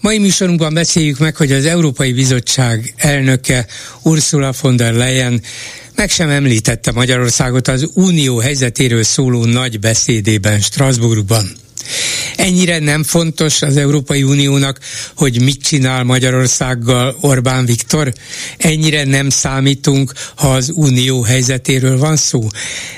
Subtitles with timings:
[0.00, 3.66] Mai műsorunkban beszéljük meg, hogy az Európai Bizottság elnöke
[4.02, 5.42] Ursula von der Leyen
[5.94, 11.52] meg sem említette Magyarországot az unió helyzetéről szóló nagy beszédében Strasbourgban.
[12.36, 14.78] Ennyire nem fontos az Európai Uniónak,
[15.16, 18.12] hogy mit csinál Magyarországgal Orbán Viktor?
[18.58, 22.46] Ennyire nem számítunk, ha az unió helyzetéről van szó?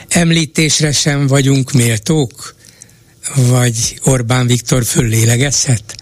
[0.08, 2.54] Említésre sem vagyunk méltók?
[3.34, 6.01] Vagy Orbán Viktor föllélegezhet?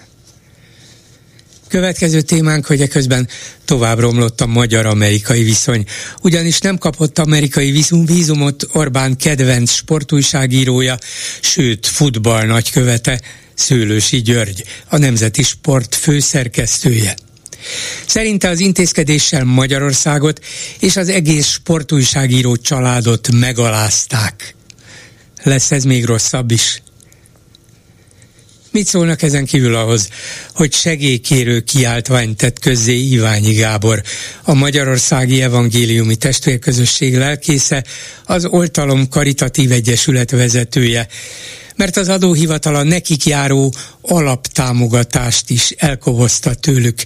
[1.71, 3.29] Következő témánk, hogy eközben
[3.65, 5.85] tovább romlott a magyar-amerikai viszony.
[6.23, 10.99] Ugyanis nem kapott amerikai vízum, vízumot Orbán kedvenc sportújságírója,
[11.41, 13.21] sőt futball nagykövete,
[13.55, 17.15] Szőlősi György, a Nemzeti Sport főszerkesztője.
[18.07, 20.45] Szerinte az intézkedéssel Magyarországot
[20.79, 24.55] és az egész sportújságíró családot megalázták.
[25.43, 26.83] Lesz ez még rosszabb is.
[28.73, 30.09] Mit szólnak ezen kívül ahhoz,
[30.55, 34.03] hogy segélykérő kiáltványt tett közzé Iványi Gábor,
[34.43, 37.85] a Magyarországi Evangéliumi Testvérközösség lelkésze,
[38.25, 41.09] az Oltalom Karitatív Egyesület vezetője,
[41.77, 46.99] mert az adóhivatala nekik járó alaptámogatást is elkovozta tőlük.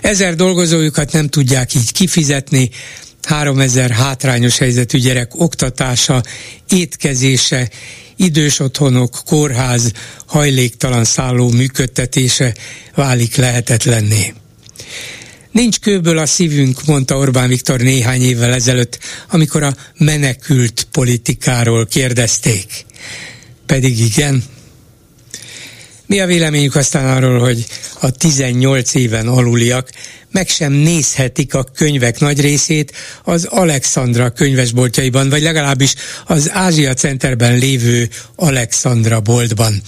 [0.00, 2.70] Ezer dolgozójukat nem tudják így kifizetni,
[3.22, 6.22] 3000 hátrányos helyzetű gyerek oktatása,
[6.68, 7.70] étkezése,
[8.16, 9.92] idős otthonok, kórház,
[10.26, 12.54] hajléktalan szálló működtetése
[12.94, 14.34] válik lehetetlenné.
[15.50, 18.98] Nincs kőből a szívünk, mondta Orbán Viktor néhány évvel ezelőtt,
[19.28, 22.84] amikor a menekült politikáról kérdezték.
[23.66, 24.44] Pedig igen.
[26.10, 27.66] Mi a véleményük aztán arról, hogy
[28.00, 29.90] a 18 éven aluliak
[30.30, 32.92] meg sem nézhetik a könyvek nagy részét
[33.24, 35.94] az Alexandra könyvesboltjaiban, vagy legalábbis
[36.26, 39.82] az Ázsia Centerben lévő Alexandra boltban.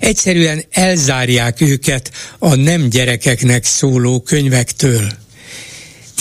[0.00, 5.12] Egyszerűen elzárják őket a nem gyerekeknek szóló könyvektől.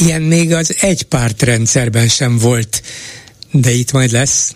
[0.05, 2.81] Ilyen még az egypártrendszerben sem volt,
[3.51, 4.55] de itt majd lesz.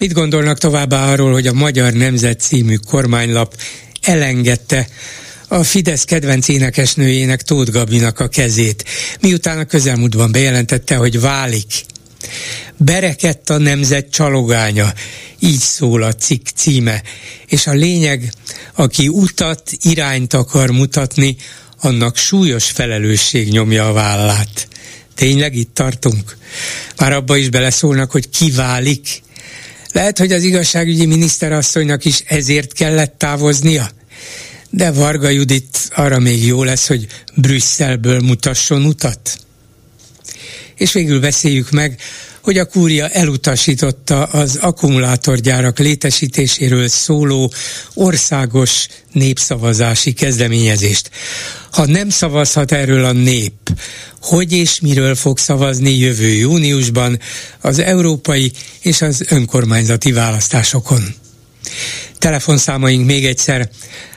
[0.00, 3.56] Mit gondolnak továbbá arról, hogy a Magyar Nemzet című kormánylap
[4.02, 4.88] elengedte
[5.48, 8.84] a Fidesz kedvenc énekesnőjének Tóth Gabinak a kezét,
[9.20, 11.84] miután a közelmúltban bejelentette, hogy válik.
[12.76, 14.92] Berekett a nemzet csalogánya,
[15.38, 17.02] így szól a cikk címe,
[17.46, 18.32] és a lényeg,
[18.74, 21.36] aki utat, irányt akar mutatni,
[21.80, 24.68] annak súlyos felelősség nyomja a vállát.
[25.14, 26.36] Tényleg itt tartunk?
[26.96, 29.22] Már abba is beleszólnak, hogy kiválik.
[29.92, 33.90] Lehet, hogy az igazságügyi miniszterasszonynak is ezért kellett távoznia?
[34.70, 39.38] de Varga Judit arra még jó lesz, hogy Brüsszelből mutasson utat.
[40.74, 42.00] És végül beszéljük meg,
[42.42, 47.52] hogy a kúria elutasította az akkumulátorgyárak létesítéséről szóló
[47.94, 51.10] országos népszavazási kezdeményezést.
[51.72, 53.52] Ha nem szavazhat erről a nép,
[54.20, 57.18] hogy és miről fog szavazni jövő júniusban
[57.60, 61.14] az európai és az önkormányzati választásokon.
[62.18, 63.70] Telefonszámaink még egyszer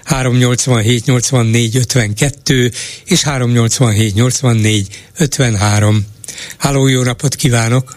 [0.04, 2.72] 387 84 52
[3.06, 6.06] és 387 84 53.
[6.58, 7.94] Háló, jó napot kívánok!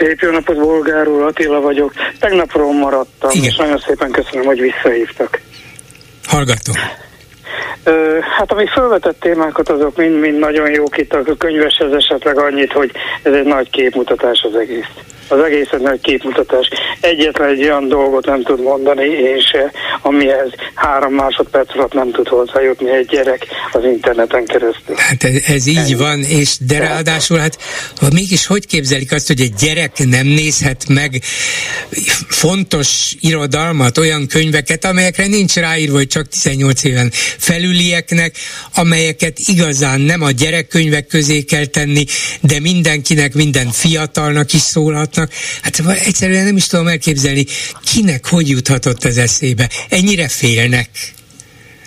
[0.00, 1.92] Szép jó napot, Bolgár úr, Attila vagyok.
[2.18, 3.44] Tegnapról maradtam, Igen.
[3.44, 5.40] és nagyon szépen köszönöm, hogy visszahívtak.
[6.26, 6.74] Hallgatom.
[8.38, 12.90] Hát ami felvetett témákat, azok mind-mind nagyon jók itt a könyveshez esetleg annyit, hogy
[13.22, 14.90] ez egy nagy képmutatás az egész
[15.30, 16.68] az egész egy nagy képmutatás.
[17.00, 19.56] Egyetlen egy olyan dolgot nem tud mondani, és
[20.02, 24.96] amihez három másodperc alatt nem tud hozzájutni egy gyerek az interneten keresztül.
[24.96, 25.94] Hát ez, ez így Ennyi.
[25.94, 27.58] van, és de ráadásul hát
[28.12, 31.22] mégis hogy képzelik azt, hogy egy gyerek nem nézhet meg
[32.28, 38.34] fontos irodalmat, olyan könyveket, amelyekre nincs ráírva, hogy csak 18 éven felülieknek,
[38.74, 42.04] amelyeket igazán nem a gyerekkönyvek közé kell tenni,
[42.40, 45.32] de mindenkinek, minden fiatalnak is szólhatnak, mutatnak.
[45.62, 47.44] Hát egyszerűen nem is tudom elképzelni,
[47.92, 49.68] kinek hogy juthatott ez eszébe.
[49.88, 50.88] Ennyire félnek.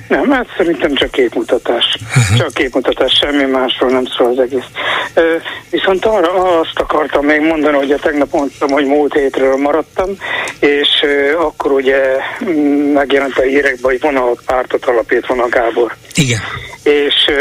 [0.07, 1.97] Nem, hát szerintem csak képmutatás.
[2.37, 4.65] Csak képmutatás, semmi másról nem szól az egész.
[5.13, 5.35] Ö,
[5.69, 10.09] viszont arra azt akartam még mondani, hogy tegnap mondtam, hogy múlt hétről maradtam,
[10.59, 11.99] és ö, akkor ugye
[12.93, 15.95] megjelent a hírekben, hogy vonal pártot alapít van a Gábor.
[16.15, 16.39] Igen.
[16.83, 17.31] És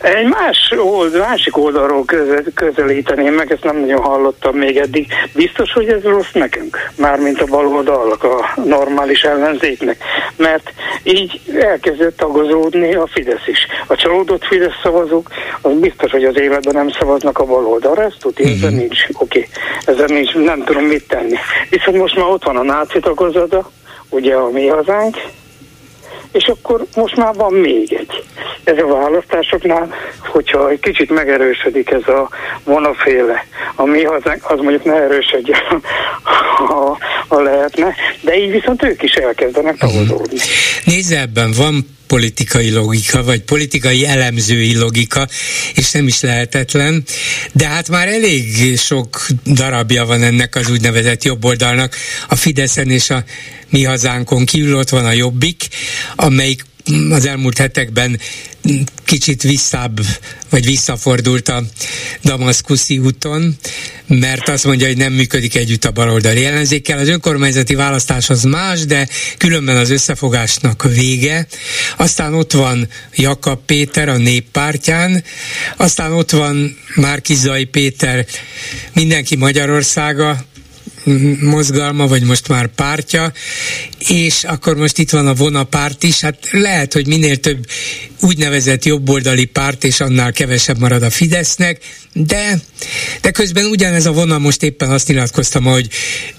[0.00, 5.06] egy más old, másik oldalról közel, közelíteném meg, ezt nem nagyon hallottam még eddig.
[5.34, 10.02] Biztos, hogy ez rossz nekünk, mármint a baloldalak, a normális ellenzéknek,
[10.36, 10.72] mert
[11.02, 13.66] így elkezdett tagozódni a Fidesz is.
[13.86, 15.28] A csalódott Fidesz szavazók,
[15.60, 18.58] az biztos, hogy az életben nem szavaznak a baloldalra, ezt tudja, uh-huh.
[18.58, 19.94] ezzel nincs, oké, okay.
[19.94, 21.36] ezzel nincs, nem tudom mit tenni.
[21.70, 23.70] Viszont most már ott van a náci tagozata,
[24.08, 25.16] ugye a mi hazánk,
[26.32, 28.24] és akkor most már van még egy.
[28.64, 32.28] Ez a választásoknál, hogyha egy kicsit megerősödik ez a
[32.64, 33.44] vonaféle,
[33.74, 35.82] ami az, az mondjuk ne erősödjön,
[36.68, 36.98] ha,
[37.28, 39.86] ha lehetne, de így viszont ők is elkezdenek mhm.
[39.86, 40.38] tagozódni.
[40.84, 45.28] Nézd, ebben van politikai logika, vagy politikai elemzői logika,
[45.74, 47.04] és nem is lehetetlen,
[47.52, 51.96] de hát már elég sok darabja van ennek az úgynevezett jobboldalnak,
[52.28, 53.24] a Fideszen és a
[53.68, 55.68] mi hazánkon kívül ott van a Jobbik,
[56.16, 56.64] amelyik
[57.10, 58.20] az elmúlt hetekben
[59.04, 60.00] kicsit visszább,
[60.48, 61.62] vagy visszafordult a
[62.22, 63.56] Damaszkuszi úton,
[64.06, 66.98] mert azt mondja, hogy nem működik együtt a baloldali ellenzékkel.
[66.98, 69.08] Az önkormányzati választás az más, de
[69.38, 71.46] különben az összefogásnak vége.
[71.96, 75.24] Aztán ott van Jakab Péter a néppártyán,
[75.76, 78.26] aztán ott van Márkizai Péter,
[78.92, 80.44] mindenki Magyarországa,
[81.40, 83.32] mozgalma, vagy most már pártja,
[84.08, 87.66] és akkor most itt van a vona párt is, hát lehet, hogy minél több
[88.20, 91.80] úgynevezett jobboldali párt, és annál kevesebb marad a Fidesznek,
[92.12, 92.60] de,
[93.20, 95.88] de közben ugyanez a vona most éppen azt nyilatkoztam, hogy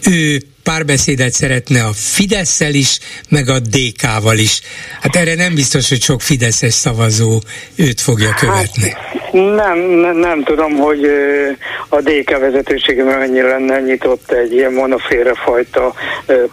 [0.05, 2.99] ő párbeszédet szeretne a Fideszsel is,
[3.29, 4.61] meg a DK-val is.
[5.01, 7.39] Hát erre nem biztos, hogy sok Fideszes szavazó
[7.75, 8.89] őt fogja követni.
[8.89, 11.05] Hát, nem, nem, nem tudom, hogy
[11.89, 15.93] a DK vezetősége mennyire lenne nyitott egy ilyen monoféle fajta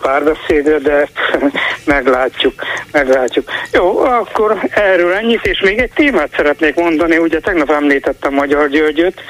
[0.00, 1.08] párbeszédre, de
[1.94, 2.54] meglátjuk,
[2.92, 3.50] meglátjuk.
[3.72, 9.20] Jó, akkor erről ennyit, és még egy témát szeretnék mondani, ugye tegnap említettem Magyar Györgyöt,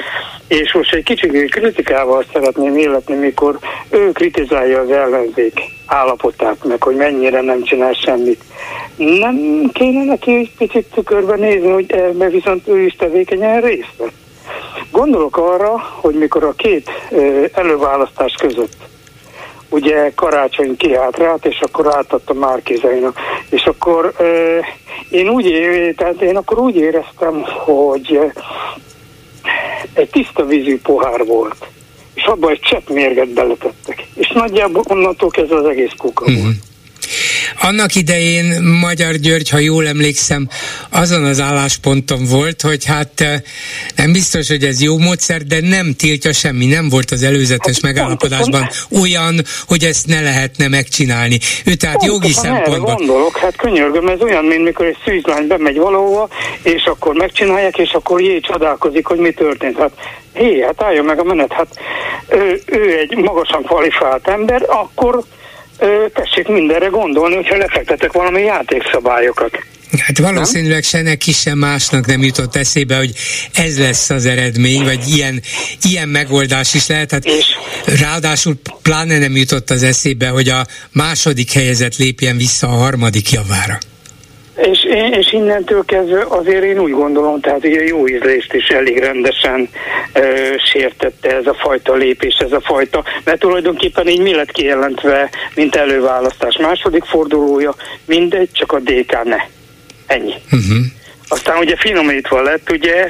[0.48, 3.58] és most egy kicsit kritikával szeretném illetni, mikor
[3.90, 8.42] ő kritizálja az ellenzék állapotát, meg hogy mennyire nem csinál semmit.
[8.96, 14.12] Nem kéne neki egy picit tükörbe nézni, hogy ebbe viszont ő is tevékenyen részt vett.
[14.90, 16.90] Gondolok arra, hogy mikor a két
[17.52, 18.76] előválasztás között
[19.68, 20.76] ugye karácsony
[21.10, 23.18] rá, és akkor átadta Márkizainak.
[23.50, 24.12] És akkor
[25.10, 25.52] én úgy,
[25.96, 28.20] tehát én akkor úgy éreztem, hogy
[29.92, 31.56] egy tiszta vízű pohár volt,
[32.18, 34.06] és abban egy csepp mérget beletettek.
[34.14, 36.42] És nagyjából onnantól kezdve az egész kuka mm-hmm.
[36.42, 36.56] volt.
[37.60, 40.48] Annak idején Magyar György, ha jól emlékszem,
[40.90, 43.40] azon az állásponton volt, hogy hát eh,
[43.96, 47.82] nem biztos, hogy ez jó módszer, de nem tiltja semmi, nem volt az előzetes hát,
[47.82, 49.00] megállapodásban pontosan.
[49.00, 51.38] olyan, hogy ezt ne lehetne megcsinálni.
[51.64, 52.94] Ő tehát pontosan jogi szempontból...
[52.94, 56.28] gondolok, hát könyörgöm, ez olyan, mint mikor egy szűzlány bemegy valahova,
[56.62, 59.78] és akkor megcsinálják, és akkor jé, csodálkozik, hogy mi történt.
[59.78, 59.92] Hát
[60.34, 61.68] hé, hát álljon meg a menet, hát
[62.28, 65.24] ő, ő egy magasan kvalifikált ember, akkor
[66.12, 69.58] tessék mindenre gondolni, hogyha lefektetek valami játékszabályokat.
[69.98, 73.12] Hát valószínűleg se neki, sem másnak nem jutott eszébe, hogy
[73.52, 75.42] ez lesz az eredmény, vagy ilyen,
[75.82, 77.10] ilyen megoldás is lehet.
[77.10, 77.46] Hát és?
[78.00, 83.78] ráadásul pláne nem jutott az eszébe, hogy a második helyezett lépjen vissza a harmadik javára.
[84.58, 88.98] És, és innentől kezdve azért én úgy gondolom, tehát hogy a jó ízlést is elég
[88.98, 89.68] rendesen
[90.12, 95.30] ö, sértette ez a fajta lépés, ez a fajta, mert tulajdonképpen így mi lett kijelentve,
[95.54, 99.36] mint előválasztás második fordulója, mindegy, csak a DK ne.
[100.06, 100.34] Ennyi.
[100.44, 100.84] Uh-huh.
[101.28, 103.08] Aztán ugye finomítva lett, ugye,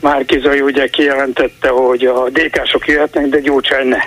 [0.00, 4.00] Márkizai ugye kijelentette, hogy a DK-sok jöhetnek, de Gyurcsány ne.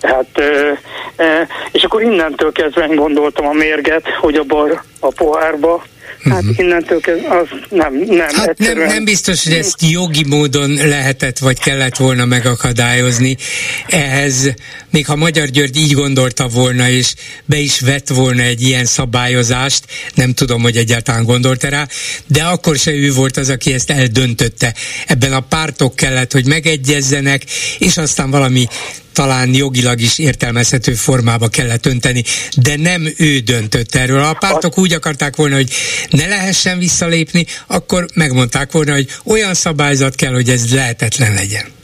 [0.00, 0.72] Tehát, ö,
[1.16, 1.40] ö,
[1.72, 5.82] és akkor innentől kezdve gondoltam a mérget, hogy a bar a pohárba,
[6.24, 6.58] Hát uh-huh.
[6.58, 8.34] innentől kezdve az nem, nem.
[8.34, 13.36] Hát nem, nem biztos, hogy ezt jogi módon lehetett vagy kellett volna megakadályozni.
[13.88, 14.54] Ehhez,
[14.90, 19.84] még ha Magyar György így gondolta volna, és be is vett volna egy ilyen szabályozást,
[20.14, 21.86] nem tudom, hogy egyáltalán gondolta rá,
[22.26, 24.74] de akkor se ő volt az, aki ezt eldöntötte.
[25.06, 27.42] Ebben a pártok kellett, hogy megegyezzenek,
[27.78, 28.66] és aztán valami
[29.18, 32.24] talán jogilag is értelmezhető formába kellett önteni,
[32.56, 34.22] de nem ő döntött erről.
[34.22, 35.70] Ha a pártok úgy akarták volna, hogy
[36.10, 41.77] ne lehessen visszalépni, akkor megmondták volna, hogy olyan szabályzat kell, hogy ez lehetetlen legyen.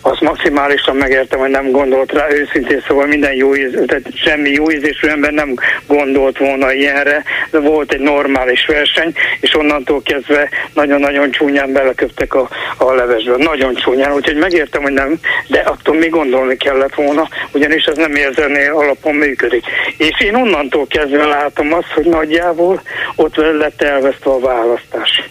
[0.00, 4.70] Azt maximálisan megértem, hogy nem gondolt rá, őszintén szóval minden jó íz, tehát semmi jó
[4.70, 5.54] ízésű ember nem
[5.86, 12.48] gondolt volna ilyenre, de volt egy normális verseny, és onnantól kezdve nagyon-nagyon csúnyán beleköptek a,
[12.76, 13.36] a levesbe.
[13.36, 18.14] Nagyon csúnyán, úgyhogy megértem, hogy nem, de attól még gondolni kellett volna, ugyanis ez nem
[18.14, 19.64] érzelmi alapon működik.
[19.96, 22.82] És én onnantól kezdve látom azt, hogy nagyjából
[23.16, 25.22] ott lett elvesztve a választás.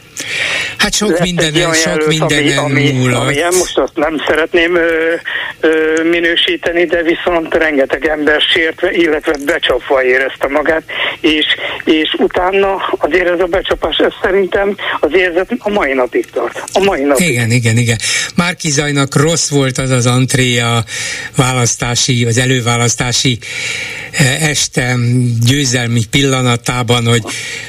[0.77, 5.13] Hát sok minden, sok minden ami, ami, ami, most azt nem szeretném ö,
[5.59, 10.83] ö, minősíteni, de viszont rengeteg ember sértve, illetve becsapva érezte magát,
[11.19, 11.45] és,
[11.83, 16.63] és utána azért ez a becsapás, ez szerintem az érzet a mai napig tart.
[16.73, 17.27] A mai napig.
[17.27, 17.97] Igen, igen, igen.
[18.35, 20.83] Márki Zajnak rossz volt az az antré a
[21.35, 23.39] választási, az előválasztási
[24.39, 24.95] este
[25.45, 27.23] győzelmi pillanatában, hogy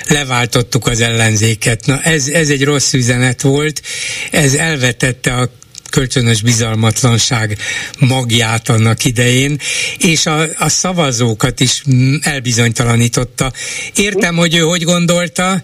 [0.08, 1.86] leváltottuk az ellenzéket.
[1.86, 3.82] Na ez, ez egy rossz üzenet volt,
[4.30, 5.50] ez elvetette a
[5.92, 7.58] kölcsönös bizalmatlanság
[7.98, 9.58] magját annak idején,
[9.98, 11.82] és a, a szavazókat is
[12.20, 13.52] elbizonytalanította.
[13.94, 15.62] Értem, hogy ő hogy gondolta,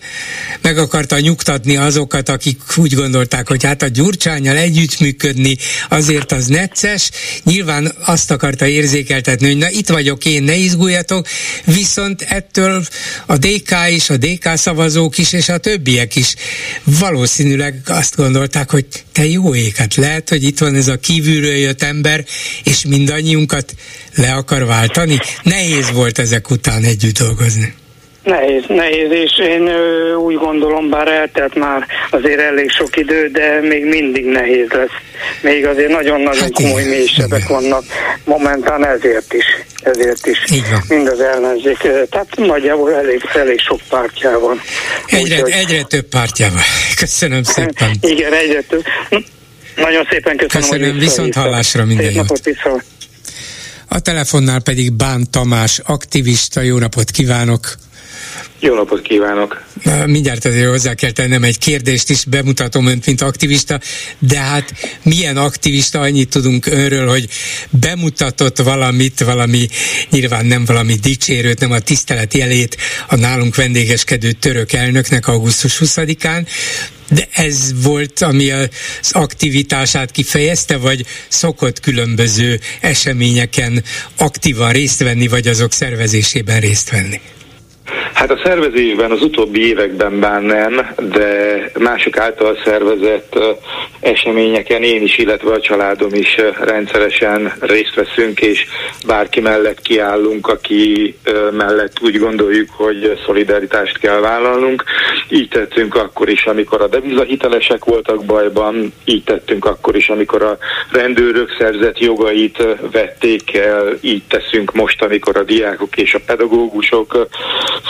[0.63, 5.57] meg akarta nyugtatni azokat, akik úgy gondolták, hogy hát a Gyurcsányjal együttműködni
[5.89, 7.11] azért az necces,
[7.45, 11.27] nyilván azt akarta érzékeltetni, hogy na itt vagyok én, ne izguljatok,
[11.65, 12.87] viszont ettől
[13.27, 16.35] a DK is, a DK szavazók is, és a többiek is
[16.85, 21.57] valószínűleg azt gondolták, hogy te jó éket lehet, lehet, hogy itt van ez a kívülről
[21.57, 22.25] jött ember,
[22.65, 23.75] és mindannyiunkat
[24.15, 25.19] le akar váltani?
[25.43, 27.75] Nehéz volt ezek után együtt dolgozni.
[28.23, 33.61] Nehéz, nehéz, és én ö, úgy gondolom, bár eltelt már azért elég sok idő, de
[33.61, 34.97] még mindig nehéz lesz.
[35.43, 37.85] Még azért nagyon-nagyon hát komoly mélysebek vannak
[38.25, 39.45] momentán ezért is.
[39.83, 40.39] Ezért is.
[40.89, 41.79] Mind az ellenzék.
[42.11, 44.61] Tehát nagyjából elég, elég sok pártja van.
[45.07, 46.63] Egyre, Úgy, egyre több pártja van.
[46.97, 47.91] Köszönöm szépen.
[48.01, 48.85] Igen, egyre több.
[49.79, 52.41] Nagyon szépen köszönöm, köszönöm viszont hallásra minden jót.
[53.89, 57.77] A telefonnál pedig Bán Tamás, aktivista, jó napot kívánok!
[58.61, 59.65] Jó napot kívánok!
[60.07, 63.81] Mindjárt azért hozzá kell tennem egy kérdést is, bemutatom önt, mint aktivista,
[64.19, 64.73] de hát
[65.03, 67.29] milyen aktivista, annyit tudunk önről, hogy
[67.71, 69.69] bemutatott valamit, valami,
[70.11, 72.77] nyilván nem valami dicsérőt, nem a tisztelet jelét
[73.09, 76.49] a nálunk vendégeskedő török elnöknek augusztus 20-án,
[77.09, 78.69] de ez volt, ami az
[79.11, 83.85] aktivitását kifejezte, vagy szokott különböző eseményeken
[84.17, 87.21] aktívan részt venni, vagy azok szervezésében részt venni?
[88.12, 93.38] Hát a szervezésben az utóbbi években már nem, de mások által szervezett
[94.00, 98.66] eseményeken én is, illetve a családom is rendszeresen részt veszünk, és
[99.07, 101.16] bárki mellett kiállunk, aki
[101.52, 104.85] mellett úgy gondoljuk, hogy szolidaritást kell vállalnunk.
[105.28, 110.59] Így tettünk akkor is, amikor a devizahitelesek voltak bajban, így tettünk akkor is, amikor a
[110.92, 117.28] rendőrök szerzett jogait vették el, így teszünk most, amikor a diákok és a pedagógusok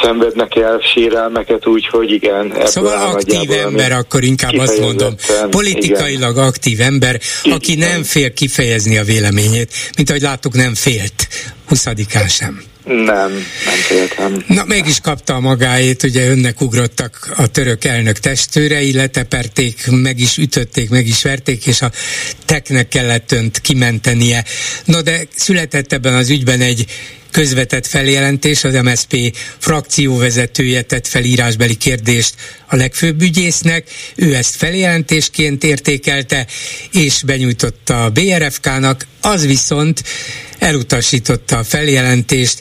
[0.03, 2.53] szenvednek el sérelmeket, úgyhogy igen.
[2.65, 5.15] Szóval aktív ember, akkor inkább azt mondom,
[5.51, 6.45] politikailag igen.
[6.45, 11.29] aktív ember, aki nem fél kifejezni a véleményét, mint ahogy láttuk, nem félt
[11.71, 12.63] 20-án sem.
[12.89, 13.31] Nem,
[13.65, 14.45] nem féltem.
[14.47, 20.37] Na, mégis kapta a magáét, ugye önnek ugrottak a török elnök testőrei, leteperték, meg is
[20.37, 21.91] ütötték, meg is verték, és a
[22.45, 24.45] teknek kellett önt kimentenie.
[24.85, 26.87] No, de született ebben az ügyben egy
[27.31, 32.35] közvetett feljelentés, az MSP frakcióvezetője tett fel írásbeli kérdést
[32.67, 36.47] a legfőbb ügyésznek, ő ezt feljelentésként értékelte,
[36.93, 40.03] és benyújtotta a BRFK-nak, az viszont
[40.59, 42.61] elutasította a feljelentést,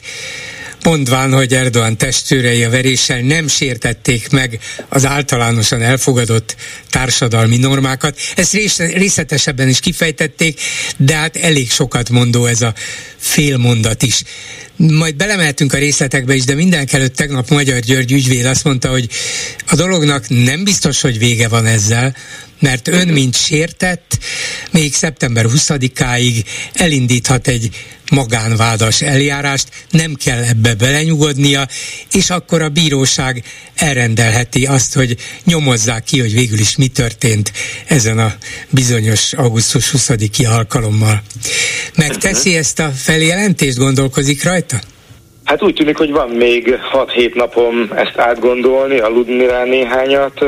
[0.82, 4.58] mondván, hogy Erdoğan testőrei a veréssel nem sértették meg
[4.88, 6.56] az általánosan elfogadott
[6.90, 8.18] társadalmi normákat.
[8.36, 10.60] Ezt részletesebben is kifejtették,
[10.96, 12.74] de hát elég sokat mondó ez a
[13.16, 14.22] félmondat is.
[14.76, 19.08] Majd belemeltünk a részletekbe is, de mindenek előtt tegnap Magyar György ügyvéd azt mondta, hogy
[19.66, 22.14] a dolognak nem biztos, hogy vége van ezzel,
[22.58, 24.18] mert ön, mint sértett,
[24.70, 27.70] még szeptember 20-áig elindíthat egy
[28.10, 31.68] magánvádas eljárást, nem kell ebbe belenyugodnia,
[32.12, 37.52] és akkor a bíróság elrendelheti azt, hogy nyomozzák ki, hogy végül is mi történt
[37.86, 38.36] ezen a
[38.70, 41.22] bizonyos augusztus 20-i alkalommal.
[41.94, 44.80] Megteszi ezt a feljelentést, gondolkozik rajta?
[45.48, 50.44] Hát úgy tűnik, hogy van még 6-7 napom ezt átgondolni, aludni rá néhányat.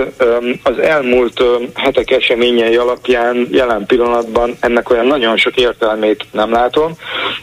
[0.63, 1.43] Az elmúlt
[1.75, 6.93] hetek eseményei alapján jelen pillanatban ennek olyan nagyon sok értelmét nem látom.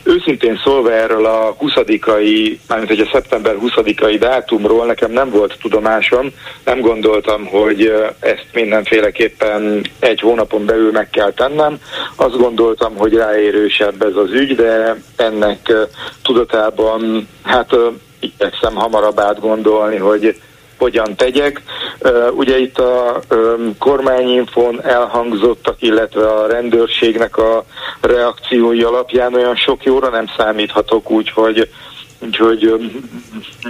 [0.03, 6.29] őszintén szólva erről a 20-ai, mármint hogy a szeptember 20-ai dátumról nekem nem volt tudomásom,
[6.65, 11.77] nem gondoltam, hogy ezt mindenféleképpen egy hónapon belül meg kell tennem.
[12.15, 15.71] Azt gondoltam, hogy ráérősebb ez az ügy, de ennek
[16.23, 17.75] tudatában hát
[18.19, 20.41] igyekszem hamarabb átgondolni, hogy
[20.77, 21.61] hogyan tegyek.
[22.31, 23.19] Ugye itt a
[23.79, 27.65] kormányinfon elhangzottak, illetve a rendőrségnek a
[28.01, 31.69] reakciói alapján olyan sok jóra nem számíthatok, úgyhogy
[32.19, 32.91] úgyhogy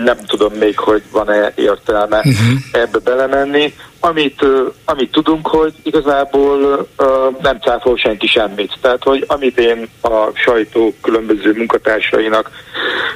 [0.04, 2.58] nem tudom még, hogy van-e értelme uh-huh.
[2.72, 3.74] ebbe belemenni.
[4.00, 4.46] Amit,
[4.86, 6.88] amit tudunk, hogy igazából
[7.42, 8.78] nem cáfol senki semmit.
[8.82, 12.52] Tehát, hogy amit én a sajtó különböző munkatársainak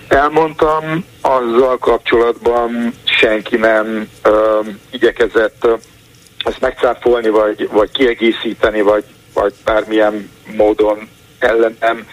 [0.07, 4.09] elmondtam, azzal kapcsolatban senki nem
[4.91, 5.67] igyekezett
[6.45, 11.09] ezt megcáfolni, vagy, vagy kiegészíteni, vagy, vagy bármilyen módon
[11.43, 12.05] ellenem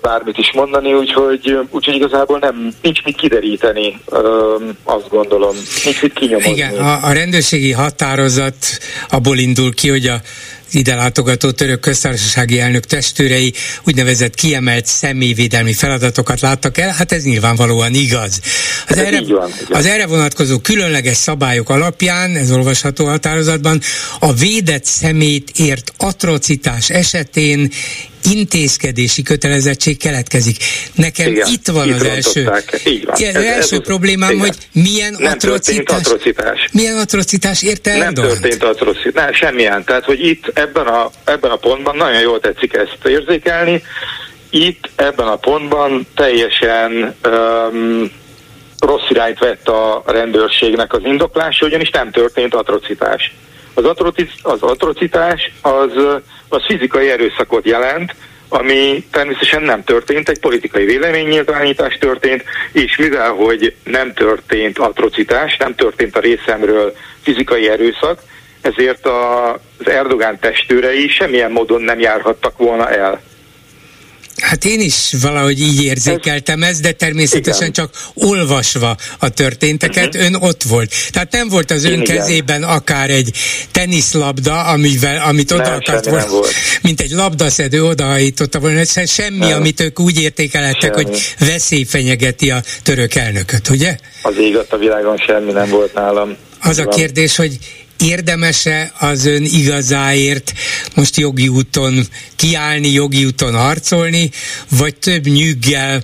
[0.00, 4.00] bármit is mondani, úgyhogy, úgyhogy igazából nem, nincs mit kideríteni,
[4.84, 6.50] azt gondolom, nincs mit kinyomozni.
[6.50, 8.56] Igen, a, a rendőrségi határozat
[9.08, 10.20] abból indul ki, hogy a
[10.74, 13.52] ide látogató török köztársasági elnök testőrei
[13.84, 18.40] úgynevezett kiemelt személyvédelmi feladatokat láttak el, hát ez nyilvánvalóan igaz.
[18.88, 23.80] Az, erre, van, az erre vonatkozó különleges szabályok alapján, ez olvasható határozatban,
[24.18, 27.70] a védett szemét ért atrocitás esetén
[28.32, 30.56] intézkedési kötelezettség keletkezik.
[30.94, 32.52] Nekem igen, itt van az első,
[32.86, 33.14] Így van.
[33.14, 34.40] az ez, első ez problémám, igen.
[34.40, 36.68] hogy milyen nem atrocitás, atrocitás.
[36.72, 37.96] Milyen atrocitás érte?
[37.98, 39.84] Nem történt atrocitás, nem, semmilyen.
[39.84, 43.82] Tehát, hogy itt ebben a, ebben a pontban nagyon jól tetszik ezt érzékelni,
[44.50, 48.10] itt ebben a pontban teljesen um,
[48.78, 53.34] rossz irányt vett a rendőrségnek az indoklása, ugyanis nem történt atrocitás.
[53.74, 55.92] Az, atroci- az atrocitás az,
[56.48, 58.14] az fizikai erőszakot jelent,
[58.48, 65.74] ami természetesen nem történt, egy politikai véleménynyilvánítás történt, és mivel, hogy nem történt atrocitás, nem
[65.74, 68.20] történt a részemről fizikai erőszak,
[68.60, 73.22] ezért az Erdogán testőrei semmilyen módon nem járhattak volna el.
[74.42, 77.72] Hát én is valahogy így érzékeltem ezt, de természetesen Igen.
[77.72, 80.24] csak olvasva a történteket, uh-huh.
[80.24, 80.94] ön ott volt.
[81.10, 82.16] Tehát nem volt az ön Igen.
[82.16, 83.36] kezében akár egy
[83.70, 86.52] teniszlabda, amivel, amit oda nem, akart volna, volt.
[86.82, 89.52] mint egy labdaszedő odahajította volna, semmi, nem.
[89.52, 91.04] amit ők úgy értékelhettek, semmi.
[91.04, 93.96] hogy veszély fenyegeti a török elnököt, ugye?
[94.22, 96.36] Az ég a világon semmi nem volt nálam.
[96.60, 97.58] Az a kérdés, hogy
[97.98, 100.52] érdemese az ön igazáért
[100.94, 101.94] most jogi úton
[102.36, 104.30] kiállni, jogi úton harcolni,
[104.78, 106.02] vagy több nyüggel,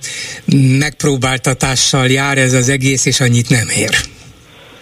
[0.79, 3.91] megpróbáltatással jár ez az egész, és annyit nem ér?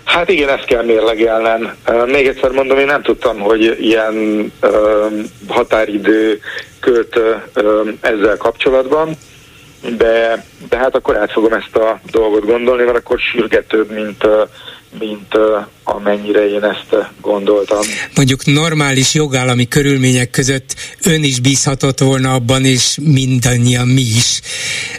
[0.04, 1.74] Hát igen, ezt kell mérlegelnem.
[2.06, 4.14] Még egyszer mondom, én nem tudtam, hogy ilyen
[5.48, 6.40] határidő
[6.80, 7.20] költ
[8.00, 9.16] ezzel kapcsolatban,
[9.96, 14.26] de, de hát akkor át fogom ezt a dolgot gondolni, mert akkor sürgetőbb, mint
[14.98, 15.34] mint
[15.84, 17.80] amennyire én ezt gondoltam.
[18.14, 20.74] Mondjuk normális jogállami körülmények között
[21.04, 24.40] ön is bízhatott volna abban, és mindannyian mi is.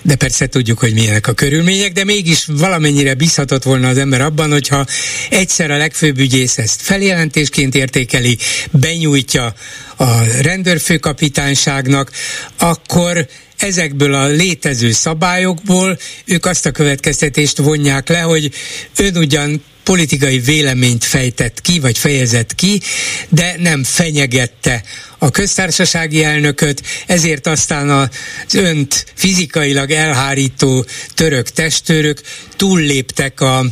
[0.02, 4.52] De persze tudjuk, hogy milyenek a körülmények, de mégis valamennyire bízhatott volna az ember abban,
[4.52, 4.86] hogyha
[5.30, 8.38] egyszer a legfőbb ügyész ezt feljelentésként értékeli,
[8.72, 9.54] benyújtja
[9.98, 12.12] a rendőrfőkapitányságnak,
[12.60, 18.52] akkor ezekből a létező szabályokból ők azt a következtetést vonják le, hogy
[18.98, 22.82] ön ugyan politikai véleményt fejtett ki, vagy fejezett ki,
[23.30, 24.84] de nem fenyegette
[25.18, 28.10] a köztársasági elnököt, ezért aztán az
[28.54, 32.22] önt fizikailag elhárító török testőrök
[32.60, 33.66] túlléptek a,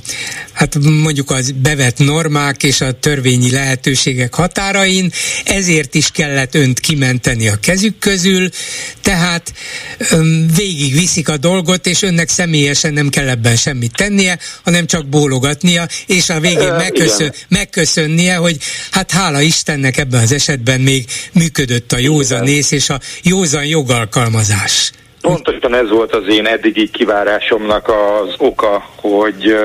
[0.52, 5.12] hát mondjuk az bevett normák és a törvényi lehetőségek határain,
[5.46, 8.50] ezért is kellett önt kimenteni a kezük közül,
[9.02, 9.54] tehát
[10.56, 15.88] végig viszik a dolgot, és önnek személyesen nem kell ebben semmit tennie, hanem csak bólogatnia,
[16.06, 18.58] és a végén megköszön, megköszönnie, hogy
[18.92, 24.92] hát hála Istennek ebben az esetben még működött a józanész és a józan jogalkalmazás.
[25.22, 29.58] Pontosan ez volt az én eddigi kivárásomnak az oka, hogy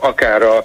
[0.00, 0.64] akár a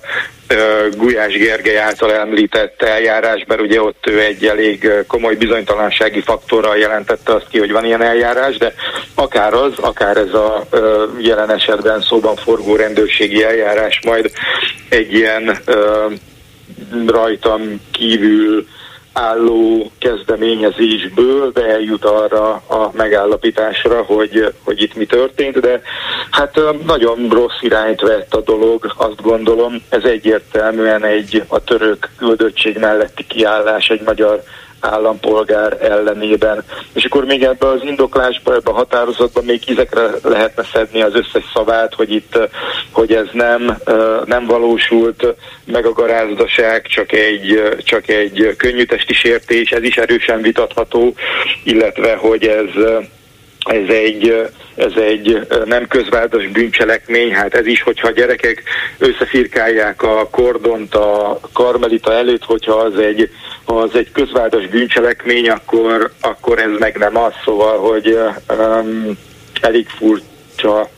[0.98, 7.48] Gulyás Gergely által említett eljárásban, ugye ott ő egy elég komoly bizonytalansági faktorral jelentette azt
[7.50, 8.74] ki, hogy van ilyen eljárás, de
[9.16, 10.68] akár az, akár ez a
[11.18, 14.32] jelen esetben szóban forgó rendőrségi eljárás majd
[14.90, 15.58] egy ilyen
[17.08, 18.68] rajtam kívül
[19.18, 25.82] álló kezdeményezésből, de eljut arra a megállapításra, hogy, hogy itt mi történt, de
[26.32, 29.82] hát nagyon rossz irányt vett a dolog, azt gondolom.
[29.90, 34.44] Ez egyértelműen egy a török küldöttség melletti kiállás egy magyar
[34.86, 36.64] állampolgár ellenében.
[36.94, 41.44] És akkor még ebbe az indoklásba, ebbe a határozatban még izekre lehetne szedni az összes
[41.54, 42.40] szavát, hogy itt,
[42.92, 43.78] hogy ez nem,
[44.26, 50.42] nem valósult meg a garázdaság, csak egy, csak egy könnyű testi sértés, ez is erősen
[50.42, 51.14] vitatható,
[51.64, 52.70] illetve hogy ez
[53.66, 58.64] ez egy, ez egy nem közvádos bűncselekmény, hát ez is, hogyha a gyerekek
[58.98, 63.30] összefirkálják a kordont a karmelita előtt, hogyha az egy,
[63.66, 68.18] az egy közvádos bűncselekmény, akkor, akkor ez meg nem az, szóval, hogy
[68.50, 69.18] um,
[69.62, 70.90] elég furcsa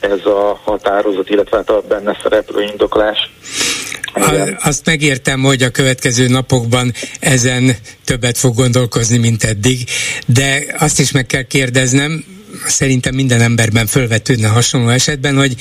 [0.00, 3.30] ez a határozat, illetve hát a benne szereplő indoklás.
[4.58, 9.88] Azt megértem, hogy a következő napokban ezen többet fog gondolkozni, mint eddig,
[10.26, 12.24] de azt is meg kell kérdeznem,
[12.66, 15.54] szerintem minden emberben fölvetődne hasonló esetben, hogy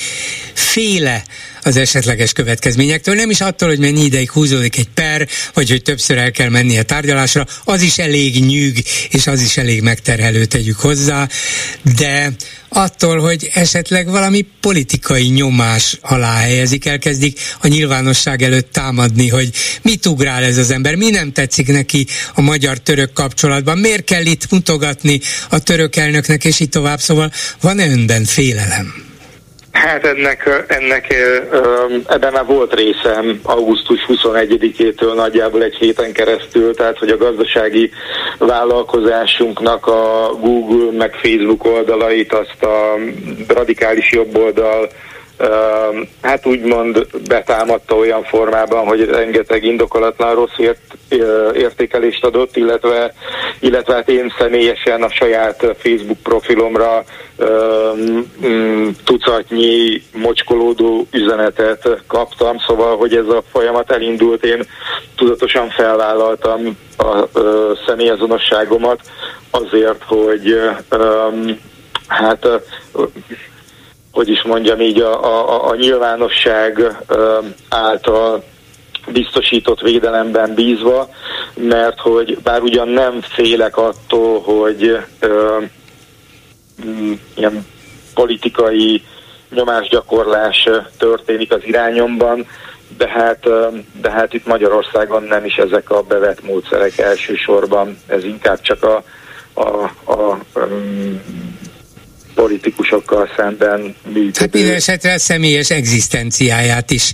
[0.54, 1.24] féle
[1.68, 6.18] az esetleges következményektől, nem is attól, hogy mennyi ideig húzódik egy per, vagy hogy többször
[6.18, 10.80] el kell menni a tárgyalásra, az is elég nyűg, és az is elég megterhelő tegyük
[10.80, 11.28] hozzá,
[11.98, 12.32] de
[12.70, 19.50] attól, hogy esetleg valami politikai nyomás alá helyezik, elkezdik a nyilvánosság előtt támadni, hogy
[19.82, 24.52] mit ugrál ez az ember, mi nem tetszik neki a magyar-török kapcsolatban, miért kell itt
[24.52, 27.00] mutogatni a török elnöknek, és így tovább.
[27.00, 29.08] Szóval van-e önben félelem?
[29.78, 31.14] Hát ennek, ennek
[32.08, 37.92] ebben már volt részem augusztus 21-től nagyjából egy héten keresztül, tehát hogy a gazdasági
[38.38, 42.96] vállalkozásunknak a Google meg Facebook oldalait azt a
[43.48, 44.90] radikális jobboldal
[46.22, 50.80] hát úgymond betámadta olyan formában, hogy rengeteg indokolatlan rossz ért,
[51.54, 53.14] értékelést adott, illetve,
[53.60, 57.04] illetve hát én személyesen a saját Facebook profilomra
[57.38, 58.28] um,
[59.04, 64.64] tucatnyi mocskolódó üzenetet kaptam, szóval, hogy ez a folyamat elindult, én
[65.16, 67.28] tudatosan felvállaltam a,
[67.86, 69.00] személyazonosságomat
[69.52, 70.60] azért, hogy
[72.08, 72.48] hát
[74.18, 76.98] hogy is mondjam így, a, a, a nyilvánosság
[77.70, 78.44] által
[79.12, 81.10] biztosított védelemben bízva,
[81.56, 85.58] mert hogy bár ugyan nem félek attól, hogy ö,
[87.36, 87.66] ilyen
[88.14, 89.04] politikai
[89.50, 92.48] nyomásgyakorlás történik az irányomban,
[92.98, 93.48] de hát,
[94.02, 99.04] de hát itt Magyarországon nem is ezek a bevett módszerek elsősorban, ez inkább csak a,
[99.54, 100.68] a, a, a
[102.38, 104.32] politikusokkal szemben működő.
[104.40, 107.12] Hát minden esetre személyes egzisztenciáját is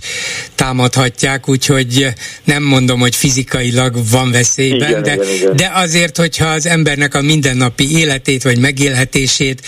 [0.54, 2.08] támadhatják, úgyhogy
[2.44, 5.56] nem mondom, hogy fizikailag van veszélyben, igen, de, igen, igen.
[5.56, 9.62] de azért, hogyha az embernek a mindennapi életét, vagy megélhetését,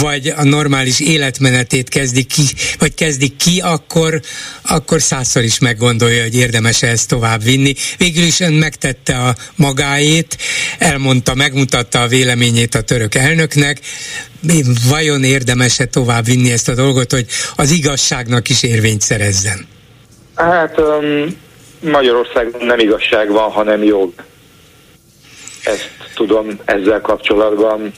[0.00, 2.42] vagy a normális életmenetét kezdik ki,
[2.78, 4.20] vagy kezdik ki, akkor,
[4.62, 7.74] akkor százszor is meggondolja, hogy érdemes ezt tovább vinni.
[7.96, 10.36] Végül is ön megtette a magáét,
[10.78, 13.80] elmondta, megmutatta a véleményét a török elnöknek,
[14.88, 17.26] vajon érdemes-e tovább vinni ezt a dolgot, hogy
[17.56, 19.66] az igazságnak is érvényt szerezzen?
[20.34, 21.36] Hát um,
[21.80, 24.12] Magyarországon nem igazság van, hanem jog.
[25.64, 27.92] Ezt tudom ezzel kapcsolatban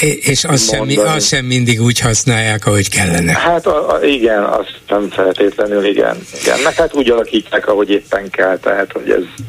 [0.00, 3.32] és azt sem, azt sem mindig úgy használják, ahogy kellene.
[3.32, 6.16] Hát a, a, igen, azt nem feltétlenül, igen.
[6.42, 6.60] igen.
[6.60, 9.44] Meg hát úgy alakítják, ahogy éppen kell, tehát hogy ez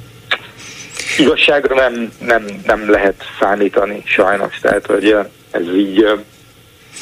[1.18, 5.16] igazságra nem, nem, nem lehet számítani sajnos, tehát hogy
[5.52, 6.06] ez így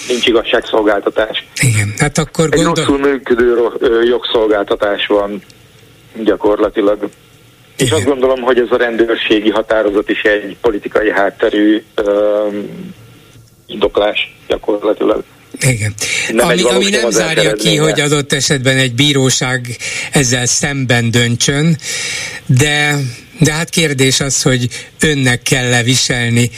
[0.07, 1.47] nincs igazságszolgáltatás.
[1.62, 2.73] Igen, hát akkor Egy gondol...
[2.73, 3.69] rosszul működő
[4.03, 5.41] jogszolgáltatás van
[6.23, 6.97] gyakorlatilag.
[6.97, 7.12] Igen.
[7.75, 12.93] És azt gondolom, hogy ez a rendőrségi határozat is egy politikai hátterű um,
[13.65, 15.23] indoklás gyakorlatilag.
[15.60, 15.93] Igen.
[16.31, 19.77] Nem ami, ami nem zárja ki, hogy adott esetben egy bíróság
[20.12, 21.77] ezzel szemben döntsön,
[22.45, 22.95] de
[23.39, 24.69] de hát kérdés az, hogy
[25.00, 26.50] önnek kell leviselni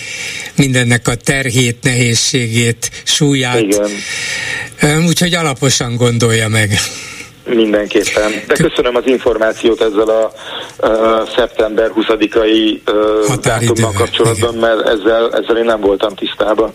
[0.56, 3.60] mindennek a terhét, nehézségét, súlyát.
[3.60, 5.06] Igen.
[5.06, 6.80] Úgyhogy alaposan gondolja meg.
[7.56, 8.32] Mindenképpen.
[8.48, 10.34] De köszönöm az információt ezzel a,
[10.88, 12.80] a szeptember 20-ai
[13.42, 14.70] dátummal kapcsolatban, Igen.
[14.70, 16.74] mert ezzel, ezzel én nem voltam tisztában.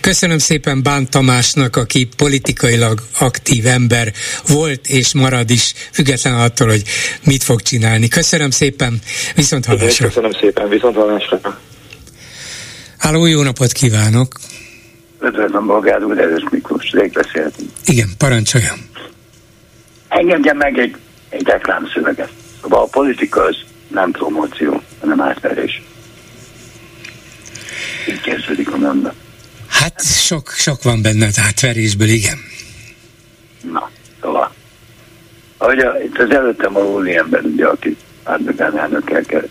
[0.00, 4.12] Köszönöm szépen Bán Tamásnak, aki politikailag aktív ember
[4.48, 6.82] volt és marad is, független attól, hogy
[7.24, 8.08] mit fog csinálni.
[8.08, 8.98] Köszönöm szépen,
[9.34, 10.06] viszont hallásra.
[10.06, 11.38] Köszönöm szépen, viszont hallásra.
[12.98, 14.28] Háló, jó napot kívánok!
[15.22, 16.16] Üdvözlöm, Bolgár úr,
[16.50, 17.70] Miklós, rég beszéltünk.
[17.84, 18.92] Igen, parancsoljon.
[20.14, 20.96] Engedjen meg egy,
[21.28, 22.30] egy reklámszöveget.
[22.62, 23.56] Szóval a politika az
[23.88, 25.82] nem promóció, hanem átverés.
[28.08, 29.14] Így kezdődik a mondat.
[29.68, 32.38] Hát sok, sok van benne az átverésből, igen.
[33.72, 34.54] Na, szóval.
[35.56, 39.48] Ahogy a, itt az előttem a ember, ugye, aki Erdogán elnökkel kell.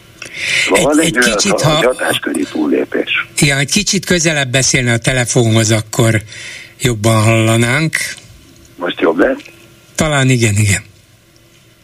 [0.69, 1.69] Van egy, egy, egy kicsit, ha...
[1.69, 3.27] Hatásköri túllépés.
[3.37, 6.21] Igen, egy kicsit közelebb beszélne a telefonhoz, akkor
[6.79, 7.97] jobban hallanánk.
[8.75, 9.52] Most jobb lesz?
[9.95, 10.81] Talán igen, igen.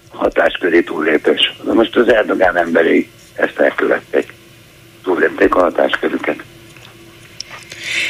[0.10, 1.54] Hatásköri túllépés.
[1.64, 4.34] De most az Erdogán emberei ezt elkövették.
[5.04, 6.44] Túllépték a hatáskörüket.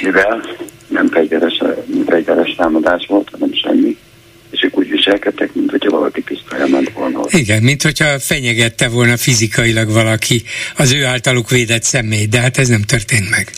[0.02, 0.58] Mivel
[0.88, 1.64] nem fegyveres,
[2.06, 3.98] fegyveres támadás volt, hanem semmi
[4.50, 7.22] és ők úgy viselkedtek, mint hogyha valaki pisztolya ment volna.
[7.30, 10.44] Igen, mint hogyha fenyegette volna fizikailag valaki
[10.78, 13.52] az ő általuk védett személy, de hát ez nem történt meg.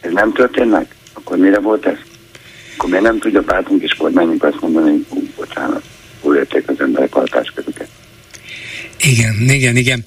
[0.00, 0.86] Ez nem történt meg?
[1.12, 1.96] Akkor mire volt ez?
[2.76, 5.82] Akkor miért nem tudja pártunk és kormányunk azt mondani, hogy bocsánat,
[6.20, 7.88] úr az emberek hatáskörüket?
[9.04, 10.02] Igen, igen, igen.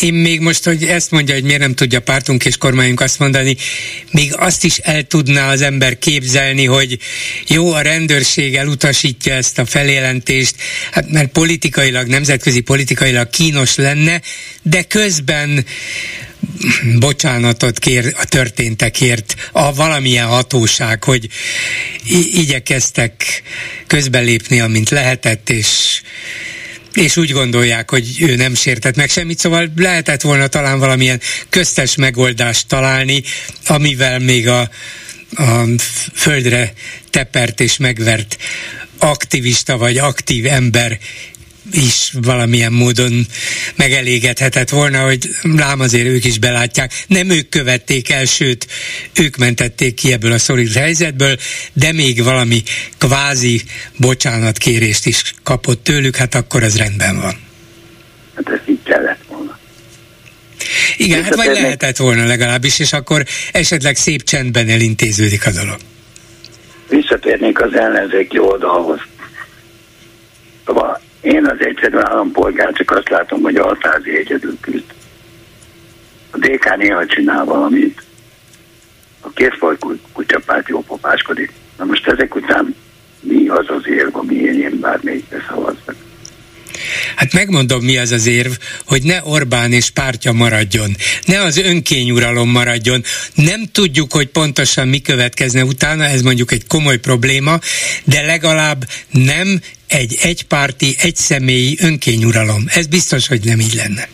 [0.00, 3.56] Én még most, hogy ezt mondja, hogy miért nem tudja pártunk és kormányunk azt mondani,
[4.10, 6.98] még azt is el tudná az ember képzelni, hogy
[7.46, 10.54] jó, a rendőrség elutasítja ezt a feljelentést,
[10.90, 14.20] hát mert politikailag, nemzetközi politikailag kínos lenne,
[14.62, 15.64] de közben
[16.98, 21.28] bocsánatot kér a történtekért a valamilyen hatóság, hogy
[22.32, 23.42] igyekeztek
[23.86, 26.00] közbelépni, amint lehetett, és
[26.94, 31.94] és úgy gondolják, hogy ő nem sértett meg semmit, szóval lehetett volna talán valamilyen köztes
[31.94, 33.22] megoldást találni,
[33.66, 34.60] amivel még a,
[35.34, 35.64] a
[36.14, 36.72] földre
[37.10, 38.36] tepert és megvert
[38.98, 40.98] aktivista vagy aktív ember
[41.72, 43.26] is valamilyen módon
[43.76, 47.04] megelégedhetett volna, hogy lám azért ők is belátják.
[47.06, 48.66] Nem ők követték el, sőt,
[49.20, 51.36] ők mentették ki ebből a szorít helyzetből,
[51.72, 52.62] de még valami
[52.98, 53.62] kvázi
[53.96, 57.34] bocsánatkérést is kapott tőlük, hát akkor az rendben van.
[58.34, 59.58] Hát ez így kellett volna.
[60.96, 65.76] Igen, hát vagy lehetett volna legalábbis, és akkor esetleg szép csendben elintéződik a dolog.
[66.88, 68.98] Visszatérnék az ellenzéki oldalhoz.
[70.66, 74.94] Szóval én az egyszerű állampolgár csak azt látom, hogy Altázi egyedül küzd.
[76.30, 78.02] A DK néha csinál valamit.
[79.20, 79.76] A készfaj
[80.12, 81.52] kutyapárt jó popáskodik.
[81.78, 82.76] Na most ezek után
[83.20, 85.96] mi az az érv, ami én, én bármelyikre szavaznak?
[87.16, 88.52] Hát megmondom, mi az az érv,
[88.86, 93.02] hogy ne Orbán és pártja maradjon, ne az önkényuralom maradjon.
[93.34, 97.58] Nem tudjuk, hogy pontosan mi következne utána, ez mondjuk egy komoly probléma,
[98.04, 102.64] de legalább nem egy egypárti, egyszemélyi önkényuralom.
[102.66, 104.08] Ez biztos, hogy nem így lenne.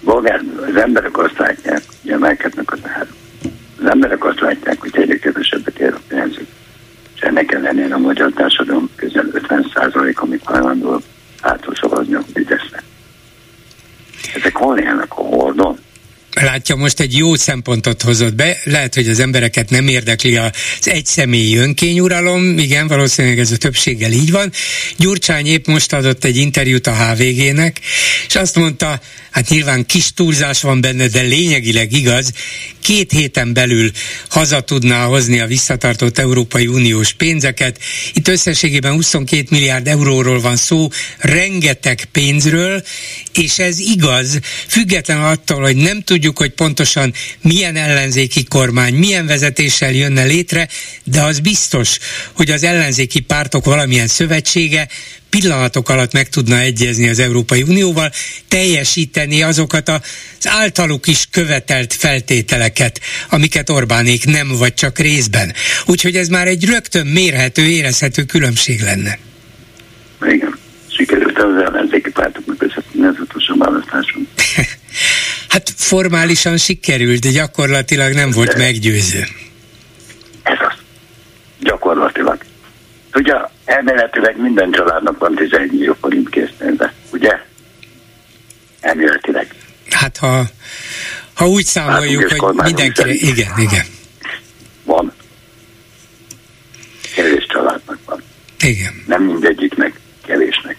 [0.00, 3.14] Bolgár, az emberek azt látják, hogy emelkednek az árak.
[3.80, 6.46] Az emberek azt látják, hogy egyre kevesebbet ér a pénzük.
[7.14, 11.02] És ennek ellenére a magyar társadalom közel 50 százalék, amik hajlandó
[11.44, 12.82] átszavazni a Fidesznek.
[14.34, 15.78] Ezek hol élnek a hordon?
[16.34, 20.50] Látja, most egy jó szempontot hozott be, lehet, hogy az embereket nem érdekli az
[20.82, 24.52] egyszemélyi önkényuralom, igen, valószínűleg ez a többséggel így van.
[24.96, 27.80] Gyurcsány épp most adott egy interjút a HVG-nek,
[28.28, 32.32] és azt mondta, hát nyilván kis túlzás van benne, de lényegileg igaz,
[32.84, 33.90] két héten belül
[34.28, 37.78] haza tudná hozni a visszatartott Európai Uniós pénzeket.
[38.12, 42.82] Itt összességében 22 milliárd euróról van szó, rengeteg pénzről,
[43.34, 49.92] és ez igaz, független attól, hogy nem tudjuk, hogy pontosan milyen ellenzéki kormány, milyen vezetéssel
[49.92, 50.68] jönne létre,
[51.04, 51.98] de az biztos,
[52.32, 54.88] hogy az ellenzéki pártok valamilyen szövetsége
[55.30, 58.10] pillanatok alatt meg tudna egyezni az Európai Unióval,
[58.48, 60.00] teljesíteni azokat az
[60.42, 65.52] általuk is követelt feltételeket, amiket Orbánék nem vagy csak részben.
[65.86, 69.18] Úgyhogy ez már egy rögtön mérhető, érezhető különbség lenne.
[70.26, 70.58] Igen,
[70.96, 72.62] sikerült az ellenzéki pártoknak
[73.24, 74.28] utolsó választáson.
[75.54, 79.24] Hát formálisan sikerült, de gyakorlatilag nem volt meggyőző.
[80.42, 80.78] Ez az.
[81.60, 82.44] Gyakorlatilag.
[83.14, 87.40] Ugye elméletileg minden családnak van 11 millió forint készpénze, ugye?
[88.80, 89.54] Elméletileg.
[89.90, 90.44] Hát ha,
[91.34, 93.84] ha úgy számoljuk, hogy mindenkire, igen, igen.
[94.84, 95.12] Van.
[97.14, 98.22] Kevés családnak van.
[98.60, 99.02] Igen.
[99.06, 100.76] Nem mindegyiknek, kevésnek.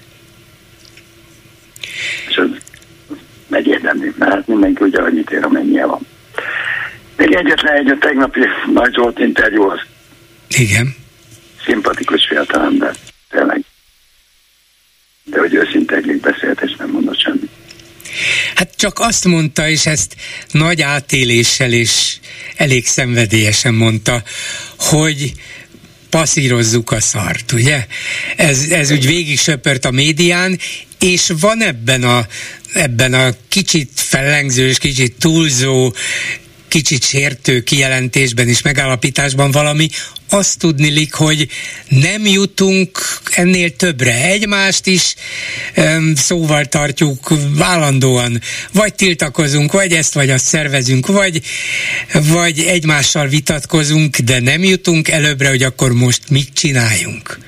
[2.30, 2.50] És az,
[3.10, 6.08] az megérdemli, mert hát mindenki ugye annyit ér, amennyien van.
[7.18, 8.40] Még egyetlen egy a tegnapi
[8.74, 9.80] Nagy Zsolt interjú az.
[10.58, 10.96] Igen
[11.66, 12.96] szimpatikus fiatalember,
[13.30, 13.64] tényleg.
[15.24, 17.50] De hogy őszintén beszélt, és nem mondott semmit.
[18.56, 20.16] Hát csak azt mondta, és ezt
[20.52, 22.16] nagy átéléssel és
[22.56, 24.24] elég szenvedélyesen mondta,
[24.78, 25.34] hogy
[26.10, 27.86] passzírozzuk a szart, ugye?
[28.36, 30.60] Ez, ez úgy végig söpört a médián,
[31.06, 32.28] és van ebben a,
[32.74, 35.94] ebben a kicsit fellengzős, kicsit túlzó,
[36.68, 39.90] kicsit sértő kijelentésben és megállapításban valami,
[40.30, 41.48] azt tudnilik, hogy
[41.88, 43.00] nem jutunk
[43.32, 44.24] ennél többre.
[44.24, 45.16] Egymást is
[45.78, 48.42] um, szóval tartjuk vállandóan.
[48.72, 51.42] Vagy tiltakozunk, vagy ezt vagy azt szervezünk, vagy,
[52.14, 57.40] vagy egymással vitatkozunk, de nem jutunk előbbre, hogy akkor most mit csináljunk.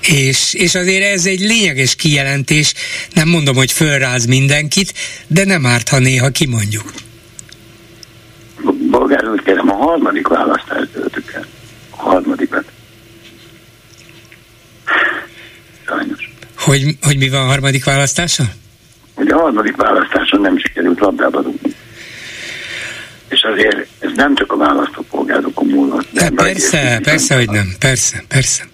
[0.00, 2.74] És, és azért ez egy lényeges kijelentés,
[3.12, 4.92] nem mondom, hogy fölráz mindenkit,
[5.26, 6.92] de nem árt, ha néha kimondjuk.
[8.90, 11.46] Bolgár úr, kérem, a harmadik választást töltük el.
[11.90, 12.64] A harmadikat.
[15.86, 16.30] Sajnos.
[16.56, 18.44] Hogy, hogy mi van a harmadik választása?
[19.14, 21.74] Hogy a harmadik választáson nem sikerült labdába dugni.
[23.28, 26.08] És azért ez nem csak a választópolgárokon múlott.
[26.12, 27.74] De persze, persze, hogy nem.
[27.78, 28.68] Persze, persze.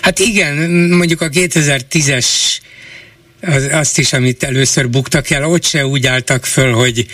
[0.00, 2.26] Hát igen, mondjuk a 2010-es
[3.42, 7.06] az, azt is, amit először buktak el, ott se úgy álltak föl, hogy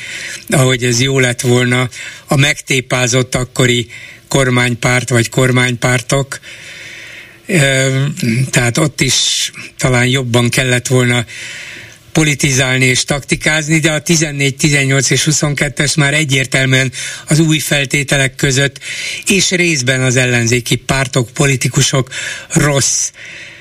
[0.49, 1.89] ahogy ez jó lett volna
[2.27, 3.89] a megtépázott akkori
[4.29, 6.41] kormánypárt vagy kormánypártok.
[8.51, 11.25] Tehát ott is talán jobban kellett volna
[12.19, 16.93] politizálni és taktikázni, de a 14, 18 és 22-es már egyértelműen
[17.29, 18.77] az új feltételek között,
[19.27, 22.09] és részben az ellenzéki pártok, politikusok
[22.55, 23.13] rossz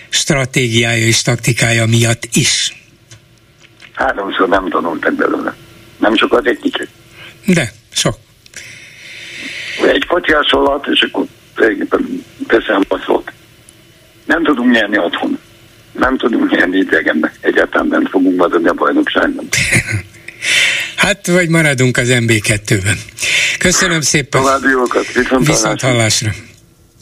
[0.09, 2.75] stratégiája és taktikája miatt is.
[3.93, 5.55] Háromszor nem tanultak belőle.
[5.97, 6.89] Nem sokat, egy kicsit.
[7.45, 8.15] De, sok.
[9.93, 11.25] Egy kocsiásolat, és akkor
[12.47, 13.31] teszem a szót.
[14.25, 15.39] Nem tudunk nyerni otthon
[15.97, 17.33] nem tudunk nyerni idegenbe.
[17.41, 19.47] Egyáltalán nem fogunk maradni a bajnokságban.
[20.95, 22.97] Hát, vagy maradunk az MB2-ben.
[23.60, 24.41] Köszönöm szépen.
[24.41, 25.12] További jókat.
[25.13, 26.29] Viszont, Viszont hallásra.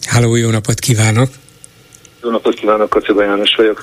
[0.05, 1.29] Háló, jó napot kívánok.
[2.23, 3.81] Jó napot kívánok, Kocsiba János vagyok.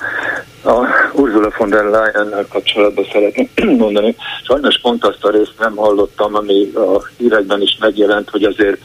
[0.63, 0.71] A
[1.13, 4.15] Ursula von der leyen kapcsolatban szeretném mondani.
[4.45, 8.77] Sajnos pont azt a részt nem hallottam, ami a hírekben is megjelent, hogy azért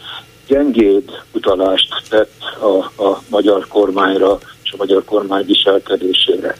[0.46, 4.38] gyengéd utalást tett a, a magyar kormányra
[4.68, 6.56] és a magyar kormány viselkedésére.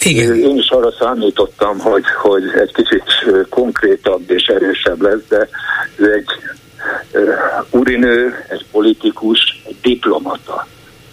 [0.00, 0.34] Igen.
[0.34, 3.04] Én is arra számítottam, hogy, hogy egy kicsit
[3.48, 5.48] konkrétabb és erősebb lesz, de
[5.96, 6.26] ő egy
[7.70, 10.66] urinő, egy politikus, egy diplomata.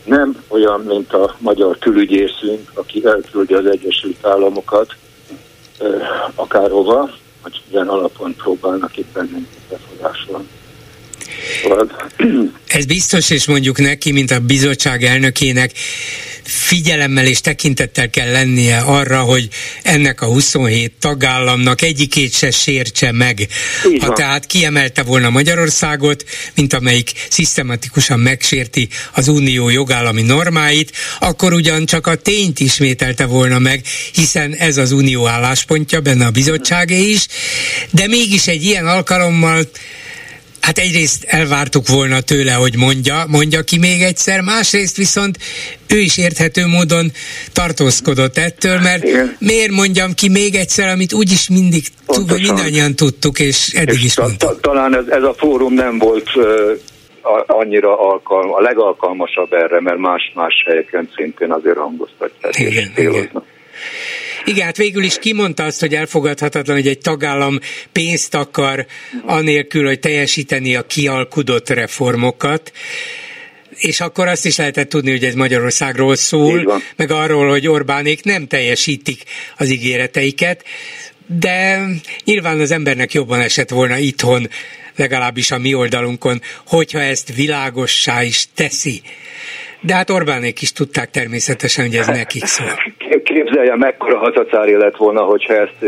[0.04, 4.96] Nem olyan, mint a magyar külügyészünk, aki elküldi az Egyesült Államokat
[6.36, 7.10] akárhova,
[7.42, 10.48] hogy ilyen alapon próbálnak itt bennünket befolyásolni.
[12.68, 15.72] Ez biztos, és mondjuk neki, mint a bizottság elnökének
[16.44, 19.48] figyelemmel és tekintettel kell lennie arra, hogy
[19.84, 23.48] ennek a 27 tagállamnak egyikét se sértse meg.
[24.00, 26.24] Ha tehát kiemelte volna Magyarországot,
[26.56, 33.82] mint amelyik szisztematikusan megsérti az unió jogállami normáit, akkor ugyancsak a tényt ismételte volna meg,
[34.14, 37.28] hiszen ez az unió álláspontja, benne a bizottságé is,
[37.92, 39.66] de mégis egy ilyen alkalommal
[40.62, 45.38] Hát egyrészt elvártuk volna tőle, hogy mondja, mondja ki még egyszer, másrészt viszont
[45.88, 47.12] ő is érthető módon
[47.54, 49.36] tartózkodott ettől, mert Igen.
[49.39, 52.41] miért mondjam ki még egyszer, amit úgyis mindig Pontosan.
[52.41, 54.30] mindannyian tudtuk, és eddig és is ta.
[54.38, 56.45] Ta, talán ez, ez a fórum nem volt uh,
[57.47, 63.43] annyira alkalm, a legalkalmasabb erre, mert más-más helyeken szintén azért hangoztatják igen, és igen.
[64.45, 67.60] Igen, hát végül is kimondta azt, hogy elfogadhatatlan, hogy egy tagállam
[67.91, 68.86] pénzt akar
[69.25, 72.71] anélkül, hogy teljesíteni a kialkudott reformokat.
[73.75, 78.47] És akkor azt is lehetett tudni, hogy ez Magyarországról szól, meg arról, hogy Orbánék nem
[78.47, 79.23] teljesítik
[79.58, 80.63] az ígéreteiket,
[81.39, 81.86] de
[82.23, 84.49] nyilván az embernek jobban esett volna itthon,
[84.95, 89.01] legalábbis a mi oldalunkon, hogyha ezt világossá is teszi.
[89.82, 92.67] De hát Orbánék is tudták természetesen, hogy ez nekik szól.
[93.24, 95.86] Képzelje, mekkora hazacári lett volna, hogyha ezt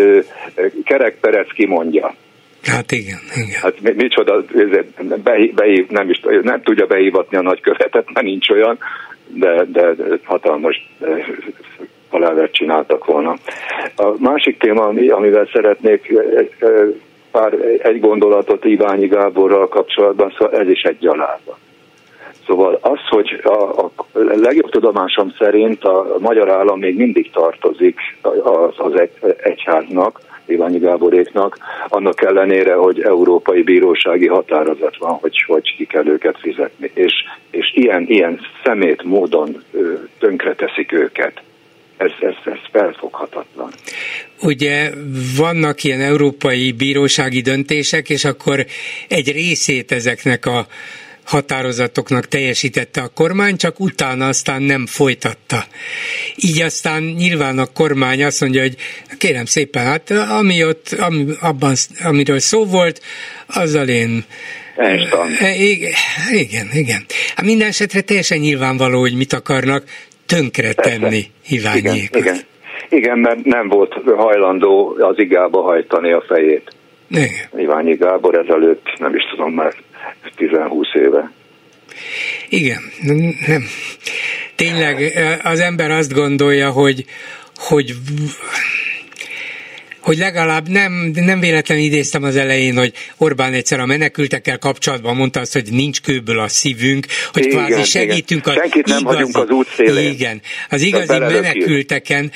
[0.83, 2.15] Kerek Perec kimondja.
[2.63, 3.59] Hát igen, igen.
[3.61, 4.43] Hát micsoda,
[5.53, 8.77] behív, nem, is, nem tudja behívatni a nagykövetet, mert nincs olyan,
[9.27, 10.89] de, de hatalmas
[12.09, 13.35] halálvert csináltak volna.
[13.95, 16.13] A másik téma, amivel szeretnék
[17.31, 21.57] pár egy gondolatot Iványi Gáborral kapcsolatban, szóval ez is egy gyalázat.
[22.47, 28.73] Szóval az, hogy a, a legjobb tudomásom szerint a magyar állam még mindig tartozik az,
[28.77, 29.11] az egy,
[29.43, 36.39] egyháznak, Iványi Gáboréknak, annak ellenére, hogy európai bírósági határozat van, hogy, hogy ki kell őket
[36.39, 36.91] fizetni.
[36.93, 37.13] És,
[37.51, 39.63] és ilyen, ilyen szemét módon
[40.19, 41.41] tönkreteszik őket.
[41.97, 43.69] Ez, ez, ez felfoghatatlan.
[44.41, 44.89] Ugye
[45.37, 48.65] vannak ilyen európai bírósági döntések, és akkor
[49.07, 50.65] egy részét ezeknek a
[51.25, 55.63] határozatoknak teljesítette a kormány, csak utána aztán nem folytatta.
[56.35, 58.75] Így aztán nyilván a kormány azt mondja, hogy
[59.17, 63.01] kérem szépen, hát ami ott, ami, abban, amiről szó volt,
[63.47, 64.23] azzal én
[64.75, 65.35] Einstein.
[65.39, 65.91] E, igen,
[66.31, 66.67] igen.
[66.73, 67.05] igen.
[67.35, 69.83] Hát minden esetre teljesen nyilvánvaló, hogy mit akarnak
[70.25, 72.21] tönkre tenni Iványékot.
[72.21, 72.39] Igen, igen.
[72.89, 76.71] igen, mert nem volt hajlandó az igába hajtani a fejét.
[77.09, 77.49] Igen.
[77.57, 79.73] Iványi Gábor ezelőtt, nem is tudom már,
[80.37, 81.31] 10-20 éve.
[82.49, 83.63] Igen, nem.
[84.55, 85.13] Tényleg
[85.43, 87.05] az ember azt gondolja, hogy,
[87.55, 87.95] hogy
[90.03, 95.39] hogy legalább nem, nem véletlenül idéztem az elején, hogy Orbán egyszer a menekültekkel kapcsolatban mondta
[95.39, 98.57] azt, hogy nincs kőből a szívünk, hogy igen, kvázi segítünk igen.
[98.57, 100.11] Senkit nem igazi, az út szélén.
[100.11, 102.31] Igen, az igazi menekülteken,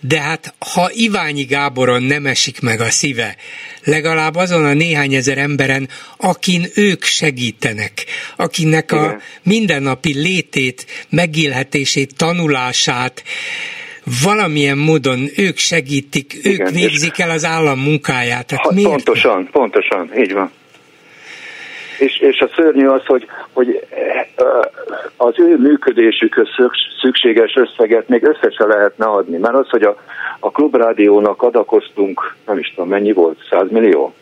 [0.00, 3.36] de hát ha Iványi Gáboron nem esik meg a szíve,
[3.84, 8.04] legalább azon a néhány ezer emberen, akin ők segítenek,
[8.36, 9.04] akinek Igen.
[9.04, 13.22] a mindennapi létét, megélhetését, tanulását,
[14.22, 18.46] valamilyen módon ők segítik, ők Igen, végzik el az állam munkáját.
[18.46, 18.90] Tehát ha, miért?
[18.90, 20.50] Pontosan, pontosan, így van.
[21.98, 23.86] És, és a szörnyű az, hogy, hogy
[25.16, 26.48] az ő működésükhöz
[27.00, 29.36] szükséges összeget még össze se lehetne adni.
[29.36, 29.96] Mert az, hogy a,
[30.40, 34.14] a klubrádiónak adakoztunk, nem is tudom mennyi volt, 100 millió?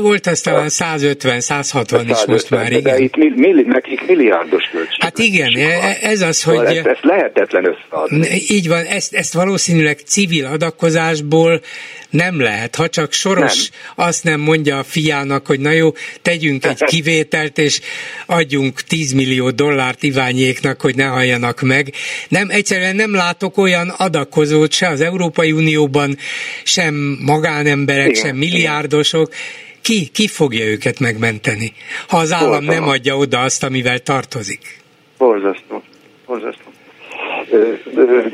[0.00, 2.82] Volt ez talán 150, 160 is most már, igen.
[2.82, 5.02] De itt milli, nekik milliárdos költség.
[5.02, 6.54] Hát igen, e- ez az, hogy...
[6.54, 8.26] Szóval ezt, ezt lehetetlen összeadni.
[8.48, 11.60] Így van, ezt, ezt valószínűleg civil adakozásból
[12.14, 12.76] nem lehet.
[12.76, 14.06] Ha csak Soros nem.
[14.06, 15.92] azt nem mondja a fiának, hogy na jó,
[16.22, 17.80] tegyünk egy kivételt, és
[18.26, 21.92] adjunk 10 millió dollárt Iványéknak, hogy ne halljanak meg.
[22.28, 26.16] Nem, egyszerűen nem látok olyan adakozót se az Európai Unióban,
[26.62, 29.32] sem magánemberek, igen, sem milliárdosok,
[29.82, 31.72] ki, ki fogja őket megmenteni,
[32.08, 32.74] ha az állam Borzalom.
[32.74, 34.78] nem adja oda azt, amivel tartozik?
[35.18, 35.82] Borzasztó.
[36.26, 36.72] Borzasztó.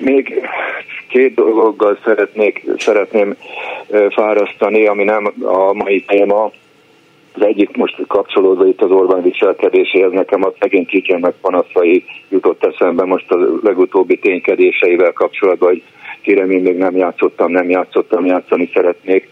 [0.01, 0.33] Még
[1.11, 3.36] két dologgal szeretnék, szeretném
[4.11, 6.50] fárasztani, ami nem a mai téma.
[7.34, 10.86] Az egyik most kapcsolódva itt az Orbán viselkedéséhez, nekem a szegény
[11.20, 15.82] meg panaszai jutott eszembe most a legutóbbi ténykedéseivel kapcsolatban, hogy
[16.22, 19.28] kérem, én még nem játszottam, nem játszottam, játszani szeretnék.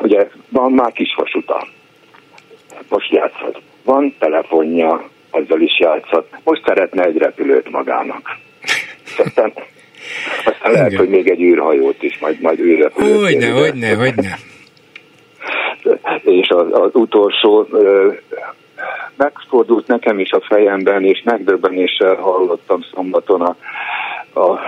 [0.00, 1.66] Ugye van már kis vasuta,
[2.88, 3.60] most játszhat.
[3.84, 6.28] Van telefonja, azzal is játszhat.
[6.44, 8.38] Most szeretne egy repülőt magának.
[10.38, 13.20] Aztán, aztán lehet, hogy még egy űrhajót is, majd, majd űrrepülőt.
[13.20, 14.38] Hogyne, hogyne, hogyne.
[16.22, 17.68] És az, az utolsó
[19.16, 23.56] megfordult nekem is a fejemben, és megdöbbenéssel hallottam szombaton a,
[24.40, 24.60] a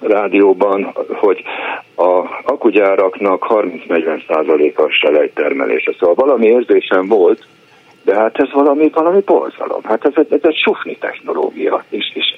[0.00, 1.42] rádióban, hogy
[1.96, 5.92] a akugyáraknak 30-40 százaléka selejtermelése.
[5.98, 7.46] Szóval valami érzésem volt,
[8.04, 9.82] de hát ez valami, valami borzalom.
[9.82, 12.34] Hát ez, ez egy sufni technológia, és, és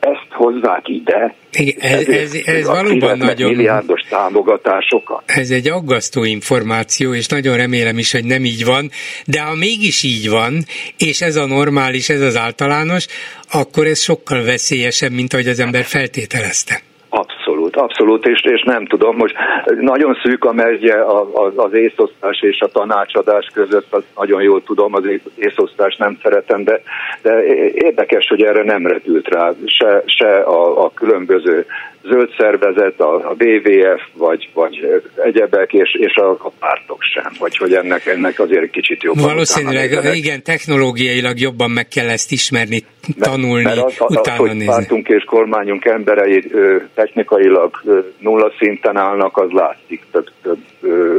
[0.00, 1.34] ezt hozzák ide.
[1.52, 3.50] Igen, ez, ez, ez valóban nagyon...
[3.50, 5.22] Milliárdos támogatásokat.
[5.26, 8.90] Ez egy aggasztó információ, és nagyon remélem is, hogy nem így van,
[9.26, 10.64] de ha mégis így van,
[10.98, 13.06] és ez a normális, ez az általános,
[13.52, 16.80] akkor ez sokkal veszélyesebb, mint ahogy az ember feltételezte.
[17.08, 19.34] Abszolút, abszolút, és, és nem tudom, most
[19.80, 24.94] nagyon szűk a mesdje az, az észosztás és a tanácsadás között, azt nagyon jól tudom,
[24.94, 25.04] az
[25.34, 26.82] észosztás nem szeretem, de,
[27.22, 31.66] de érdekes, hogy erre nem repült rá se, se a, a különböző
[32.02, 37.56] zöld szervezet, a, a BVF, vagy, vagy egyebek, és, és a, a pártok sem, vagy
[37.56, 42.84] hogy ennek, ennek azért kicsit jobban Valószínűleg, igen, technológiailag jobban meg kell ezt ismerni,
[43.18, 44.66] tanulni, mert, az, az, utána az, hogy nézni.
[44.66, 46.50] pártunk és kormányunk emberei
[46.94, 47.82] technikailag
[48.18, 50.58] nulla szinten állnak, az látszik több, több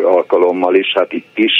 [0.03, 1.51] alkalommal is, hát itt is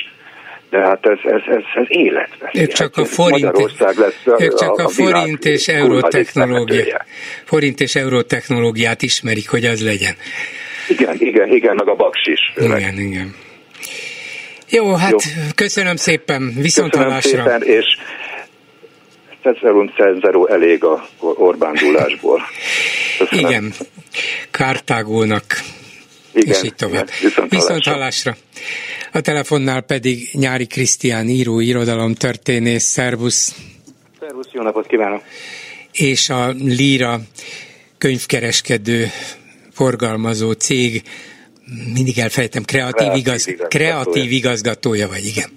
[0.72, 2.62] de hát ez, ez, ez, ez életveszély.
[2.62, 7.06] Ők csak a forint, Magyarország lesz a, ők csak a, a forint és eurotechnológia,
[7.46, 10.16] forint és eurotechnológiát ismerik, hogy az legyen.
[10.88, 12.54] Igen, igen, igen, meg a baks is.
[12.56, 12.98] Igen, meg.
[12.98, 13.36] igen.
[14.70, 15.18] Jó, hát Jó.
[15.56, 17.44] köszönöm szépen, viszont köszönöm hallásra.
[17.44, 17.86] Szépen, és
[19.42, 22.42] Cezerum Cezero elég a Orbán dúlásból.
[23.18, 23.50] Köszönöm.
[23.50, 23.74] Igen,
[24.52, 25.46] Kártágónak,
[26.34, 26.94] igen, és így tovább.
[26.94, 28.38] Igen, viszont, viszont hallásra.
[29.12, 33.56] A telefonnál pedig Nyári Krisztián író, irodalom történész, szervusz.
[34.20, 35.22] Szervusz, jó napot kívánok.
[35.92, 37.20] És a Líra
[37.98, 39.08] könyvkereskedő,
[39.72, 41.04] forgalmazó cég,
[41.94, 43.68] mindig elfejtem, kreatív, kreatív, igaz, igazgatója.
[43.68, 45.50] kreatív igazgatója vagy, igen.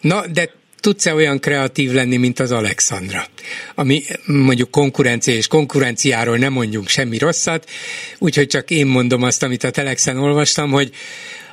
[0.00, 0.50] Na, de
[0.82, 3.26] tudsz-e olyan kreatív lenni, mint az Alexandra?
[3.74, 7.68] Ami mondjuk konkurencia és konkurenciáról nem mondjunk semmi rosszat,
[8.18, 10.90] úgyhogy csak én mondom azt, amit a Telexen olvastam, hogy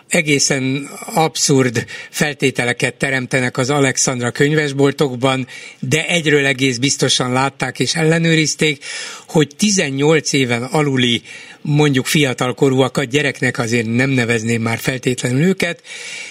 [0.09, 5.47] egészen abszurd feltételeket teremtenek az Alexandra könyvesboltokban,
[5.79, 8.83] de egyről egész biztosan látták és ellenőrizték,
[9.27, 11.21] hogy 18 éven aluli
[11.61, 15.81] mondjuk fiatalkorúakat, gyereknek azért nem nevezném már feltétlenül őket,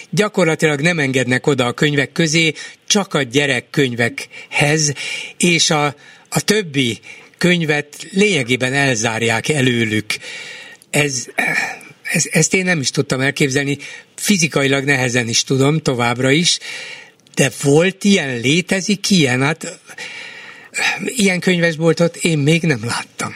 [0.09, 2.53] gyakorlatilag nem engednek oda a könyvek közé,
[2.87, 4.93] csak a gyerekkönyvekhez,
[5.37, 5.85] és a,
[6.29, 6.99] a többi
[7.37, 10.05] könyvet lényegében elzárják előlük.
[10.89, 11.27] Ez,
[12.13, 13.77] ez, ezt én nem is tudtam elképzelni,
[14.15, 16.59] fizikailag nehezen is tudom, továbbra is,
[17.35, 19.79] de volt ilyen, létezik ilyen, hát
[21.05, 23.31] ilyen könyvesboltot én még nem láttam.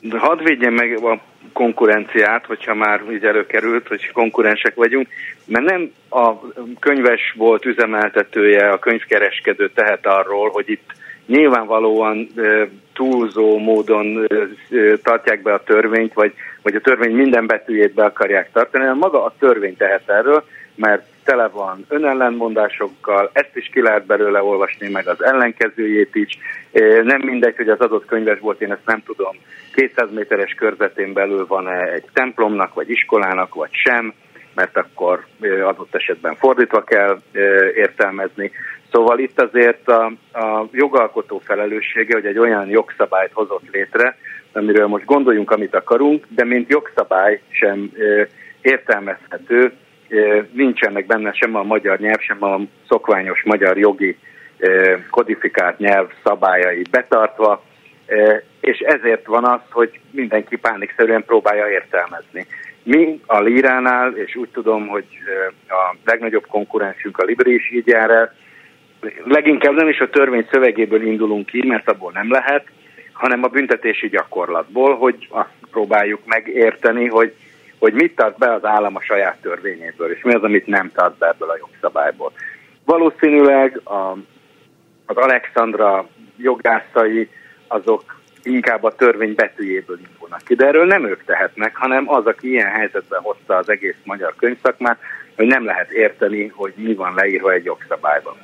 [0.00, 1.20] De hadd védjem meg a
[1.52, 5.08] konkurenciát, hogyha már így előkerült, hogy konkurensek vagyunk,
[5.44, 6.50] mert nem a
[6.80, 10.92] könyvesbolt üzemeltetője, a könyvkereskedő tehet arról, hogy itt
[11.26, 12.28] nyilvánvalóan
[12.94, 14.26] túlzó módon
[15.02, 16.32] tartják be a törvényt, vagy,
[16.68, 20.44] vagy a törvény minden betűjét be akarják tartani, hanem maga a törvény tehet erről,
[20.74, 26.38] mert tele van önellenmondásokkal, ezt is ki lehet belőle olvasni, meg az ellenkezőjét is.
[27.02, 29.36] Nem mindegy, hogy az adott könyves volt, én ezt nem tudom,
[29.74, 34.14] 200 méteres körzetén belül van-e egy templomnak, vagy iskolának, vagy sem,
[34.54, 35.24] mert akkor
[35.64, 37.18] adott esetben fordítva kell
[37.74, 38.50] értelmezni.
[38.92, 44.16] Szóval itt azért a, a jogalkotó felelőssége, hogy egy olyan jogszabályt hozott létre,
[44.58, 47.90] amiről most gondoljunk, amit akarunk, de mint jogszabály sem
[48.60, 49.72] értelmezhető,
[50.52, 54.16] nincsenek benne sem a magyar nyelv, sem a szokványos magyar jogi
[55.10, 57.64] kodifikált nyelv szabályai betartva,
[58.60, 62.46] és ezért van az, hogy mindenki pánikszerűen próbálja értelmezni.
[62.82, 65.06] Mi a Líránál, és úgy tudom, hogy
[65.68, 68.34] a legnagyobb konkurensünk a Libri is így jár el,
[69.24, 72.66] leginkább nem is a törvény szövegéből indulunk ki, mert abból nem lehet,
[73.18, 77.34] hanem a büntetési gyakorlatból, hogy azt próbáljuk megérteni, hogy,
[77.78, 81.18] hogy mit tart be az állam a saját törvényéből, és mi az, amit nem tart
[81.18, 82.32] be ebből a jogszabályból.
[82.84, 84.16] Valószínűleg a,
[85.06, 87.28] az Alexandra jogászai
[87.66, 92.48] azok inkább a törvény betűjéből indulnak ki, de erről nem ők tehetnek, hanem az, aki
[92.48, 94.98] ilyen helyzetben hozta az egész magyar könyvszakmát,
[95.36, 98.36] hogy nem lehet érteni, hogy mi van leírva egy jogszabályban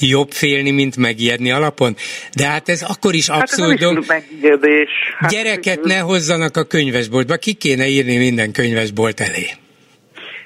[0.00, 1.94] jobb félni, mint megijedni alapon?
[2.36, 3.80] De hát ez akkor is abszurd.
[3.80, 4.88] Hát ez
[5.18, 9.46] Hát Gyereket ne hozzanak a könyvesboltba, ki kéne írni minden könyvesbolt elé?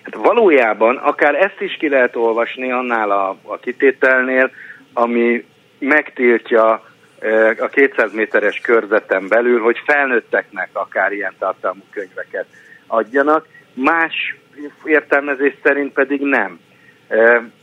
[0.02, 4.50] Hát valójában akár ezt is ki lehet olvasni annál a, a kitételnél,
[4.92, 5.44] ami
[5.78, 6.84] megtiltja
[7.20, 12.46] e, a 200 méteres körzeten belül, hogy felnőtteknek akár ilyen tartalmú könyveket
[12.86, 14.36] adjanak, más
[14.84, 16.58] értelmezés szerint pedig nem.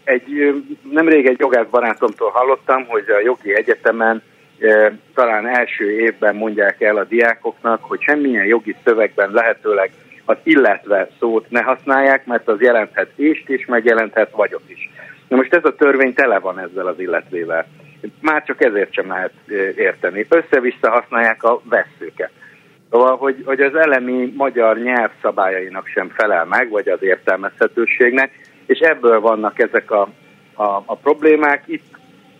[0.06, 0.56] Egy,
[0.92, 4.22] nemrég egy jogász barátomtól hallottam, hogy a jogi egyetemen
[5.14, 9.92] talán első évben mondják el a diákoknak, hogy semmilyen jogi szövegben lehetőleg
[10.26, 14.90] az illetve szót ne használják, mert az jelenthet ést is, meg jelenthet vagyok is.
[15.28, 17.66] Na most ez a törvény tele van ezzel az illetvével.
[18.22, 19.34] Már csak ezért sem lehet
[19.76, 20.26] érteni.
[20.30, 22.32] Össze-vissza használják a veszőket.
[22.92, 28.32] Szóval, hogy, hogy az elemi magyar nyelv szabályainak sem felel meg, vagy az értelmezhetőségnek,
[28.66, 30.02] és ebből vannak ezek a,
[30.54, 31.64] a, a problémák.
[31.66, 31.98] Itt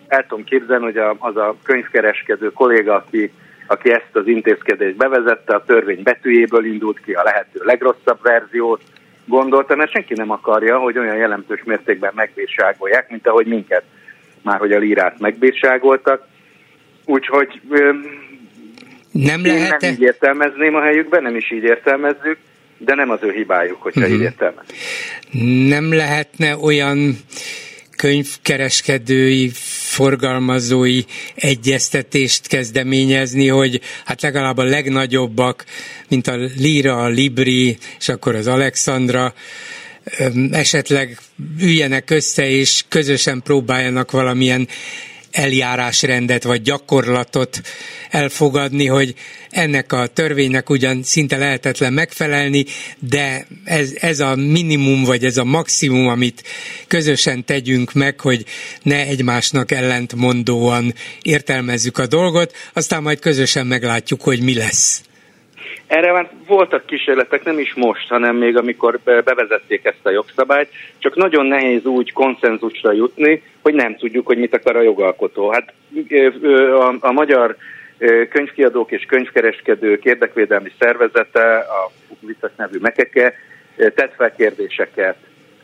[0.08, 3.32] el tudom képzelni, hogy a, az a könyvkereskedő kolléga, aki,
[3.66, 8.82] aki ezt az intézkedést bevezette, a törvény betűjéből indult ki a lehető legrosszabb verziót,
[9.24, 13.82] gondolta, mert senki nem akarja, hogy olyan jelentős mértékben megbírságolják, mint ahogy minket
[14.42, 16.26] már, hogy a lírát megbírságoltak.
[17.04, 17.60] Úgyhogy
[19.12, 22.38] nem lehet nem így értelmezném a helyükben, nem is így értelmezzük
[22.78, 24.14] de nem az ő hibájuk, hogyha uh-huh.
[24.14, 24.62] így értelme.
[25.68, 27.16] Nem lehetne olyan
[27.96, 29.50] könyvkereskedői,
[29.96, 31.00] forgalmazói
[31.34, 35.64] egyeztetést kezdeményezni, hogy hát legalább a legnagyobbak,
[36.08, 39.34] mint a Lira, a Libri, és akkor az Alexandra,
[40.50, 41.18] esetleg
[41.60, 44.68] üljenek össze, és közösen próbáljanak valamilyen
[45.36, 47.60] eljárásrendet vagy gyakorlatot
[48.10, 49.14] elfogadni, hogy
[49.50, 52.64] ennek a törvénynek ugyan szinte lehetetlen megfelelni,
[52.98, 56.42] de ez, ez a minimum vagy ez a maximum, amit
[56.86, 58.44] közösen tegyünk meg, hogy
[58.82, 65.05] ne egymásnak ellentmondóan értelmezzük a dolgot, aztán majd közösen meglátjuk, hogy mi lesz.
[65.86, 70.68] Erre már voltak kísérletek, nem is most, hanem még amikor bevezették ezt a jogszabályt,
[70.98, 75.50] csak nagyon nehéz úgy konszenzusra jutni, hogy nem tudjuk, hogy mit akar a jogalkotó.
[75.50, 75.72] Hát
[76.80, 77.56] a, a magyar
[78.30, 83.34] könyvkiadók és könyvkereskedők érdekvédelmi szervezete, a vicces nevű Mekeke,
[83.76, 85.16] tett fel kérdéseket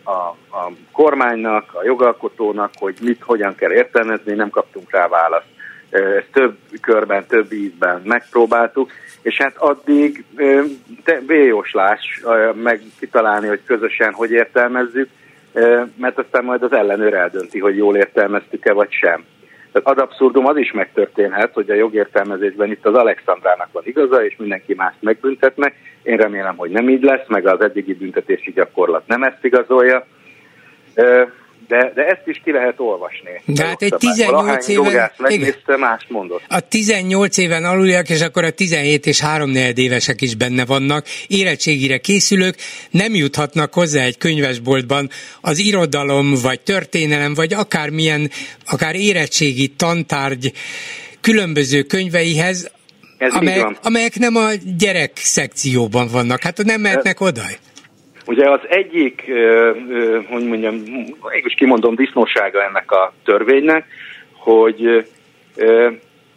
[0.05, 0.11] a,
[0.57, 5.47] a kormánynak, a jogalkotónak, hogy mit, hogyan kell értelmezni, nem kaptunk rá választ.
[5.91, 8.93] ezt több körben, több ízben megpróbáltuk,
[9.23, 10.25] és hát addig
[11.27, 12.23] véjóslás
[12.63, 15.09] meg kitalálni, hogy közösen hogy értelmezzük,
[15.97, 19.25] mert aztán majd az ellenőr eldönti, hogy jól értelmeztük-e vagy sem.
[19.73, 24.37] Tehát ad abszurdum az is megtörténhet, hogy a jogértelmezésben itt az Alexandrának van igaza, és
[24.37, 25.75] mindenki mást megbüntetnek.
[26.03, 30.07] Én remélem, hogy nem így lesz, meg az eddigi büntetési gyakorlat nem ezt igazolja
[31.69, 33.43] de, de ezt is ki lehet olvasni.
[33.45, 35.11] De hát egy 18 éven...
[35.19, 36.43] megnézte, más mondott.
[36.49, 41.99] A 18 éven aluliak, és akkor a 17 és 3 évesek is benne vannak, érettségire
[41.99, 42.57] készülők,
[42.91, 45.09] nem juthatnak hozzá egy könyvesboltban
[45.41, 48.31] az irodalom, vagy történelem, vagy akármilyen,
[48.67, 50.53] akár érettségi tantárgy
[51.21, 52.71] különböző könyveihez,
[53.19, 54.49] Ez amelyek, amelyek nem a
[54.79, 56.43] gyerek szekcióban vannak.
[56.43, 57.43] Hát nem mehetnek oda.
[58.27, 59.33] Ugye az egyik,
[60.29, 60.75] hogy mondjam,
[61.31, 63.87] mégis kimondom, disznósága ennek a törvénynek,
[64.33, 65.07] hogy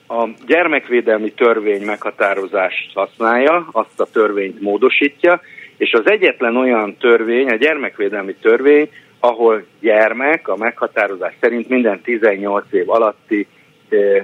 [0.07, 5.41] a gyermekvédelmi törvény meghatározást használja, azt a törvényt módosítja,
[5.77, 12.65] és az egyetlen olyan törvény, a gyermekvédelmi törvény, ahol gyermek a meghatározás szerint minden 18
[12.71, 13.47] év alatti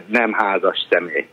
[0.08, 1.28] nem házas személy.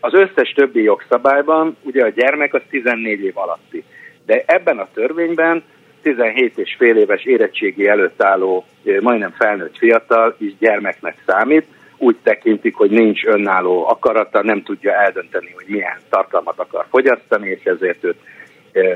[0.00, 3.84] Az összes többi jogszabályban ugye a gyermek az 14 év alatti.
[4.26, 5.62] De ebben a törvényben
[6.02, 8.64] 17 és fél éves érettségi előtt álló,
[9.00, 11.66] majdnem felnőtt fiatal is gyermeknek számít,
[12.02, 17.64] úgy tekintik, hogy nincs önálló akarata, nem tudja eldönteni, hogy milyen tartalmat akar fogyasztani, és
[17.64, 18.18] ezért őt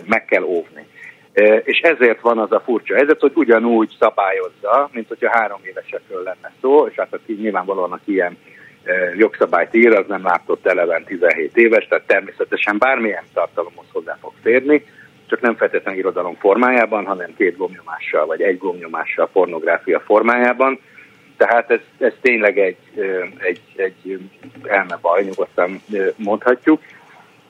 [0.07, 0.87] meg kell óvni.
[1.65, 6.53] És ezért van az a furcsa helyzet, hogy ugyanúgy szabályozza, mint hogyha három évesekről lenne
[6.61, 8.37] szó, és hát aki nyilvánvalóan aki ilyen
[9.17, 14.85] jogszabályt ír, az nem látott eleven 17 éves, tehát természetesen bármilyen tartalomhoz hozzá fog férni,
[15.27, 20.81] csak nem feltétlenül irodalom formájában, hanem két gomnyomással, vagy egy gomnyomással pornográfia formájában.
[21.37, 22.77] Tehát ez, ez tényleg egy,
[23.39, 24.21] egy, egy
[24.63, 25.83] elmebaj, nyugodtan
[26.17, 26.81] mondhatjuk,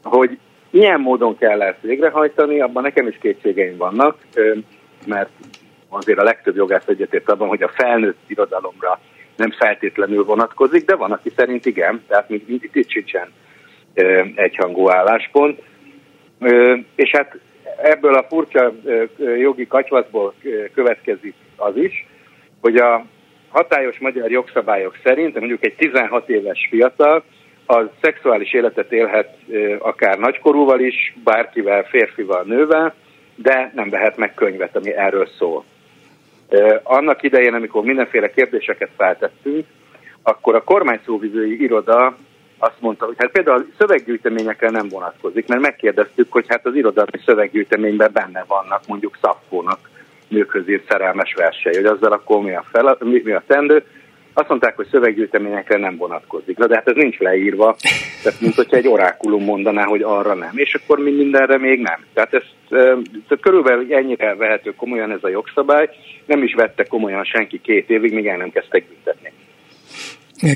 [0.03, 0.39] hogy
[0.71, 4.19] milyen módon kell ezt végrehajtani, abban nekem is kétségeim vannak,
[5.07, 5.31] mert
[5.89, 9.01] azért a legtöbb jogász egyetért abban, hogy a felnőtt irodalomra
[9.37, 13.33] nem feltétlenül vonatkozik, de van, aki szerint igen, tehát mint, mint itt sincsen
[14.35, 15.63] egyhangú álláspont.
[16.95, 17.39] És hát
[17.77, 18.73] ebből a furcsa
[19.39, 20.35] jogi kacsvaszból
[20.75, 22.07] következik az is,
[22.61, 23.05] hogy a
[23.49, 27.25] hatályos magyar jogszabályok szerint, mondjuk egy 16 éves fiatal,
[27.67, 29.37] az szexuális életet élhet
[29.79, 32.95] akár nagykorúval is, bárkivel, férfival, nővel,
[33.35, 35.65] de nem vehet meg könyvet, ami erről szól.
[36.83, 39.67] Annak idején, amikor mindenféle kérdéseket feltettünk,
[40.23, 42.17] akkor a kormányszóvizői iroda
[42.59, 47.21] azt mondta, hogy hát például a szöveggyűjteményekkel nem vonatkozik, mert megkérdeztük, hogy hát az irodalmi
[47.25, 49.79] szöveggyűjteményben benne vannak mondjuk Szappónak
[50.29, 53.85] nőkhöz írt szerelmes versei, hogy azzal akkor mi a, fel, mi, mi a tendő.
[54.33, 56.57] Azt mondták, hogy szöveggyűjteményekre nem vonatkozik.
[56.57, 57.77] Na, de hát ez nincs leírva,
[58.23, 60.53] tehát mint hogyha egy orákulum mondaná, hogy arra nem.
[60.55, 62.05] És akkor mi mindenre még nem.
[62.15, 65.89] Tehát, ez, tehát körülbelül ennyire vehető komolyan ez a jogszabály.
[66.27, 69.33] Nem is vette komolyan senki két évig, míg el nem kezdtek büntetni.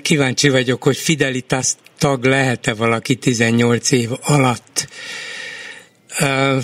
[0.03, 4.89] Kíváncsi vagyok, hogy Fidelitas tag lehet-e valaki 18 év alatt.
[6.21, 6.63] Uh,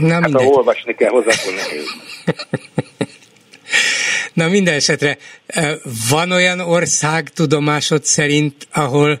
[0.00, 1.54] na hát ha olvasni kell hozzá, akkor
[4.32, 5.16] Na minden esetre
[6.10, 9.18] van olyan ország tudomásod szerint, ahol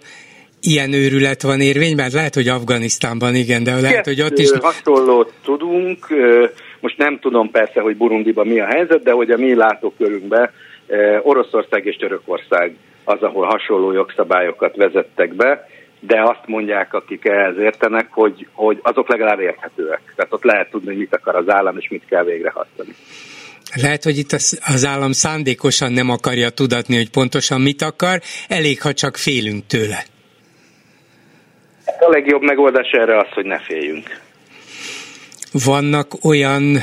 [0.60, 2.10] ilyen őrület van érvényben?
[2.12, 4.50] Lehet, hogy Afganisztánban igen, de lehet, hogy ott is...
[4.50, 6.06] Hasonlót tudunk,
[6.80, 10.50] most nem tudom persze, hogy Burundiban mi a helyzet, de hogy a mi látókörünkben
[11.22, 15.68] Oroszország és Törökország az, ahol hasonló jogszabályokat vezettek be,
[16.00, 20.00] de azt mondják, akik ehhez értenek, hogy, hogy azok legalább érthetőek.
[20.16, 22.94] Tehát ott lehet tudni, hogy mit akar az állam, és mit kell végrehajtani.
[23.74, 28.92] Lehet, hogy itt az állam szándékosan nem akarja tudatni, hogy pontosan mit akar, elég, ha
[28.92, 30.04] csak félünk tőle.
[31.84, 34.20] A legjobb megoldás erre az, hogy ne féljünk.
[35.64, 36.78] Vannak olyan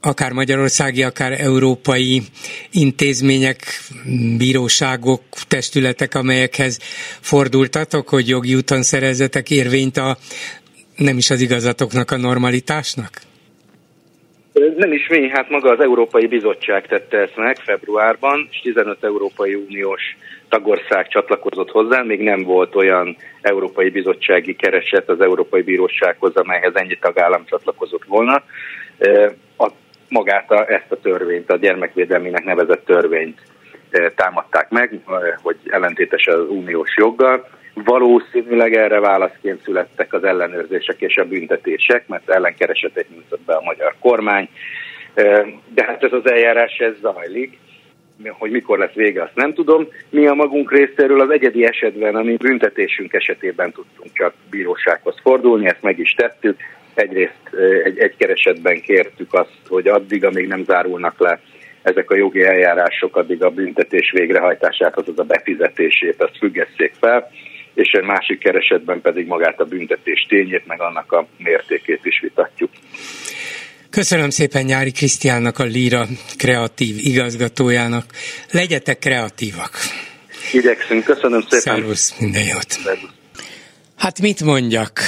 [0.00, 2.22] akár magyarországi, akár európai
[2.70, 3.58] intézmények,
[4.38, 6.78] bíróságok, testületek, amelyekhez
[7.20, 10.16] fordultatok, hogy jogi úton szerezzetek érvényt a
[10.96, 13.10] nem is az igazatoknak, a normalitásnak?
[14.76, 19.54] Nem is mi, hát maga az Európai Bizottság tette ezt meg februárban, és 15 Európai
[19.54, 20.02] Uniós
[20.48, 26.98] tagország csatlakozott hozzá, még nem volt olyan Európai Bizottsági kereset az Európai Bírósághoz, amelyhez ennyi
[27.00, 28.42] tagállam csatlakozott volna.
[30.08, 33.40] Magát a, ezt a törvényt, a gyermekvédelmének nevezett törvényt
[33.90, 37.48] e, támadták meg, e, hogy ellentétes az uniós joggal.
[37.74, 43.94] Valószínűleg erre válaszként születtek az ellenőrzések és a büntetések, mert ellenkeresetet nyújtott be a magyar
[44.00, 44.48] kormány.
[45.14, 47.58] E, de hát ez az eljárás ez zajlik,
[48.24, 49.88] hogy mikor lesz vége, azt nem tudom.
[50.10, 55.82] Mi a magunk részéről az egyedi esetben, ami büntetésünk esetében tudtunk csak bírósághoz fordulni, ezt
[55.82, 56.60] meg is tettük.
[56.96, 57.50] Egyrészt
[57.84, 61.40] egy, egy keresetben kértük azt, hogy addig, amíg nem zárulnak le
[61.82, 67.30] ezek a jogi eljárások, addig a büntetés végrehajtását, azaz a befizetését, azt függesszék fel,
[67.74, 72.70] és egy másik keresetben pedig magát a büntetés tényét, meg annak a mértékét is vitatjuk.
[73.90, 76.06] Köszönöm szépen Nyári Krisztiánnak, a Líra
[76.38, 78.04] kreatív igazgatójának.
[78.50, 79.70] Legyetek kreatívak!
[80.52, 81.60] Igyekszünk, köszönöm szépen!
[81.60, 82.70] Szervusz, minden jót!
[82.70, 83.10] Szervusz.
[83.96, 85.00] Hát mit mondjak?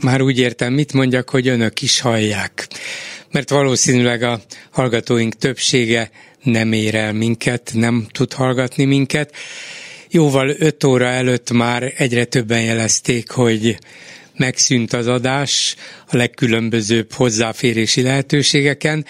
[0.00, 2.68] Már úgy értem, mit mondjak, hogy önök is hallják.
[3.30, 4.40] Mert valószínűleg a
[4.70, 6.10] hallgatóink többsége
[6.42, 9.34] nem ér el minket, nem tud hallgatni minket.
[10.10, 13.78] Jóval öt óra előtt már egyre többen jelezték, hogy
[14.36, 15.76] megszűnt az adás
[16.06, 19.06] a legkülönbözőbb hozzáférési lehetőségeken.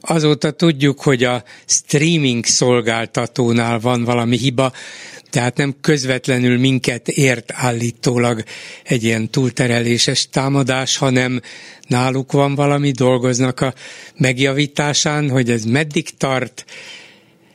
[0.00, 4.72] Azóta tudjuk, hogy a streaming szolgáltatónál van valami hiba,
[5.30, 8.42] tehát nem közvetlenül minket ért állítólag
[8.84, 11.40] egy ilyen túltereléses támadás, hanem
[11.88, 13.74] náluk van valami, dolgoznak a
[14.16, 16.64] megjavításán, hogy ez meddig tart,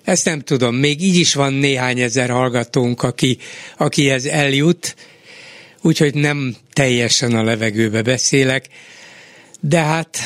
[0.04, 3.38] ezt nem tudom, még így is van néhány ezer hallgatónk, aki,
[3.78, 4.96] akihez eljut,
[5.82, 8.68] úgyhogy nem teljesen a levegőbe beszélek,
[9.60, 10.18] de hát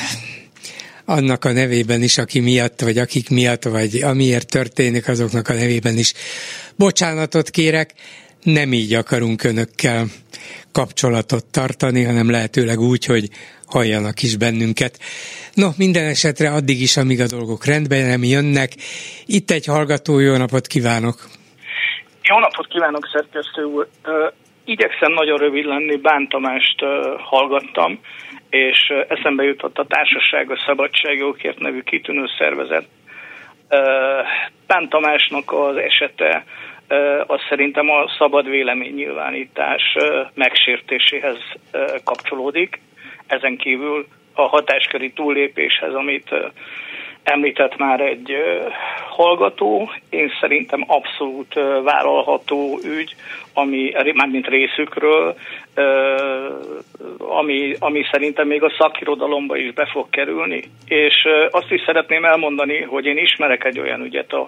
[1.09, 5.97] annak a nevében is, aki miatt, vagy akik miatt, vagy amiért történik, azoknak a nevében
[5.97, 6.13] is
[6.77, 7.93] bocsánatot kérek,
[8.43, 10.05] nem így akarunk önökkel
[10.71, 13.29] kapcsolatot tartani, hanem lehetőleg úgy, hogy
[13.65, 14.99] halljanak is bennünket.
[15.53, 18.71] No, minden esetre addig is, amíg a dolgok rendben nem jönnek.
[19.25, 21.17] Itt egy hallgató, jó napot kívánok!
[22.23, 23.87] Jó napot kívánok, szerkesztő úr!
[24.67, 26.89] igyekszem nagyon rövid lenni, Bán Tamást uh,
[27.21, 27.99] hallgattam,
[28.49, 32.87] és eszembe jutott a Társaság a Szabadságjogért nevű kitűnő szervezet.
[34.67, 36.43] Bán Tamásnak az esete
[37.27, 39.81] az szerintem a szabad véleménynyilvánítás
[40.33, 41.37] megsértéséhez
[42.03, 42.79] kapcsolódik.
[43.27, 46.35] Ezen kívül a hatásköri túllépéshez, amit
[47.27, 48.35] említett már egy
[49.09, 51.53] hallgató, én szerintem abszolút
[51.83, 53.15] vállalható ügy,
[53.53, 55.35] ami mármint részükről,
[57.17, 60.63] ami, ami szerintem még a szakirodalomba is be fog kerülni.
[60.85, 64.47] És azt is szeretném elmondani, hogy én ismerek egy olyan ügyet a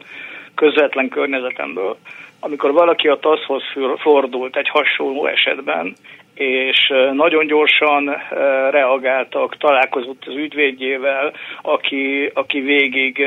[0.56, 1.98] közvetlen környezetemből,
[2.40, 3.64] amikor valaki a TASZ-hoz
[4.00, 5.96] fordult egy hasonló esetben,
[6.40, 8.18] és nagyon gyorsan
[8.72, 13.26] reagáltak, találkozott az ügyvédjével, aki, aki végig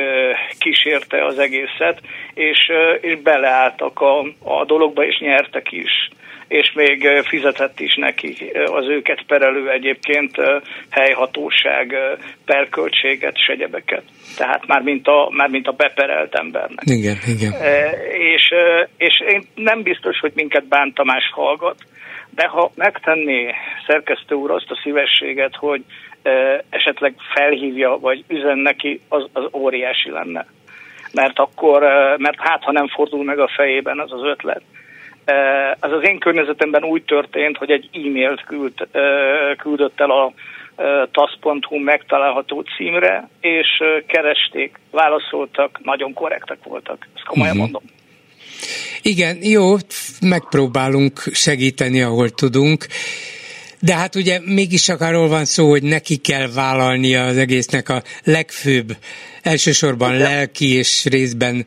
[0.58, 2.00] kísérte az egészet,
[2.34, 2.58] és,
[3.00, 6.10] és beleálltak a, a dologba, és nyertek is
[6.48, 10.36] és még fizetett is neki az őket perelő egyébként
[10.90, 11.96] helyhatóság
[12.44, 14.02] perköltséget, segyebeket.
[14.36, 16.84] Tehát már mint a, már mint a beperelt embernek.
[16.84, 17.52] Igen, igen.
[18.34, 18.54] És,
[18.96, 21.76] és én nem biztos, hogy minket bántamás hallgat,
[22.34, 23.54] de ha megtenné
[23.86, 25.84] szerkesztő úr azt a szívességet, hogy
[26.68, 30.46] esetleg felhívja, vagy üzen neki, az, az óriási lenne.
[31.12, 31.80] Mert akkor,
[32.16, 34.62] mert hát ha nem fordul meg a fejében az az ötlet.
[35.80, 38.88] Az az én környezetemben úgy történt, hogy egy e-mailt küld,
[39.56, 40.32] küldött el a
[41.10, 47.08] tasz.hu megtalálható címre, és keresték, válaszoltak, nagyon korrektek voltak.
[47.14, 47.70] Ezt komolyan uh-huh.
[47.70, 48.00] mondom.
[49.03, 49.76] Igen, jó,
[50.20, 52.86] megpróbálunk segíteni, ahol tudunk.
[53.80, 58.03] De hát ugye mégis csak arról van szó, hogy neki kell vállalnia az egésznek a
[58.24, 58.96] legfőbb,
[59.42, 61.66] elsősorban lelki és részben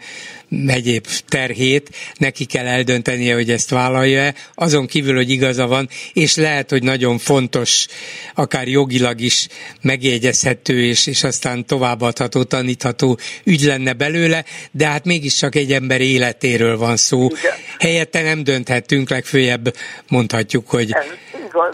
[0.68, 6.70] egyéb terhét, neki kell eldöntenie, hogy ezt vállalja-e, azon kívül, hogy igaza van, és lehet,
[6.70, 7.88] hogy nagyon fontos,
[8.36, 9.48] akár jogilag is
[9.82, 16.78] megjegyezhető, és, és aztán továbbadható, tanítható ügy lenne belőle, de hát mégiscsak egy ember életéről
[16.78, 17.26] van szó.
[17.26, 17.54] Igen.
[17.80, 19.76] Helyette nem dönthetünk, legfőjebb
[20.08, 20.92] mondhatjuk, hogy...
[20.92, 21.06] Ez
[21.48, 21.74] igaz.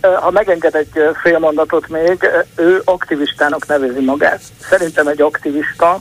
[0.00, 0.88] Ha megenged egy
[1.22, 4.40] fél mondatot még, ő aktivistának nevezi magát.
[4.60, 6.00] Szerintem egy aktivista,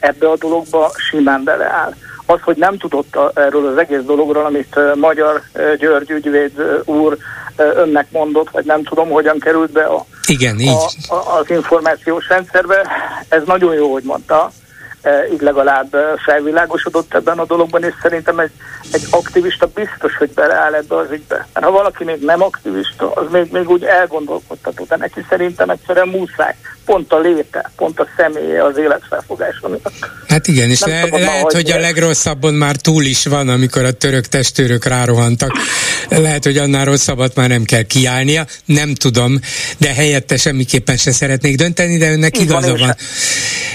[0.00, 1.94] ebbe a dologba simán beleáll.
[2.26, 5.42] Az, hogy nem tudott erről az egész dologról, amit Magyar
[5.78, 7.16] György ügyvéd úr
[7.56, 10.76] önnek mondott, vagy nem tudom, hogyan került be a, Igen, így.
[11.08, 12.86] A, a, az információs rendszerbe,
[13.28, 14.50] ez nagyon jó, hogy mondta,
[15.32, 18.50] így legalább felvilágosodott ebben a dologban, és szerintem egy,
[18.92, 21.46] egy aktivista biztos, hogy beleáll ebbe az ügybe.
[21.54, 26.08] Mert ha valaki még nem aktivista, az még, még úgy elgondolkodtató, de neki szerintem egyszerűen
[26.08, 26.54] muszáj.
[26.90, 29.68] Pont a léte, pont a személye az életfelfogása
[30.28, 34.26] Hát igen, és le, lehet, hogy a legrosszabbon már túl is van, amikor a török
[34.26, 35.52] testőrök rárohantak.
[36.08, 39.40] Lehet, hogy annál rosszabbat már nem kell kiállnia, nem tudom,
[39.78, 42.96] de helyette semmiképpen se szeretnék dönteni, de önnek igaza van.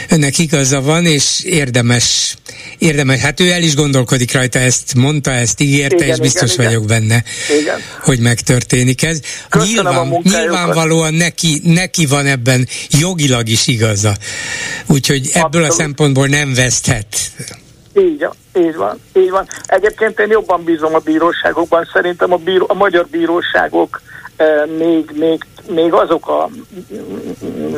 [0.09, 2.35] Önnek igaza van, és érdemes,
[2.77, 6.65] érdemes, hát ő el is gondolkodik rajta, ezt mondta, ezt ígérte, igen, és biztos igen,
[6.65, 6.99] vagyok igen.
[6.99, 7.23] benne,
[7.61, 7.79] igen.
[8.01, 9.19] hogy megtörténik ez.
[9.63, 12.67] Nyilván, nyilvánvalóan neki, neki van ebben
[13.07, 14.13] jogilag is igaza.
[14.87, 15.69] Úgyhogy ebből Abszolút.
[15.69, 17.07] a szempontból nem veszthet.
[17.97, 19.47] Így, így van, így van.
[19.65, 24.01] Egyébként én jobban bízom a bíróságokban, szerintem a, bíró, a magyar bíróságok
[24.35, 26.49] eh, még, még, még azok a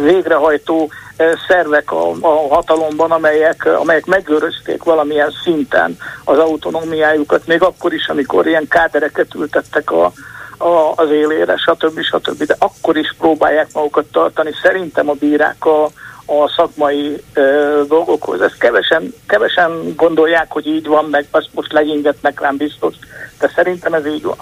[0.01, 7.93] végrehajtó eh, szervek a, a hatalomban, amelyek, amelyek megőrözték valamilyen szinten az autonómiájukat, még akkor
[7.93, 10.11] is, amikor ilyen kádereket ültettek a,
[10.57, 12.01] a, az élére, stb.
[12.01, 12.43] stb.
[12.43, 14.51] De akkor is próbálják magukat tartani.
[14.61, 15.83] Szerintem a bírák a,
[16.25, 18.41] a szakmai ö, dolgokhoz.
[18.41, 22.93] Ezt kevesen, kevesen gondolják, hogy így van, meg azt most legyingetnek rám biztos,
[23.39, 24.37] de szerintem ez így van.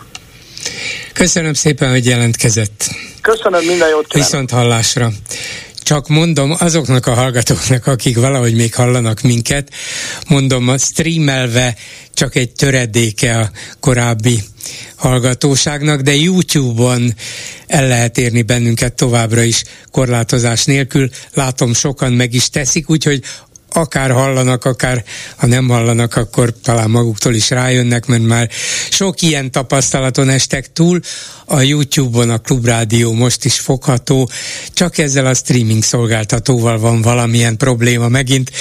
[1.13, 2.85] Köszönöm szépen, hogy jelentkezett.
[3.21, 4.31] Köszönöm, minden jót kívánok.
[4.31, 5.09] Viszont hallásra.
[5.83, 9.69] Csak mondom azoknak a hallgatóknak, akik valahogy még hallanak minket,
[10.27, 11.75] mondom, a streamelve
[12.13, 13.49] csak egy töredéke a
[13.79, 14.39] korábbi
[14.95, 17.13] hallgatóságnak, de YouTube-on
[17.67, 21.09] el lehet érni bennünket továbbra is korlátozás nélkül.
[21.33, 23.23] Látom, sokan meg is teszik, úgyhogy
[23.75, 25.03] akár hallanak, akár
[25.35, 28.49] ha nem hallanak, akkor talán maguktól is rájönnek, mert már
[28.89, 30.99] sok ilyen tapasztalaton estek túl.
[31.45, 34.29] A YouTube-on a Klubrádió most is fogható,
[34.73, 38.51] csak ezzel a streaming szolgáltatóval van valamilyen probléma megint.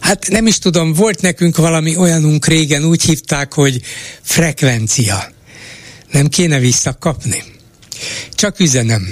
[0.00, 3.80] Hát nem is tudom, volt nekünk valami olyanunk régen, úgy hívták, hogy
[4.22, 5.36] frekvencia.
[6.10, 7.44] Nem kéne visszakapni?
[8.34, 9.08] Csak üzenem.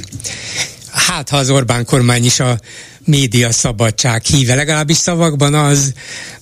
[0.93, 2.59] Hát, ha az Orbán kormány is a
[3.05, 5.93] média szabadság híve, legalábbis szavakban az,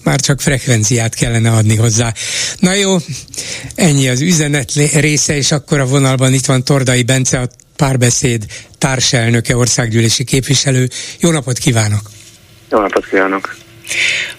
[0.03, 2.13] már csak frekvenciát kellene adni hozzá.
[2.59, 2.97] Na jó,
[3.75, 8.47] ennyi az üzenet része, és akkor a vonalban itt van Tordai Bence, a párbeszéd
[8.79, 10.89] társelnöke, országgyűlési képviselő.
[11.19, 12.11] Jó napot kívánok!
[12.71, 13.64] Jó napot kívánok!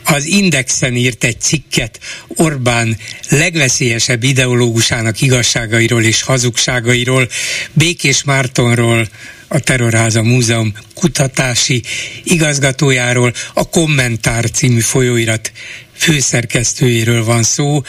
[0.04, 2.98] Az Indexen írt egy cikket Orbán
[3.30, 7.30] legveszélyesebb ideológusának igazságairól és hazugságairól,
[7.74, 9.08] Békés Mártonról,
[9.48, 11.84] a Terrorháza Múzeum kutatási
[12.24, 15.52] igazgatójáról, a Kommentár című folyóirat
[15.98, 17.84] főszerkesztőjéről van szó,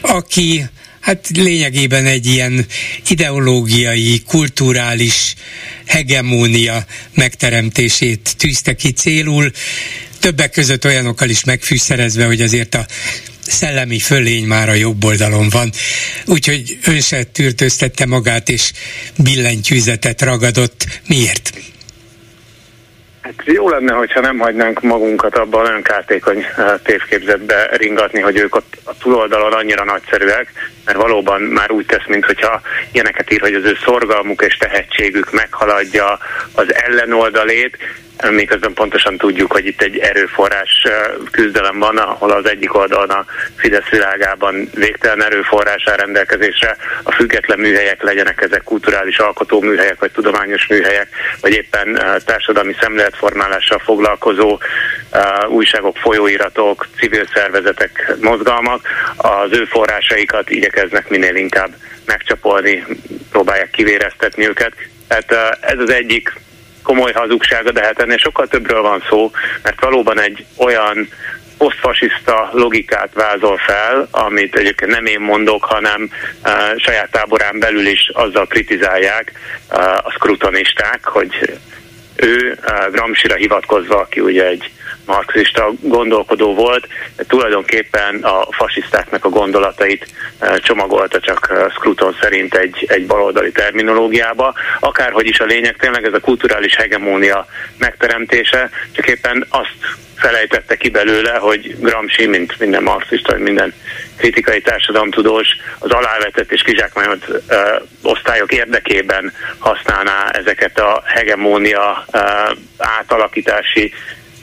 [0.00, 0.64] aki
[1.00, 2.66] hát lényegében egy ilyen
[3.08, 5.34] ideológiai, kulturális
[5.86, 6.84] hegemónia
[7.14, 9.50] megteremtését tűzte ki célul,
[10.20, 12.86] többek között olyanokkal is megfűszerezve, hogy azért a
[13.40, 15.70] szellemi fölény már a jobb oldalon van.
[16.26, 18.72] Úgyhogy ön se tűrtöztette magát, és
[19.16, 20.84] billentyűzetet ragadott.
[21.08, 21.52] Miért?
[23.26, 28.54] Hát jó lenne, hogyha nem hagynánk magunkat abban nagyon kártékony eh, tévképzetbe ringatni, hogy ők
[28.54, 30.52] ott a túloldalon annyira nagyszerűek,
[30.84, 32.60] mert valóban már úgy tesz, mintha
[32.92, 36.18] ilyeneket ír, hogy az ő szorgalmuk és tehetségük meghaladja
[36.52, 37.76] az ellenoldalét,
[38.30, 40.86] miközben pontosan tudjuk, hogy itt egy erőforrás
[41.30, 43.24] küzdelem van, ahol az egyik oldalon a
[43.56, 50.10] Fidesz világában végtelen erőforrás áll rendelkezésre, a független műhelyek legyenek ezek kulturális alkotó műhelyek, vagy
[50.10, 51.08] tudományos műhelyek,
[51.40, 54.58] vagy éppen társadalmi szemléletformálással foglalkozó
[55.48, 62.84] újságok, folyóiratok, civil szervezetek, mozgalmak, az ő forrásaikat igyekeznek minél inkább megcsapolni,
[63.30, 64.72] próbálják kivéreztetni őket.
[65.08, 66.32] Tehát ez az egyik
[66.86, 69.30] komoly hazugsága, de hát ennél sokkal többről van szó,
[69.62, 71.08] mert valóban egy olyan
[71.58, 76.10] posztfasiszta logikát vázol fel, amit egyébként nem én mondok, hanem
[76.44, 79.32] uh, saját táborán belül is azzal kritizálják
[79.70, 81.58] uh, a skrutonisták, hogy
[82.16, 84.70] ő uh, Gramsira hivatkozva, aki ugye egy
[85.06, 86.86] marxista gondolkodó volt,
[87.16, 90.06] de tulajdonképpen a fasisztáknak a gondolatait
[90.38, 94.54] eh, csomagolta csak eh, Scruton szerint egy, egy baloldali terminológiába.
[94.80, 97.46] Akárhogy is a lényeg, tényleg ez a kulturális hegemónia
[97.78, 99.76] megteremtése, csak éppen azt
[100.16, 103.74] felejtette ki belőle, hogy Gramsci, mint minden marxista, vagy minden
[104.16, 105.48] kritikai társadalomtudós,
[105.78, 112.18] az alávetett és kizsákmányolt ö, osztályok érdekében használná ezeket a hegemónia ö,
[112.78, 113.92] átalakítási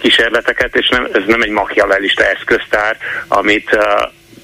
[0.04, 2.98] kísérleteket, és nem, ez nem egy machiavellista eszköztár,
[3.28, 3.78] amit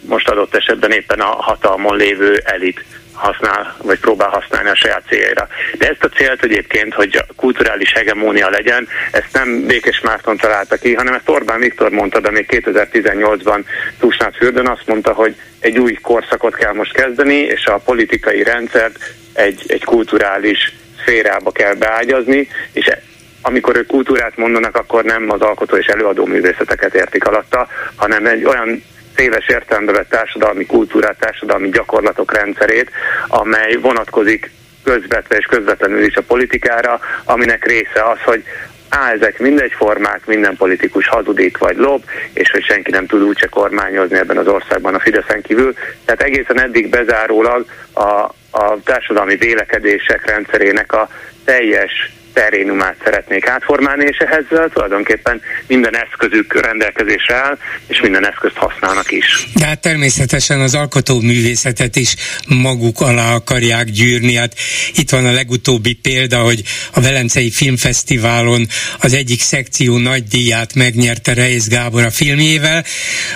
[0.01, 5.47] most adott esetben éppen a hatalmon lévő elit használ, vagy próbál használni a saját céljaira.
[5.77, 10.77] De ezt a célt egyébként, hogy a kulturális hegemónia legyen, ezt nem Békés Márton találta
[10.77, 13.63] ki, hanem ezt Orbán Viktor mondta, de még 2018-ban
[13.99, 18.97] Tusnád Fürdön azt mondta, hogy egy új korszakot kell most kezdeni, és a politikai rendszert
[19.33, 22.85] egy, egy kulturális szférába kell beágyazni, és
[23.41, 28.43] amikor ők kultúrát mondanak, akkor nem az alkotó és előadó művészeteket értik alatta, hanem egy
[28.43, 28.83] olyan
[29.15, 32.91] széles értelembe vett társadalmi kultúrát, társadalmi gyakorlatok rendszerét,
[33.27, 34.51] amely vonatkozik
[34.83, 38.43] közvetve és közvetlenül is a politikára, aminek része az, hogy
[38.89, 44.17] á, ezek mindegyformák, minden politikus hazudik vagy lob, és hogy senki nem tud úgyse kormányozni
[44.17, 45.73] ebben az országban a Fideszen kívül.
[46.05, 48.09] Tehát egészen eddig bezárólag a,
[48.51, 51.09] a társadalmi vélekedések rendszerének a
[51.45, 57.57] teljes terénumát szeretnék átformálni, és ehhez tulajdonképpen minden eszközük rendelkezésre áll,
[57.87, 59.47] és minden eszközt használnak is.
[59.53, 62.15] De hát természetesen az alkotó művészetet is
[62.47, 64.35] maguk alá akarják gyűrni.
[64.35, 64.53] Hát
[64.95, 66.63] itt van a legutóbbi példa, hogy
[66.93, 68.67] a Velencei Filmfesztiválon
[68.99, 72.83] az egyik szekció nagy díját megnyerte Reis Gábor a filmjével,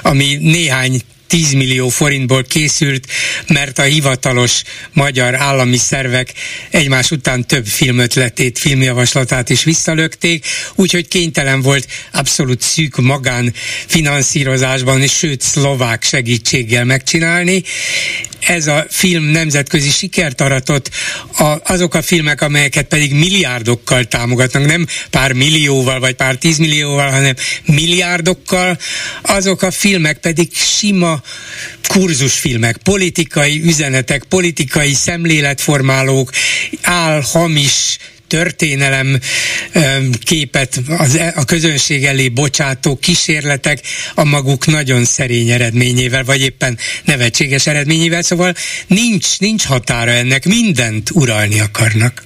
[0.01, 1.01] ami néhány
[1.33, 3.07] 10 millió forintból készült,
[3.47, 6.33] mert a hivatalos magyar állami szervek
[6.69, 13.53] egymás után több filmötletét, filmjavaslatát is visszalökték, úgyhogy kénytelen volt abszolút szűk magán
[13.85, 17.63] finanszírozásban, és sőt szlovák segítséggel megcsinálni.
[18.39, 20.89] Ez a film nemzetközi sikert aratott,
[21.37, 27.33] a, azok a filmek, amelyeket pedig milliárdokkal támogatnak, nem pár millióval vagy pár tízmillióval, hanem
[27.65, 28.77] milliárdokkal,
[29.21, 31.22] azok a filmek pedig sima
[31.87, 36.31] kurzusfilmek, politikai üzenetek, politikai szemléletformálók,
[36.81, 37.97] álhamis
[38.27, 39.19] történelem
[40.23, 43.79] képet e, a közönség elé bocsátó kísérletek
[44.15, 48.53] a maguk nagyon szerény eredményével, vagy éppen nevetséges eredményével, szóval
[48.87, 52.23] nincs, nincs határa ennek, mindent uralni akarnak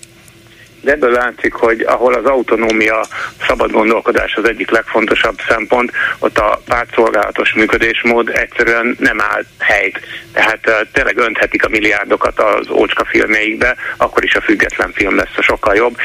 [0.81, 3.05] de ebből látszik, hogy ahol az autonómia,
[3.47, 9.99] szabad gondolkodás az egyik legfontosabb szempont, ott a pártszolgálatos működésmód egyszerűen nem áll helyt.
[10.33, 15.41] Tehát tényleg önthetik a milliárdokat az ócska filmjeikbe, akkor is a független film lesz a
[15.41, 15.97] sokkal jobb.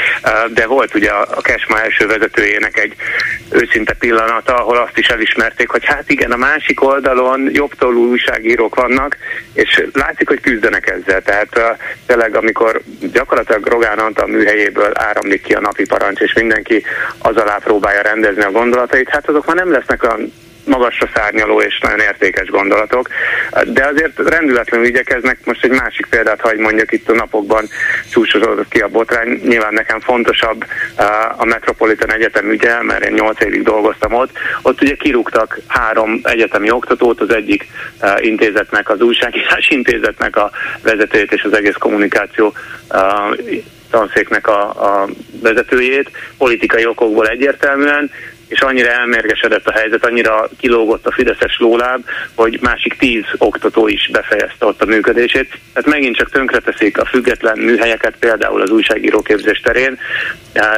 [0.55, 2.95] De volt ugye a Kesma első vezetőjének egy
[3.51, 9.17] őszinte pillanata, ahol azt is elismerték, hogy hát igen, a másik oldalon jobbtolú újságírók vannak,
[9.53, 11.23] és látszik, hogy küzdenek ezzel.
[11.23, 12.81] Tehát tényleg, amikor
[13.13, 16.83] gyakorlatilag Rogán Antal műhelyében fejéből áramlik ki a napi parancs, és mindenki
[17.19, 20.33] az alá próbálja rendezni a gondolatait, hát azok már nem lesznek olyan
[20.65, 23.09] magasra szárnyaló és nagyon értékes gondolatok,
[23.67, 25.39] de azért rendületlenül igyekeznek.
[25.45, 27.69] Most egy másik példát hagy mondjak itt a napokban
[28.11, 29.29] csúcsosodott ki a botrány.
[29.29, 30.65] Nyilván nekem fontosabb
[30.99, 34.31] uh, a Metropolitan Egyetem ügye, mert én 8 évig dolgoztam ott.
[34.63, 37.67] Ott ugye kirúgtak három egyetemi oktatót, az egyik
[38.03, 40.51] uh, intézetnek, az újságírás intézetnek a
[40.83, 42.55] vezetőjét és az egész kommunikáció
[42.91, 43.37] uh,
[43.93, 45.09] tanszéknek a, a
[45.43, 48.11] vezetőjét, politikai okokból egyértelműen,
[48.49, 54.09] és annyira elmérgesedett a helyzet, annyira kilógott a Fideszes lóláb, hogy másik tíz oktató is
[54.13, 55.59] befejezte ott a működését.
[55.73, 59.99] Tehát megint csak tönkreteszik a független műhelyeket, például az újságíróképzés terén,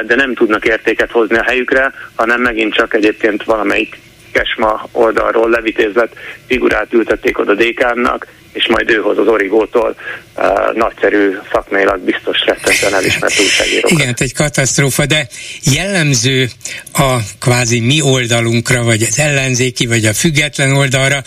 [0.05, 3.99] de nem tudnak értéket hozni a helyükre, hanem megint csak egyébként valamelyik
[4.31, 6.15] Kesma oldalról levitézlet
[6.47, 9.95] figurát ültették oda dékánnak, és majd ő hoz az Origótól
[10.35, 13.91] uh, nagyszerű szakmailag biztos rettentően elismert újságírókat.
[13.91, 15.27] Igen, hát egy katasztrófa, de
[15.73, 16.47] jellemző
[16.93, 21.21] a kvázi mi oldalunkra, vagy az ellenzéki, vagy a független oldalra,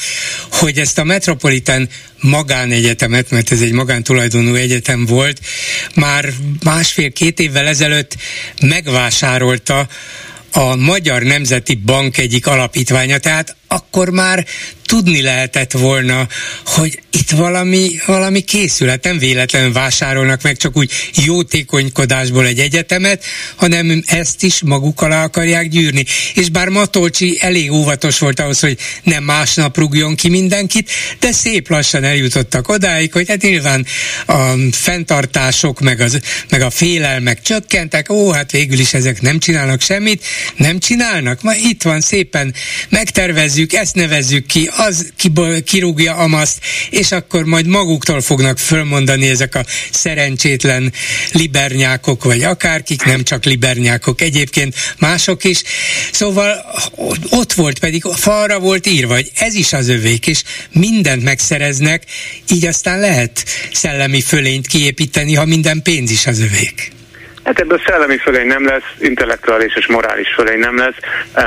[0.52, 1.88] hogy ezt a Metropolitan
[2.20, 5.40] magánegyetemet, mert ez egy magántulajdonú egyetem volt,
[5.94, 6.24] már
[6.64, 8.16] másfél-két évvel ezelőtt
[8.62, 9.86] megvásárolta
[10.52, 14.46] a Magyar Nemzeti Bank egyik alapítványa, tehát akkor már
[14.88, 16.28] tudni lehetett volna,
[16.64, 20.90] hogy itt valami, valami készület, nem véletlenül vásárolnak meg csak úgy
[21.24, 23.24] jótékonykodásból egy egyetemet,
[23.56, 26.04] hanem ezt is maguk alá akarják gyűrni.
[26.34, 30.90] És bár Matolcsi elég óvatos volt ahhoz, hogy nem másnap rúgjon ki mindenkit,
[31.20, 33.86] de szép lassan eljutottak odáig, hogy hát nyilván
[34.26, 39.80] a fenntartások, meg, az, meg a félelmek csökkentek, ó, hát végül is ezek nem csinálnak
[39.80, 40.24] semmit,
[40.56, 42.54] nem csinálnak, ma itt van szépen,
[43.58, 45.12] megtervezzük, ezt nevezzük ki, az
[45.64, 46.58] kirúgja Amaszt,
[46.90, 50.92] és akkor majd maguktól fognak fölmondani ezek a szerencsétlen
[51.32, 55.62] libernyákok, vagy akárkik, nem csak libernyákok, egyébként mások is.
[56.12, 56.64] Szóval
[57.30, 60.42] ott volt pedig, falra volt írva, hogy ez is az övék, és
[60.72, 62.04] mindent megszereznek,
[62.52, 66.97] így aztán lehet szellemi fölényt kiépíteni, ha minden pénz is az övék.
[67.44, 70.96] Hát ebből szellemi fölény nem lesz, intellektuális és morális fölény nem lesz.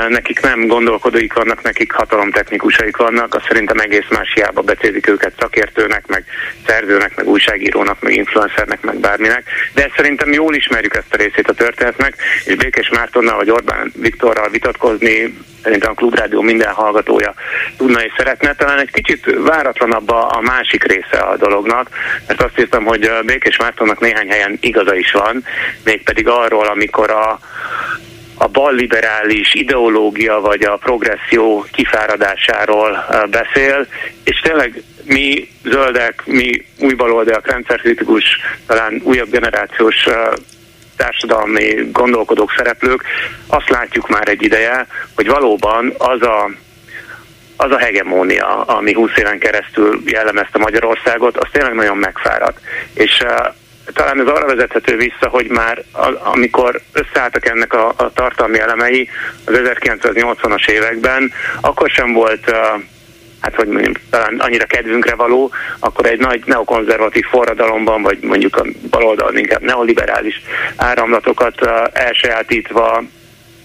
[0.08, 6.06] Nekik nem gondolkodóik vannak, nekik hatalomtechnikusaik vannak, azt szerintem egész más hiába becézik őket szakértőnek,
[6.06, 6.24] meg
[6.66, 9.44] szerzőnek, meg újságírónak, meg influencernek, meg bárminek.
[9.74, 12.14] De ezt szerintem jól ismerjük ezt a részét a történetnek,
[12.44, 17.34] és Békés Mártonnal vagy Orbán Viktorral vitatkozni szerintem a Klubrádió minden hallgatója
[17.76, 18.54] tudna és szeretne.
[18.54, 21.88] Talán egy kicsit váratlanabb a, a másik része a dolognak,
[22.26, 25.44] mert azt hiszem, hogy Békés Mártonnak néhány helyen igaza is van,
[25.92, 27.38] mégpedig arról, amikor a
[28.34, 33.86] a balliberális ideológia vagy a progresszió kifáradásáról beszél,
[34.24, 38.24] és tényleg mi zöldek, mi új baloldalak, rendszerkritikus,
[38.66, 40.06] talán újabb generációs
[40.96, 43.02] társadalmi gondolkodók, szereplők,
[43.46, 46.50] azt látjuk már egy ideje, hogy valóban az a
[47.56, 52.58] az a hegemónia, ami 20 éven keresztül jellemezte Magyarországot, az tényleg nagyon megfáradt.
[52.94, 53.24] És
[53.92, 59.08] talán ez arra vezethető vissza, hogy már a, amikor összeálltak ennek a, a tartalmi elemei
[59.44, 62.82] az 1980-as években, akkor sem volt uh,
[63.42, 68.66] hát hogy mondjam, talán annyira kedvünkre való, akkor egy nagy neokonzervatív forradalomban, vagy mondjuk a
[68.90, 70.42] baloldalon inkább neoliberális
[70.76, 73.02] áramlatokat elsajátítva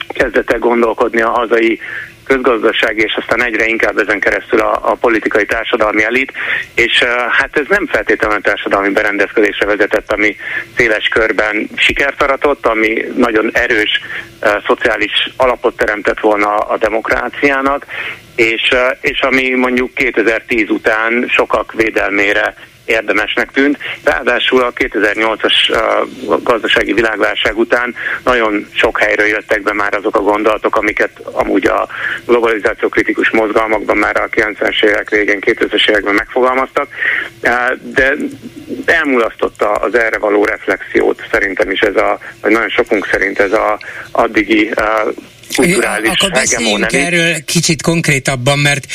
[0.07, 1.79] kezdett gondolkodni a hazai
[2.27, 6.31] közgazdaság, és aztán egyre inkább ezen keresztül a, a politikai társadalmi elit,
[6.75, 10.35] és hát ez nem feltétlenül társadalmi berendezkedésre vezetett, ami
[10.77, 14.01] széles körben sikert aratott, ami nagyon erős
[14.65, 17.85] szociális alapot teremtett volna a demokráciának,
[18.35, 22.53] és, és ami mondjuk 2010 után sokak védelmére
[22.87, 23.77] érdemesnek tűnt.
[24.03, 25.53] Ráadásul a 2008-as
[26.43, 31.87] gazdasági világválság után nagyon sok helyről jöttek be már azok a gondolatok, amiket amúgy a
[32.25, 36.87] globalizáció kritikus mozgalmakban már a 90-es évek végén, 2000-es években megfogalmaztak,
[37.81, 38.15] de
[38.85, 43.79] elmulasztotta az erre való reflexiót szerintem is ez a, vagy nagyon sokunk szerint ez a
[44.11, 44.71] addigi
[45.57, 48.87] kulturális Akkor beszéljünk erről kicsit konkrétabban, mert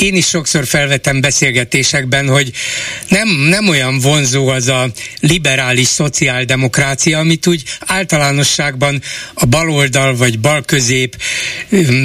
[0.00, 2.52] én is sokszor felvetem beszélgetésekben, hogy
[3.08, 4.90] nem, nem olyan vonzó az a
[5.20, 9.02] liberális szociáldemokrácia, amit úgy általánosságban
[9.34, 11.16] a baloldal vagy balközép,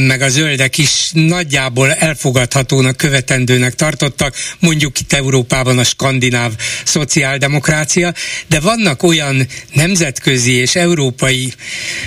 [0.07, 6.51] meg a zöldek is nagyjából elfogadhatónak, követendőnek tartottak, mondjuk itt Európában a skandináv
[6.83, 8.13] szociáldemokrácia,
[8.47, 11.53] de vannak olyan nemzetközi és európai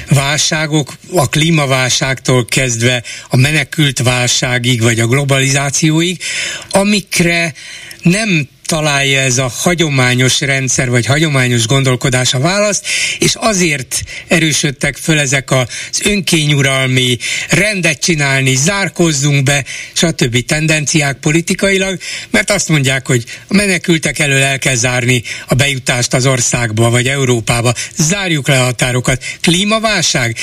[0.08, 6.22] válságok, a klímaválság, válságtól kezdve a menekült válságig, vagy a globalizációig,
[6.70, 7.54] amikre
[8.02, 12.86] nem találja ez a hagyományos rendszer, vagy hagyományos gondolkodás a választ,
[13.18, 15.66] és azért erősödtek föl ezek az
[16.04, 17.18] önkényuralmi,
[17.48, 20.44] rendet csinálni, zárkozzunk be, stb.
[20.44, 21.98] tendenciák politikailag,
[22.30, 27.06] mert azt mondják, hogy a menekültek elől el kell zárni a bejutást az országba, vagy
[27.06, 27.74] Európába.
[27.96, 29.24] Zárjuk le a határokat.
[29.40, 30.36] Klímaválság?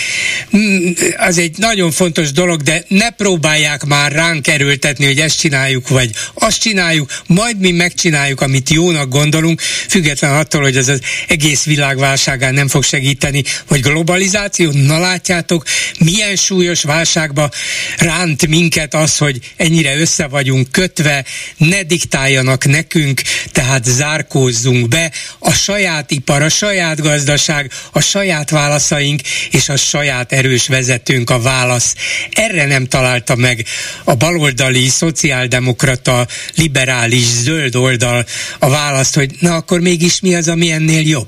[0.58, 5.88] Mm, az egy nagyon fontos dolog, de ne próbálják már ránk erőltetni, hogy ezt csináljuk,
[5.88, 11.02] vagy azt csináljuk, majd mi megcsináljuk csináljuk, amit jónak gondolunk, független attól, hogy ez az
[11.28, 14.72] egész világválságán nem fog segíteni, vagy globalizáció.
[14.72, 15.66] Na látjátok,
[16.00, 17.50] milyen súlyos válságba
[17.98, 21.26] ránt minket az, hogy ennyire össze vagyunk kötve,
[21.58, 29.22] ne diktáljanak nekünk, tehát zárkózzunk be a saját ipar, a saját gazdaság, a saját válaszaink
[29.52, 31.96] és a saját erős vezetőnk a válasz.
[32.32, 33.66] Erre nem találta meg
[34.04, 38.24] a baloldali, szociáldemokrata, liberális, zöld oldal oldal
[38.60, 41.28] a választ, hogy na akkor mégis mi az, ami ennél jobb?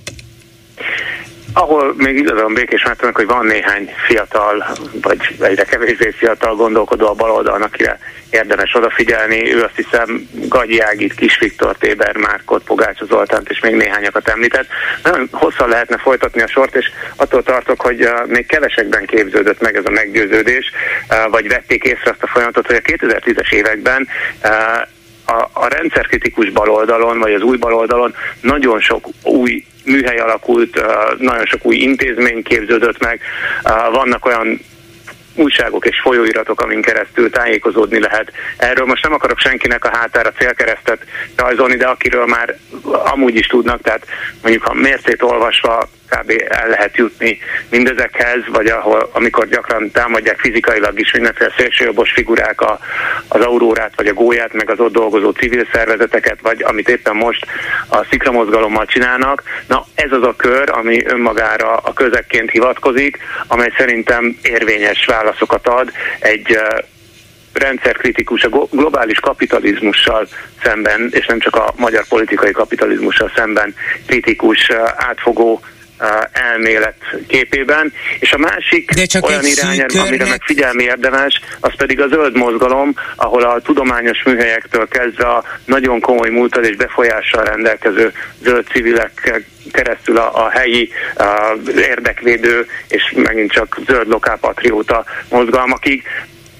[1.55, 4.65] Ahol még igazán békés Mártonak, hogy van néhány fiatal,
[5.01, 7.99] vagy egyre kevésbé fiatal gondolkodó a baloldalon, akire
[8.29, 9.53] érdemes odafigyelni.
[9.53, 14.67] Ő azt hiszem Gagyi Ágit, Kis Viktor, Téber, Márkot, Pogácsa Zoltánt és még néhányakat említett.
[15.03, 19.75] Nagyon hosszan lehetne folytatni a sort, és attól tartok, hogy uh, még kevesekben képződött meg
[19.75, 20.71] ez a meggyőződés,
[21.09, 24.07] uh, vagy vették észre azt a folyamatot, hogy a 2010-es években
[24.43, 24.51] uh,
[25.25, 30.81] a, a rendszerkritikus baloldalon, vagy az új baloldalon nagyon sok új műhely alakult,
[31.17, 33.21] nagyon sok új intézmény képződött meg,
[33.91, 34.59] vannak olyan
[35.35, 38.31] újságok és folyóiratok, amin keresztül tájékozódni lehet.
[38.57, 41.05] Erről most nem akarok senkinek a hátára célkeresztet
[41.35, 44.05] rajzolni, de akiről már amúgy is tudnak, tehát
[44.41, 46.43] mondjuk ha mércét olvasva kb.
[46.49, 47.39] el lehet jutni
[47.69, 52.79] mindezekhez, vagy ahol, amikor gyakran támadják fizikailag is mindenféle szélsőjobbos figurák a,
[53.27, 57.45] az aurórát, vagy a gólyát, meg az ott dolgozó civil szervezeteket, vagy amit éppen most
[57.87, 59.43] a szikramozgalommal csinálnak.
[59.67, 65.91] Na ez az a kör, ami önmagára a közekként hivatkozik, amely szerintem érvényes válaszokat ad
[66.19, 66.57] egy
[67.53, 70.27] rendszerkritikus, a globális kapitalizmussal
[70.63, 75.61] szemben, és nem csak a magyar politikai kapitalizmussal szemben kritikus, átfogó
[76.31, 76.95] elmélet
[77.27, 82.07] képében, és a másik De csak olyan irány, amire meg figyelmi érdemes, az pedig a
[82.07, 88.11] zöld mozgalom, ahol a tudományos műhelyektől kezdve a nagyon komoly múltal és befolyással rendelkező
[88.43, 89.41] zöld civilek
[89.71, 96.03] keresztül a, a helyi a érdekvédő és megint csak zöld lokálpatrióta mozgalmakig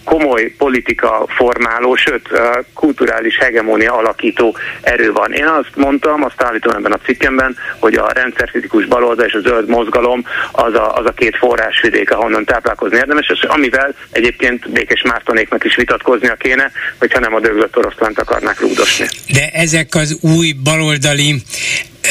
[0.03, 2.29] komoly politika formáló, sőt
[2.73, 5.31] kulturális hegemónia alakító erő van.
[5.33, 9.67] Én azt mondtam, azt állítom ebben a cikkemben, hogy a rendszerkritikus baloldal és a zöld
[9.67, 15.63] mozgalom az a, az a két forrásvidék, ahonnan táplálkozni érdemes, és amivel egyébként Békés Mártonéknak
[15.63, 19.05] is vitatkoznia kéne, hogyha nem a döglött oroszlánt akarnák rúgdosni.
[19.33, 21.35] De ezek az új baloldali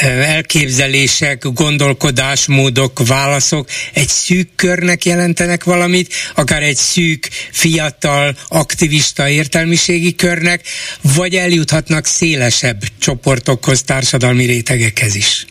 [0.01, 10.61] elképzelések, gondolkodásmódok, válaszok egy szűk körnek jelentenek valamit, akár egy szűk, fiatal, aktivista értelmiségi körnek,
[11.17, 15.47] vagy eljuthatnak szélesebb csoportokhoz, társadalmi rétegekhez is?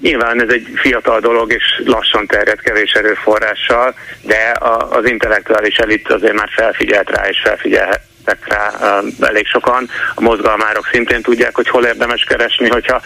[0.00, 4.52] Nyilván ez egy fiatal dolog, és lassan terjed kevés erőforrással, de
[4.90, 9.88] az intellektuális elit azért már felfigyelt rá, és felfigyelhet jöttek rá elég sokan.
[10.14, 13.00] A mozgalmárok szintén tudják, hogy hol érdemes keresni, hogyha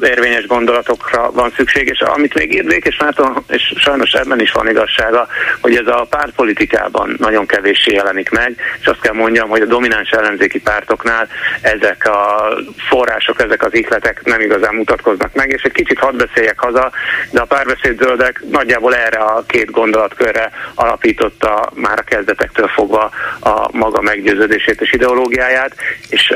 [0.00, 5.26] érvényes gondolatokra van szükség, és amit még érdekes látom, és sajnos ebben is van igazsága,
[5.60, 10.10] hogy ez a pártpolitikában nagyon kevéssé jelenik meg, és azt kell mondjam, hogy a domináns
[10.10, 11.28] ellenzéki pártoknál
[11.60, 12.52] ezek a
[12.88, 16.90] források, ezek az ihletek nem igazán mutatkoznak meg, és egy kicsit hadd beszéljek haza,
[17.30, 23.10] de a párbeszéd zöldek nagyjából erre a két gondolatkörre alapította már a kezdetektől fogva
[23.40, 25.74] a maga meg meggyőződését és ideológiáját,
[26.08, 26.32] és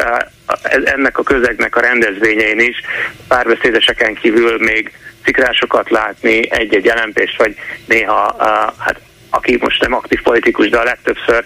[0.85, 2.81] ennek a közegnek a rendezvényein is
[3.29, 4.93] párbeszédeseken kívül még
[5.25, 7.55] cikrásokat látni, egy-egy jelentést, vagy
[7.87, 8.37] néha
[8.79, 9.01] hát
[9.35, 11.45] aki most nem aktív politikus, de a legtöbbször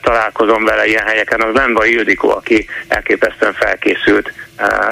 [0.00, 4.32] találkozom vele ilyen helyeken, az Lemba Ildikó, aki elképesztően felkészült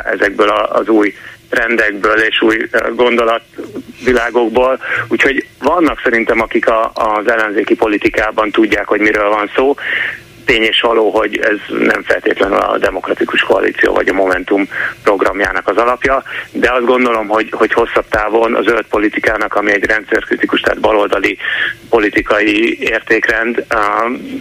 [0.04, 1.14] ezekből az új
[1.50, 4.80] trendekből és új gondolatvilágokból.
[5.08, 9.74] Úgyhogy vannak szerintem, akik a, az ellenzéki politikában tudják, hogy miről van szó
[10.44, 14.68] tény és való, hogy ez nem feltétlenül a demokratikus koalíció vagy a Momentum
[15.02, 16.22] programjának az alapja,
[16.52, 21.38] de azt gondolom, hogy, hogy hosszabb távon a zöld politikának, ami egy rendszerkritikus, tehát baloldali
[21.88, 23.64] politikai értékrend,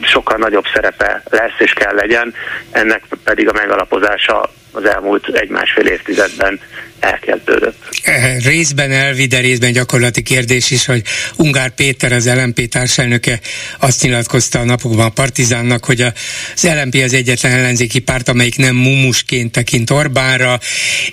[0.01, 2.33] sokkal nagyobb szerepe lesz és kell legyen,
[2.71, 6.59] ennek pedig a megalapozása az elmúlt egy-másfél évtizedben
[6.99, 7.77] elkezdődött.
[8.03, 11.01] Eh, részben elvi, de részben gyakorlati kérdés is, hogy
[11.35, 13.39] Ungár Péter, az LMP társelnöke
[13.79, 16.13] azt nyilatkozta a napokban a Partizánnak, hogy az
[16.61, 20.59] LMP az egyetlen ellenzéki párt, amelyik nem mumusként tekint Orbánra,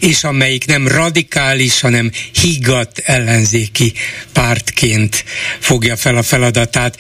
[0.01, 3.93] és amelyik nem radikális, hanem higgadt ellenzéki
[4.33, 5.25] pártként
[5.59, 6.97] fogja fel a feladatát.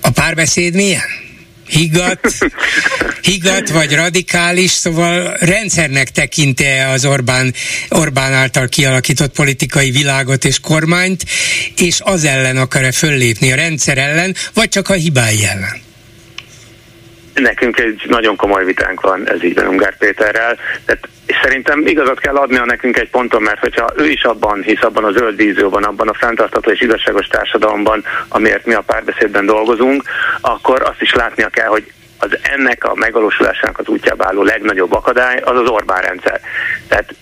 [0.00, 1.25] A párbeszéd milyen?
[1.66, 2.38] Higgadt,
[3.22, 7.54] higgadt vagy radikális, szóval rendszernek tekinte az Orbán,
[7.88, 11.24] Orbán által kialakított politikai világot és kormányt,
[11.76, 15.85] és az ellen akar-e föllépni, a rendszer ellen, vagy csak a hibái ellen?
[17.36, 21.08] Nekünk egy nagyon komoly vitánk van ez így Ungár Péterrel, tehát
[21.42, 25.12] szerintem igazat kell adnia nekünk egy ponton, mert hogyha ő is abban hisz, abban a
[25.12, 30.02] zöld vízióban, abban a fenntartható és igazságos társadalomban, amiért mi a párbeszédben dolgozunk,
[30.40, 35.36] akkor azt is látnia kell, hogy az ennek a megvalósulásának az útjába álló legnagyobb akadály
[35.36, 36.40] az az Orbán rendszer.
[36.88, 37.14] Tehát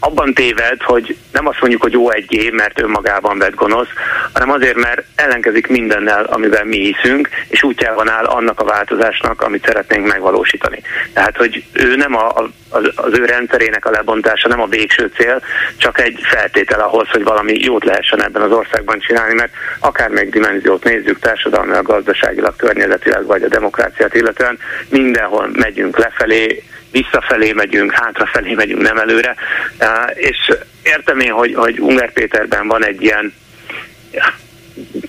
[0.00, 3.88] abban téved, hogy nem azt mondjuk, hogy jó egy év, mert önmagában vett gonosz,
[4.32, 9.66] hanem azért, mert ellenkezik mindennel, amiben mi hiszünk, és útjában áll annak a változásnak, amit
[9.66, 10.82] szeretnénk megvalósítani.
[11.12, 12.50] Tehát, hogy ő nem a, a,
[12.94, 15.42] az ő rendszerének a lebontása, nem a végső cél,
[15.76, 20.30] csak egy feltétel ahhoz, hogy valami jót lehessen ebben az országban csinálni, mert akár még
[20.30, 24.58] dimenziót nézzük, társadalmilag, gazdaságilag, környezetileg, vagy a demokráciát illetően,
[24.88, 29.34] mindenhol megyünk lefelé, visszafelé megyünk, hátrafelé megyünk, nem előre.
[30.14, 30.52] És
[30.82, 33.34] értem én, hogy, hogy Unger Péterben van egy ilyen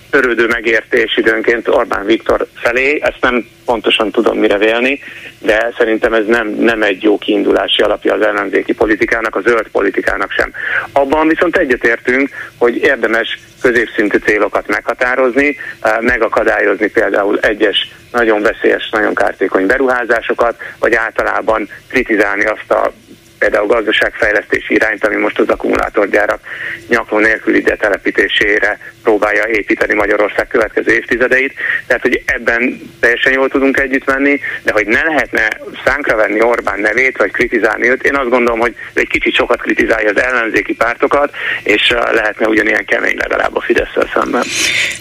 [0.10, 5.00] törődő megértés időnként Orbán Viktor felé, ezt nem pontosan tudom mire vélni,
[5.40, 10.32] de szerintem ez nem, nem egy jó kiindulási alapja az ellenzéki politikának, a zöld politikának
[10.32, 10.52] sem.
[10.92, 19.16] Abban viszont egyetértünk, hogy érdemes középszintű célokat meghatározni, eh, megakadályozni például egyes nagyon veszélyes, nagyon
[19.16, 22.94] kártékony beruházásokat, vagy általában kritizálni azt a
[23.40, 26.40] például gazdaságfejlesztési irányt, ami most az akkumulátorgyárak
[26.88, 31.54] nyakló nélkül ide telepítésére próbálja építeni Magyarország következő évtizedeit.
[31.88, 35.48] Tehát, hogy ebben teljesen jól tudunk együtt menni, de hogy ne lehetne
[35.86, 40.10] szánkra venni Orbán nevét, vagy kritizálni őt, én azt gondolom, hogy egy kicsit sokat kritizálja
[40.10, 44.44] az ellenzéki pártokat, és uh, lehetne ugyanilyen kemény legalább a fidesz szemben.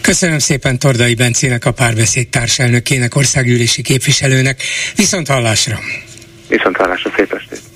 [0.03, 4.61] Köszönöm szépen Tordai Bencének, a párbeszéd társelnökének, országgyűlési képviselőnek.
[4.97, 5.79] Viszont hallásra!
[6.49, 7.68] Viszont hallásra, szép estét!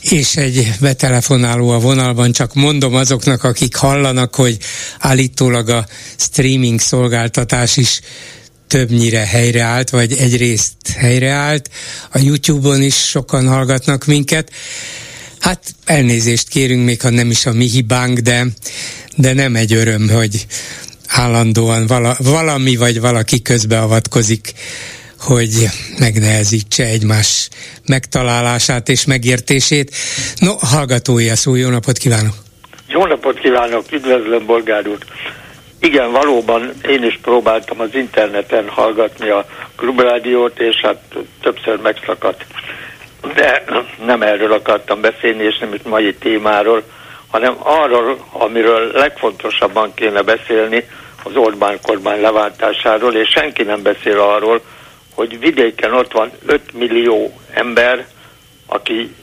[0.00, 4.58] És egy betelefonáló a vonalban, csak mondom azoknak, akik hallanak, hogy
[4.98, 5.86] állítólag a
[6.16, 8.00] streaming szolgáltatás is
[8.66, 11.70] többnyire helyreállt, vagy egyrészt helyreállt.
[12.10, 14.50] A YouTube-on is sokan hallgatnak minket.
[15.38, 18.46] Hát elnézést kérünk, még ha nem is a mi hibánk, de,
[19.16, 20.46] de nem egy öröm, hogy
[21.06, 24.52] állandóan vala, valami vagy valaki közbeavatkozik
[25.20, 25.66] hogy
[25.98, 27.48] megnehezítse egymás
[27.86, 29.96] megtalálását és megértését.
[30.38, 32.34] No, hallgatói a szó, jó napot kívánok!
[32.88, 34.98] Jó napot kívánok, üdvözlöm Bolgár úr!
[35.80, 41.02] Igen, valóban én is próbáltam az interneten hallgatni a klubrádiót, és hát
[41.42, 42.44] többször megszakadt.
[43.34, 43.64] de
[44.04, 46.82] nem erről akartam beszélni, és nem itt mai témáról,
[47.30, 50.84] hanem arról, amiről legfontosabban kéne beszélni,
[51.24, 54.62] az Orbán kormány leváltásáról, és senki nem beszél arról,
[55.20, 58.06] hogy vidéken ott van 5 millió ember,
[58.66, 59.14] aki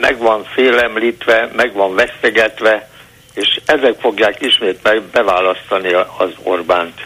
[0.00, 2.88] meg van félemlítve, meg van vesztegetve,
[3.34, 7.00] és ezek fogják ismét beválasztani az Orbánt.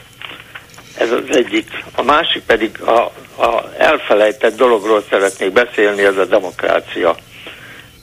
[0.98, 1.70] Ez az egyik.
[1.94, 3.00] A másik pedig a,
[3.42, 7.16] a elfelejtett dologról szeretnék beszélni, ez a demokrácia.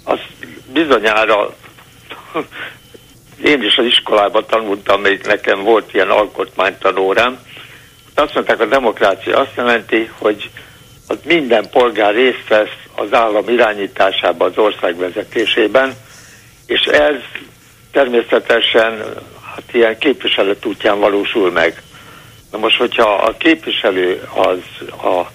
[0.03, 0.19] Az
[0.73, 1.53] bizonyára
[3.51, 7.39] én is az iskolában tanultam, még nekem volt ilyen alkotmánytanórám.
[8.15, 10.49] Azt mondták, a demokrácia azt jelenti, hogy
[11.07, 15.93] az minden polgár részt vesz az állam irányításában, az ország vezetésében,
[16.65, 17.15] és ez
[17.91, 19.03] természetesen
[19.55, 21.81] hát ilyen képviselőt útján valósul meg.
[22.51, 25.31] Na most, hogyha a képviselő az a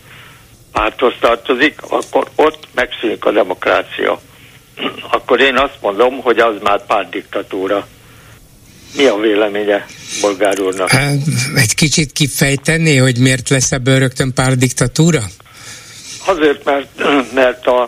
[0.72, 4.20] párthoz tartozik, akkor ott megszűnik a demokrácia.
[5.10, 7.86] Akkor én azt mondom, hogy az már pártdiktatúra.
[8.96, 9.86] Mi a véleménye
[10.20, 10.90] bolgár úrnak?
[11.54, 15.22] Egy kicsit kifejteni, hogy miért lesz ebből rögtön pártdiktatúra?
[16.26, 17.04] Azért, mert,
[17.34, 17.82] mert a,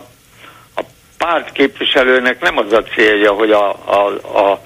[0.75, 0.81] a
[1.17, 4.07] párt képviselőnek nem az a célja, hogy a, a,
[4.39, 4.63] a,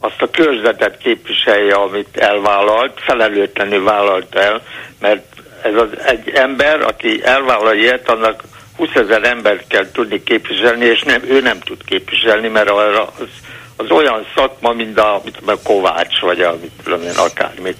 [0.00, 4.62] azt a körzetet képviselje, amit elvállalt, felelőtlenül vállalt el,
[5.00, 5.24] mert
[5.62, 8.42] ez az egy ember, aki elvállal ilyet, annak
[8.76, 13.28] 20 ezer embert kell tudni képviselni, és nem, ő nem tud képviselni, mert arra az,
[13.76, 17.74] az olyan szakma, mint a, mint a Kovács, vagy a, mit tudom én, akármi.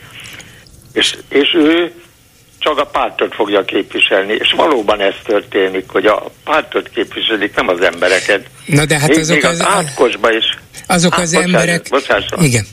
[0.93, 1.93] És, és ő
[2.59, 7.81] csak a pártot fogja képviselni, és valóban ez történik, hogy a pártot képviselik, nem az
[7.81, 8.47] embereket.
[8.67, 10.45] Na de hát még, azok még az, az átkosba is.
[10.87, 11.87] Azok hát, az bocsánat, emberek...
[11.91, 12.45] Bocsásson.
[12.45, 12.67] Igen.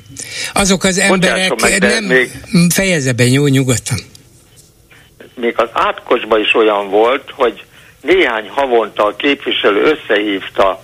[0.54, 2.04] Azok az emberek meg, nem...
[2.04, 2.32] Még,
[2.70, 3.98] fejezze be, jó, nyugodtan.
[5.36, 7.64] Még az átkosba is olyan volt, hogy
[8.02, 10.84] néhány havonta a képviselő összehívta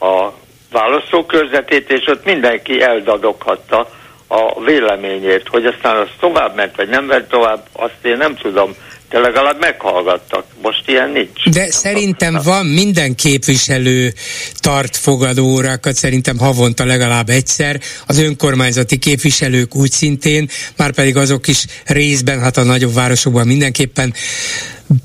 [0.00, 0.32] a
[0.70, 3.90] választókörzetét, és ott mindenki eldadoghatta
[4.28, 8.74] a véleményét, hogy aztán az tovább ment, vagy nem ment tovább, azt én nem tudom,
[9.10, 10.44] de legalább meghallgattak.
[10.62, 11.48] Most ilyen nincs.
[11.50, 14.12] De szerintem van minden képviselő
[14.54, 21.64] tart fogadóórákat, szerintem havonta legalább egyszer, az önkormányzati képviselők úgy szintén, már pedig azok is
[21.84, 24.14] részben, hát a nagyobb városokban mindenképpen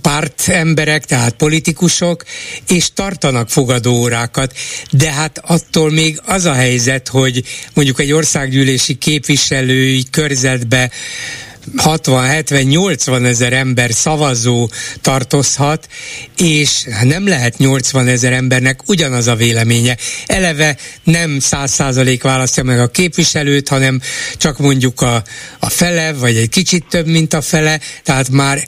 [0.01, 2.23] pártemberek, tehát politikusok,
[2.67, 4.53] és tartanak fogadóórákat,
[4.91, 10.91] de hát attól még az a helyzet, hogy mondjuk egy országgyűlési képviselői körzetbe
[11.77, 14.69] 60-70-80 ezer ember szavazó
[15.01, 15.87] tartozhat,
[16.37, 19.97] és nem lehet 80 ezer embernek ugyanaz a véleménye.
[20.25, 24.01] Eleve nem 100% választja meg a képviselőt, hanem
[24.37, 25.23] csak mondjuk a,
[25.59, 28.67] a fele, vagy egy kicsit több, mint a fele, tehát már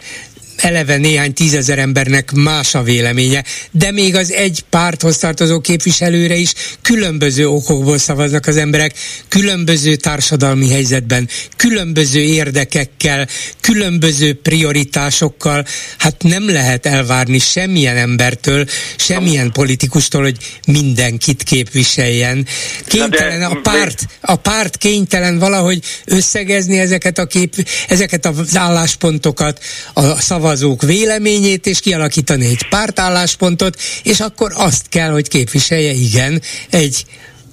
[0.57, 6.53] eleve néhány tízezer embernek más a véleménye, de még az egy párthoz tartozó képviselőre is
[6.81, 8.95] különböző okokból szavaznak az emberek,
[9.27, 13.27] különböző társadalmi helyzetben, különböző érdekekkel,
[13.61, 15.65] különböző prioritásokkal.
[15.97, 18.65] Hát nem lehet elvárni semmilyen embertől,
[18.97, 22.45] semmilyen politikustól, hogy mindenkit képviseljen.
[22.85, 29.63] Kénytelen a párt, a párt kénytelen valahogy összegezni ezeket a kép, ezeket az álláspontokat,
[29.93, 36.41] a szavazatokat, szavazók véleményét, és kialakítani egy pártálláspontot, és akkor azt kell, hogy képviselje, igen,
[36.71, 37.03] egy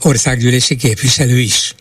[0.02, 1.74] országgyűlési képviselő is.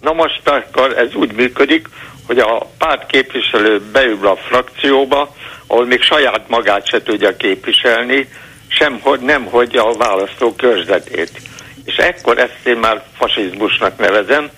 [0.00, 1.88] Na most akkor ez úgy működik,
[2.26, 5.36] hogy a párt képviselő beül a frakcióba,
[5.66, 8.28] ahol még saját magát se tudja képviselni,
[8.68, 11.40] sem hogy nem, hogy a választó körzetét.
[11.84, 14.50] És ekkor ezt én már fasizmusnak nevezem,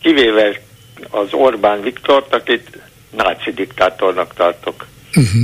[0.00, 0.60] kivéve
[1.10, 2.78] az Orbán Viktort, akit
[3.10, 4.86] náci diktátornak tartok.
[5.16, 5.42] Uh-huh.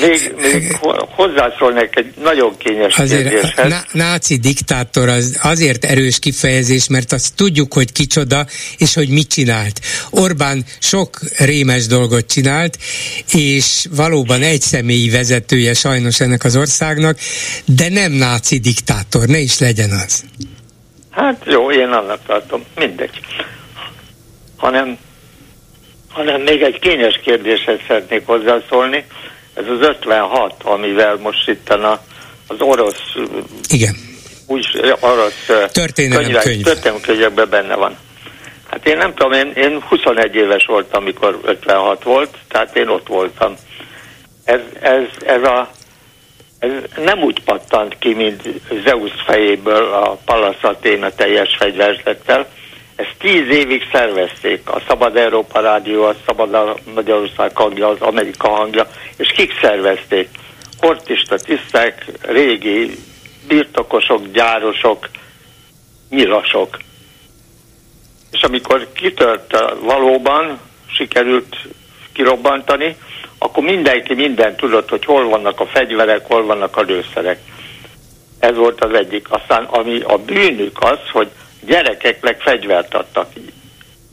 [0.00, 0.76] Még, még
[1.14, 3.72] hozzászólnék egy nagyon kényes azért kérdéshez.
[3.72, 8.46] A náci diktátor az azért erős kifejezés, mert azt tudjuk, hogy kicsoda,
[8.78, 9.80] és hogy mit csinált.
[10.10, 12.78] Orbán sok rémes dolgot csinált,
[13.32, 17.18] és valóban egy személyi vezetője sajnos ennek az országnak,
[17.64, 20.24] de nem náci diktátor, ne is legyen az.
[21.10, 23.20] Hát jó, én annak tartom, mindegy.
[24.56, 24.98] Hanem
[26.14, 29.04] hanem még egy kényes kérdéshez szeretnék hozzászólni.
[29.54, 32.02] Ez az 56, amivel most itt a,
[32.46, 33.14] az orosz
[33.68, 33.94] Igen.
[34.46, 34.66] úgy
[35.00, 37.00] orosz történelem könyv.
[37.02, 37.96] könyvekben benne van.
[38.70, 43.06] Hát én nem tudom, én, én 21 éves voltam, amikor 56 volt, tehát én ott
[43.06, 43.54] voltam.
[44.44, 45.70] Ez, ez, ez, a,
[46.58, 48.42] ez nem úgy pattant ki, mint
[48.84, 50.18] Zeus fejéből a
[50.62, 52.46] Athéna teljes fegyverzettel,
[52.96, 58.86] ezt tíz évig szervezték, a Szabad Európa Rádió, a Szabad Magyarország hangja, az Amerika hangja,
[59.16, 60.28] és kik szervezték?
[60.84, 62.98] sportista tisztek, régi
[63.46, 65.08] birtokosok, gyárosok,
[66.10, 66.78] nyilasok.
[68.30, 71.56] És amikor kitört valóban, sikerült
[72.12, 72.96] kirobbantani,
[73.38, 77.38] akkor mindenki minden tudott, hogy hol vannak a fegyverek, hol vannak a lőszerek.
[78.38, 79.30] Ez volt az egyik.
[79.30, 81.30] Aztán ami a bűnük az, hogy
[81.66, 83.32] gyerekeknek fegyvert adtak.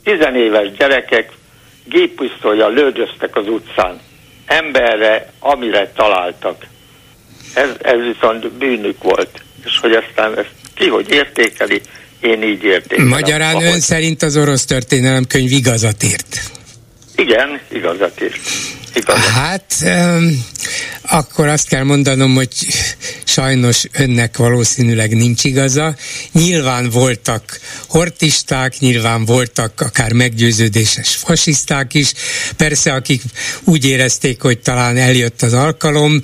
[0.04, 1.30] Tizenéves gyerekek
[1.84, 4.00] géppisztolyjal lődöztek az utcán.
[4.46, 6.66] Emberre, amire találtak.
[7.54, 9.42] Ez, ez viszont bűnük volt.
[9.64, 11.80] És hogy aztán ezt ki hogy értékeli,
[12.20, 13.08] én így értékelem.
[13.10, 13.66] Magyarán ahogy...
[13.66, 16.40] ön szerint az orosz történelemkönyv igazat írt?
[17.16, 18.40] Igen, igazat írt.
[18.94, 19.24] Igazat.
[19.24, 20.44] Hát um,
[21.02, 22.48] akkor azt kell mondanom, hogy
[23.24, 25.96] sajnos önnek valószínűleg nincs igaza.
[26.32, 32.12] Nyilván voltak hortisták, nyilván voltak akár meggyőződéses fasiszták is,
[32.56, 33.22] persze akik
[33.64, 36.20] úgy érezték, hogy talán eljött az alkalom,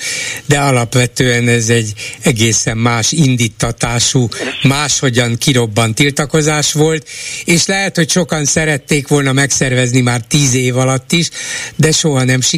[0.46, 1.92] de alapvetően ez egy
[2.22, 4.28] egészen más indítatású,
[4.62, 7.08] máshogyan kirobbant tiltakozás volt,
[7.44, 11.28] és lehet, hogy sokan szerették volna megszervezni már tíz év alatt is,
[11.76, 12.57] de soha nem sikerült,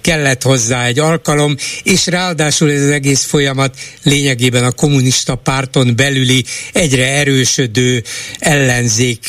[0.00, 6.44] kellett hozzá egy alkalom, és ráadásul ez az egész folyamat lényegében a kommunista párton belüli
[6.72, 8.02] egyre erősödő
[8.38, 9.28] ellenzék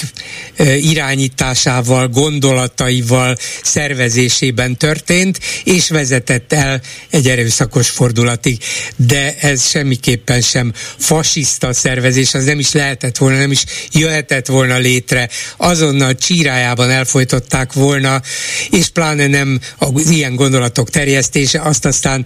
[0.82, 8.57] irányításával, gondolataival, szervezésében történt, és vezetett el egy erőszakos fordulatig.
[8.95, 14.78] De ez semmiképpen sem fasiszta szervezés, az nem is lehetett volna, nem is jöhetett volna
[14.78, 15.30] létre.
[15.57, 18.22] Azonnal csírájában elfolytották volna,
[18.69, 19.60] és pláne nem
[19.94, 22.26] az ilyen gondolatok terjesztése, azt aztán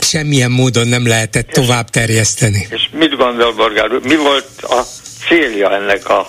[0.00, 2.66] semmilyen módon nem lehetett tovább terjeszteni.
[2.70, 4.84] És mit gondol Borgár Mi volt a
[5.28, 6.20] célja ennek a,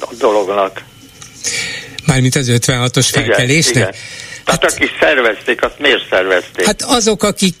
[0.00, 0.84] a dolognak?
[2.06, 3.76] Mármint az 56-os felkelésnek?
[3.76, 4.27] Igen, igen.
[4.48, 6.66] Tehát hát, akik szervezték, azt miért szervezték?
[6.66, 7.54] Hát azok, akik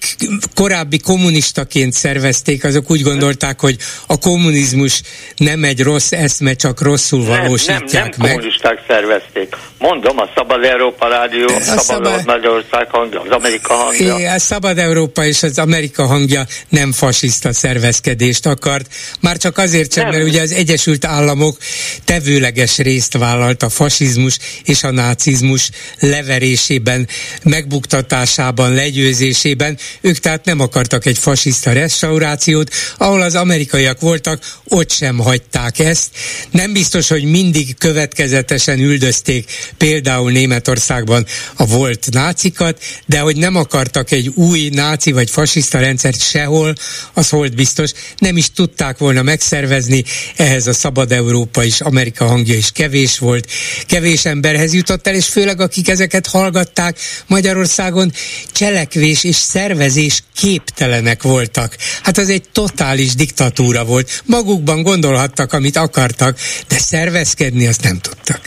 [0.54, 5.02] korábbi kommunistaként szervezték, azok úgy gondolták, hogy a kommunizmus
[5.36, 8.30] nem egy rossz eszme, csak rosszul valósítják nem, nem, nem meg.
[8.30, 9.56] kommunisták szervezték.
[9.78, 14.18] Mondom, a Szabad Európa Rádió, a Szabad, Szabad Magyarország hangja, az Amerika hangja.
[14.18, 18.86] É, a Szabad Európa és az Amerika hangja nem fasiszta szervezkedést akart.
[19.20, 21.56] Már csak azért sem, mert ugye az Egyesült Államok
[22.04, 27.08] tevőleges részt vállalt a fasizmus és a nácizmus leverésében megmentésében,
[27.42, 29.78] megbuktatásában, legyőzésében.
[30.00, 36.10] Ők tehát nem akartak egy fasiszta restaurációt, ahol az amerikaiak voltak, ott sem hagyták ezt.
[36.50, 41.26] Nem biztos, hogy mindig következetesen üldözték például Németországban
[41.56, 46.74] a volt nácikat, de hogy nem akartak egy új náci vagy fasiszta rendszert sehol,
[47.12, 47.90] az volt biztos.
[48.18, 50.04] Nem is tudták volna megszervezni,
[50.36, 53.50] ehhez a Szabad Európa és Amerika hangja is kevés volt.
[53.86, 56.96] Kevés emberhez jutott el, és főleg akik ezeket hallgat hallgatták,
[57.26, 58.10] Magyarországon
[58.52, 61.76] cselekvés és szervezés képtelenek voltak.
[62.02, 64.22] Hát az egy totális diktatúra volt.
[64.26, 66.36] Magukban gondolhattak, amit akartak,
[66.68, 68.40] de szervezkedni azt nem tudtak.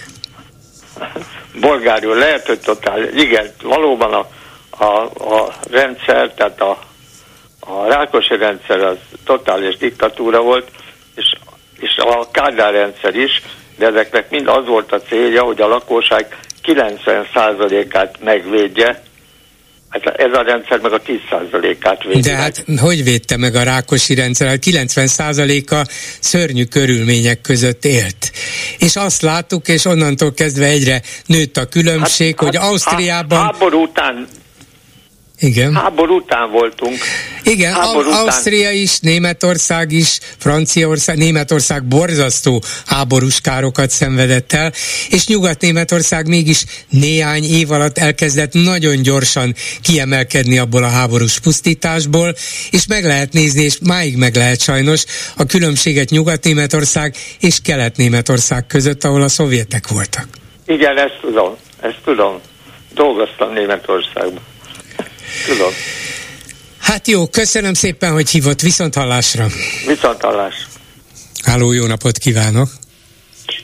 [1.59, 4.27] Bolgáriul lehet, hogy totál, igen, valóban a,
[4.83, 5.03] a,
[5.35, 6.79] a rendszer, tehát a,
[7.59, 10.67] a Rákosi rendszer az totális diktatúra volt,
[11.15, 11.33] és,
[11.79, 13.41] és a Kádár rendszer is,
[13.77, 19.01] de ezeknek mind az volt a célja, hogy a lakosság 90%-át megvédje,
[19.91, 22.19] Hát ez a rendszer meg a 10%-át védi.
[22.19, 24.47] De hát hogy védte meg a Rákosi rendszer?
[24.47, 25.87] A 90%-a
[26.19, 28.31] szörnyű körülmények között élt.
[28.77, 33.39] És azt láttuk, és onnantól kezdve egyre nőtt a különbség, hát, hogy hát, Ausztriában...
[33.39, 34.27] Háború után
[35.41, 35.75] igen.
[35.75, 36.97] Háború után voltunk.
[37.43, 38.21] Igen, Háború után.
[38.21, 44.71] Ausztria is, Németország is, Franciaország, Németország borzasztó háborús károkat szenvedett el,
[45.09, 52.33] és Nyugat-Németország mégis néhány év alatt elkezdett nagyon gyorsan kiemelkedni abból a háborús pusztításból,
[52.71, 55.05] és meg lehet nézni, és máig meg lehet sajnos
[55.37, 60.27] a különbséget Nyugat-Németország és Kelet-Németország között, ahol a szovjetek voltak.
[60.65, 62.39] Igen, ezt tudom, ezt tudom.
[62.93, 64.43] Dolgoztam Németországban.
[65.47, 65.71] Tudom.
[66.79, 68.61] Hát jó, köszönöm szépen, hogy hívott.
[68.61, 69.47] Viszont hallásra.
[69.87, 70.67] Viszont hallás.
[71.43, 72.69] Háló, jó napot kívánok.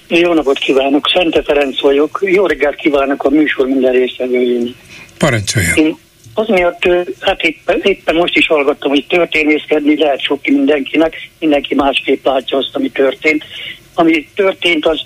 [0.08, 2.20] Jó napot kívánok, Szente Ferenc vagyok.
[2.22, 4.76] Jó reggelt kívánok a műsor minden résztvevőjén.
[5.18, 5.74] Parancsolja.
[5.76, 5.98] Én
[6.34, 6.88] az miatt,
[7.20, 12.70] hát éppen, éppen most is hallgattam, hogy történészkedni lehet sok mindenkinek, mindenki másképp látja azt,
[12.76, 13.44] ami történt.
[13.94, 15.02] Ami történt, az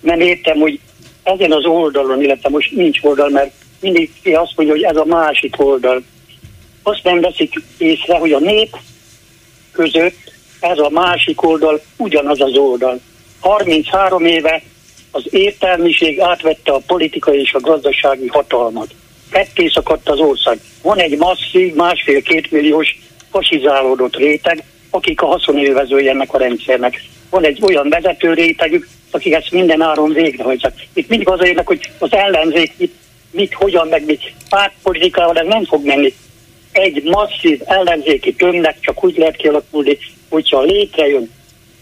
[0.00, 0.80] nem értem, hogy
[1.22, 5.54] ezen az oldalon, illetve most nincs oldal, mert mindig azt mondja, hogy ez a másik
[5.58, 6.02] oldal.
[6.82, 8.76] Azt nem veszik észre, hogy a nép
[9.72, 13.00] között ez a másik oldal ugyanaz az oldal.
[13.40, 14.62] 33 éve
[15.10, 18.94] az értelmiség átvette a politikai és a gazdasági hatalmat.
[19.30, 20.60] ketté szakadt az ország.
[20.82, 22.98] Van egy masszív, másfél-két milliós
[23.30, 27.02] fasizálódott réteg, akik a haszonélvezői ennek a rendszernek.
[27.30, 30.88] Van egy olyan vezető rétegük, akik ezt minden áron végrehajtják.
[30.92, 32.94] Itt mindig az hogy az ellenzék mit,
[33.30, 36.14] mit hogyan, meg mit pártpolitikával ez nem fog menni.
[36.72, 39.98] Egy masszív ellenzéki tömnek csak úgy lehet kialakulni,
[40.28, 41.30] hogyha létrejön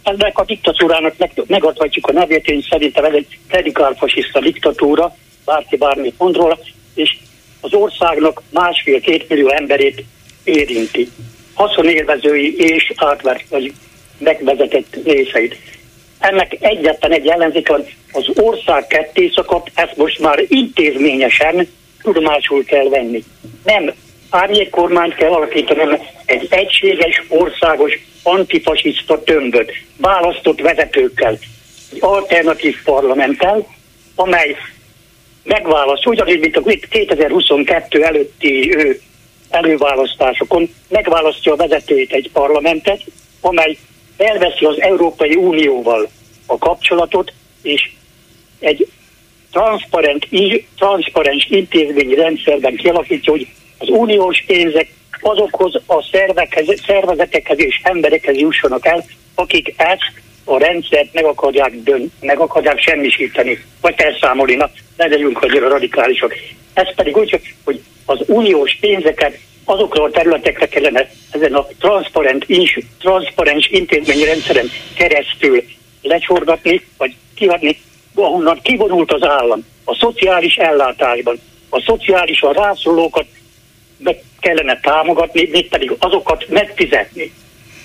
[0.08, 6.14] ennek a diktatúrának meg, megadhatjuk a nevét, én szerintem ez egy radikál-fasiszta diktatúra, bárki bármit
[6.18, 6.58] mond róla,
[6.94, 7.16] és
[7.60, 10.04] az országnak másfél-két millió emberét
[10.44, 11.08] érinti.
[11.54, 13.72] Haszonélvezői és átvert vagy
[14.18, 15.56] megvezetett részeit.
[16.18, 21.68] Ennek egyetlen egy ellenzék van, az ország ketté szakadt, ezt most már intézményesen
[22.02, 23.24] tudomásul kell venni.
[23.64, 23.92] Nem
[24.30, 31.38] árnyék kormányt kell alakítani, hanem egy egységes, országos, antifasiszta tömböt, választott vezetőkkel,
[31.92, 33.66] egy alternatív parlamenttel,
[34.14, 34.56] amely
[35.44, 39.00] megválaszt, ugyanúgy, mint a 2022 előtti ő,
[39.50, 43.00] előválasztásokon megválasztja a vezetőjét egy parlamentet,
[43.40, 43.76] amely
[44.18, 46.08] elveszi az Európai Unióval
[46.46, 47.32] a kapcsolatot,
[47.62, 47.90] és
[48.58, 48.88] egy
[49.52, 50.28] transzparent,
[50.76, 53.46] transzparens intézményi rendszerben kialakítja, hogy
[53.78, 59.04] az uniós pénzek azokhoz a szervekhez, szervezetekhez és emberekhez jussanak el,
[59.34, 60.12] akik ezt
[60.44, 66.34] a rendszert meg akarják dön, meg akarják semmisíteni, vagy felszámolni, na, ne legyünk annyira radikálisak.
[66.74, 69.38] Ez pedig úgy, hogy az uniós pénzeket
[69.68, 75.62] azokra a területekre kellene ezen a transzparent, ins, transzparens intézményi rendszeren keresztül
[76.02, 77.80] lecsorgatni, vagy kiadni,
[78.14, 79.64] ahonnan kivonult az állam.
[79.84, 83.26] A szociális ellátásban, a szociális a rászorulókat
[83.98, 87.32] meg kellene támogatni, még pedig azokat megfizetni,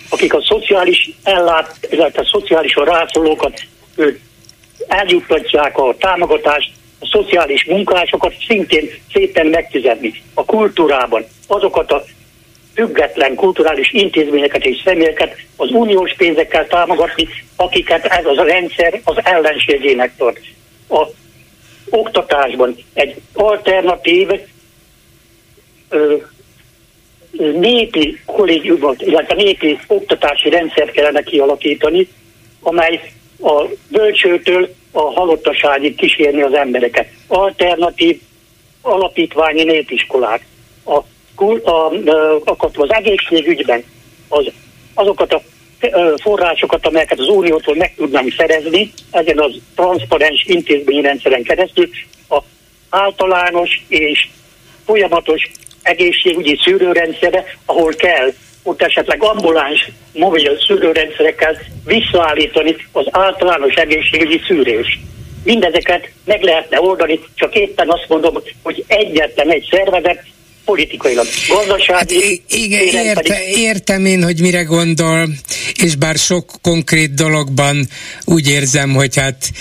[0.10, 3.61] akik a szociális ellát, illetve a szociális rászorulókat
[4.88, 6.72] eljuttatják a támogatást,
[7.03, 10.13] a szociális munkásokat szintén szépen megfizetni.
[10.34, 12.03] A kultúrában azokat a
[12.73, 19.15] független kulturális intézményeket és személyeket az uniós pénzekkel támogatni, akiket ez az a rendszer az
[19.23, 20.39] ellenségének tart.
[20.89, 21.07] A
[21.89, 24.30] oktatásban egy alternatív
[25.89, 26.15] ö,
[27.38, 32.07] népi kollégiumot, illetve népi oktatási rendszert kellene kialakítani,
[32.61, 33.11] amely
[33.41, 37.07] a bölcsőtől a halottaságig kísérni az embereket.
[37.27, 38.21] Alternatív
[38.81, 40.45] alapítványi népiskolák.
[40.83, 40.97] A,
[41.69, 41.91] a,
[42.45, 43.83] a, az egészségügyben
[44.27, 44.51] az,
[44.93, 45.41] azokat a
[46.21, 51.89] forrásokat, amelyeket az Uniótól meg tudnánk szerezni, ezen az transzparens intézményrendszeren keresztül,
[52.29, 52.37] a
[52.89, 54.27] általános és
[54.85, 55.51] folyamatos
[55.81, 58.33] egészségügyi szűrőrendszere, ahol kell
[58.64, 64.99] ott esetleg ambuláns mobil szűrőrendszerekkel visszaállítani az általános egészségügyi szűrést.
[65.44, 70.23] Mindezeket meg lehetne oldani, csak éppen azt mondom, hogy egyetlen egy szervezet
[70.65, 71.94] politikailag, gazdasági...
[71.94, 72.11] Hát,
[72.48, 73.57] igen, érte, pedig...
[73.57, 75.27] értem én, hogy mire gondol,
[75.84, 77.88] és bár sok konkrét dologban
[78.26, 79.52] úgy érzem, hogy hát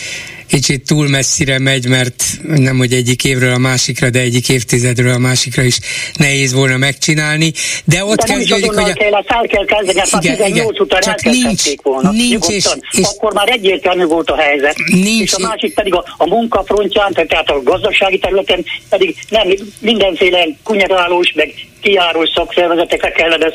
[0.52, 5.18] kicsit túl messzire megy, mert nem hogy egyik évről a másikra, de egyik évtizedről a
[5.18, 5.78] másikra is
[6.16, 7.52] nehéz volna megcsinálni.
[7.84, 8.90] De ott de kezdődik, hogy...
[8.90, 8.92] A...
[8.92, 12.10] Kell, azt el kell kezdeni, ezt igen, 18 igen, után csak nincs, volna.
[12.10, 14.76] Nincs és, és, Akkor már egyértelmű volt a helyzet.
[14.86, 19.48] Nincs, és a másik pedig a, a munkafrontján, tehát a gazdasági területen pedig nem
[19.78, 23.52] mindenféle kunyerálós, meg kiáró szakszervezetekre kellene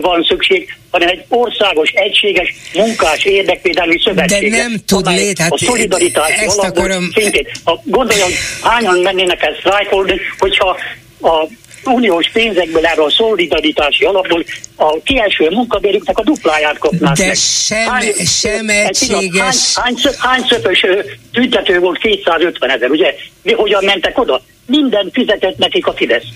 [0.00, 4.50] van szükség, hanem egy országos, egységes munkás érdekvédelmi szövetség.
[4.50, 7.10] De nem tud lét, hát a szolidaritás ezt akarom...
[7.14, 10.76] Szintén, ha gondolja, hogy hányan mennének el sztrájkolni, hogyha
[11.20, 11.46] a
[11.84, 14.44] uniós pénzekből erre a szolidaritási alapból
[14.76, 17.36] a kieső munkabérüknek a dupláját kapnák De meg.
[17.36, 19.74] sem, hány, sem egységes...
[19.74, 20.86] Hány, hány, hány szöpös
[21.32, 23.14] tüntető volt 250 ezer, ugye?
[23.42, 24.42] Mi hogyan mentek oda?
[24.66, 26.26] Minden fizetett nekik a Fidesz.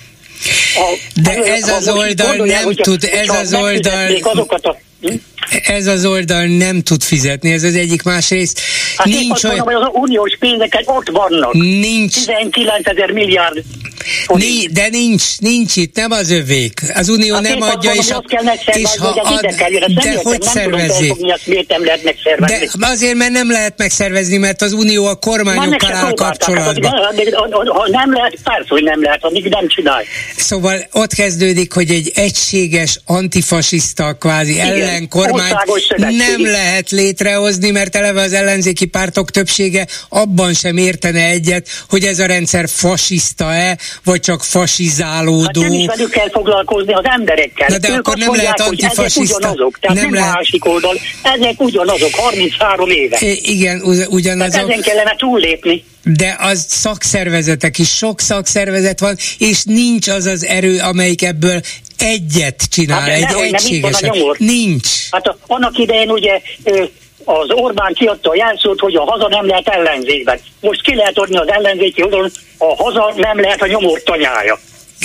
[1.15, 4.17] De ez az oldal nem tud, ez az oldal...
[4.23, 5.15] Azokat a, hm?
[5.67, 8.61] Ez az oldal nem tud fizetni, ez az egyik másrészt.
[8.97, 9.57] Hát nincs olyan...
[9.57, 11.53] Mondom, hogy az uniós pénzek ott vannak.
[11.53, 12.15] Nincs.
[12.15, 13.65] 19 ezer milliárd
[14.27, 16.83] Ni, de nincs, nincs itt, nem az övék.
[16.95, 18.23] Az Unió hát nem adja, és, a,
[18.73, 19.47] és ha ad,
[19.95, 21.13] de hogy szervezzék?
[22.47, 26.93] De azért, mert nem lehet megszervezni, mert az Unió a kormányokkal áll kapcsolatban.
[27.67, 30.03] Ha nem lehet, persze, hogy nem lehet, amíg nem csinál.
[30.37, 35.09] Szóval ott kezdődik, hogy egy egységes, antifasiszta, kvázi Igen,
[35.39, 42.05] ellenkormányt nem lehet létrehozni, mert eleve az ellenzéki pártok többsége abban sem értene egyet, hogy
[42.05, 45.61] ez a rendszer fasiszta-e, vagy csak fasizálódó.
[45.61, 47.67] Hát nem is velük kell foglalkozni az emberekkel.
[47.69, 49.37] Na de ők akkor nem lehet antifasiszta.
[49.37, 50.35] Ugyanazok, tehát nem, nem lehet.
[50.35, 50.97] másik oldal.
[51.23, 53.19] Ezek ugyanazok, 33 éve.
[53.21, 54.53] I- igen, ugyanazok.
[54.53, 55.85] Tehát ezen kellene túllépni.
[56.03, 61.61] de az szakszervezetek is, sok szakszervezet van, és nincs az az erő, amelyik ebből
[62.03, 64.39] egyet csinál, hát, egy egységeset.
[64.39, 64.89] Nincs.
[65.11, 66.41] Hát a, annak idején ugye
[67.25, 70.41] az Orbán kiadta a jelszót, hogy a haza nem lehet ellenzékben.
[70.61, 74.59] Most ki lehet adni az ellenzéki oldalon, a haza nem lehet a nyomort tanyája.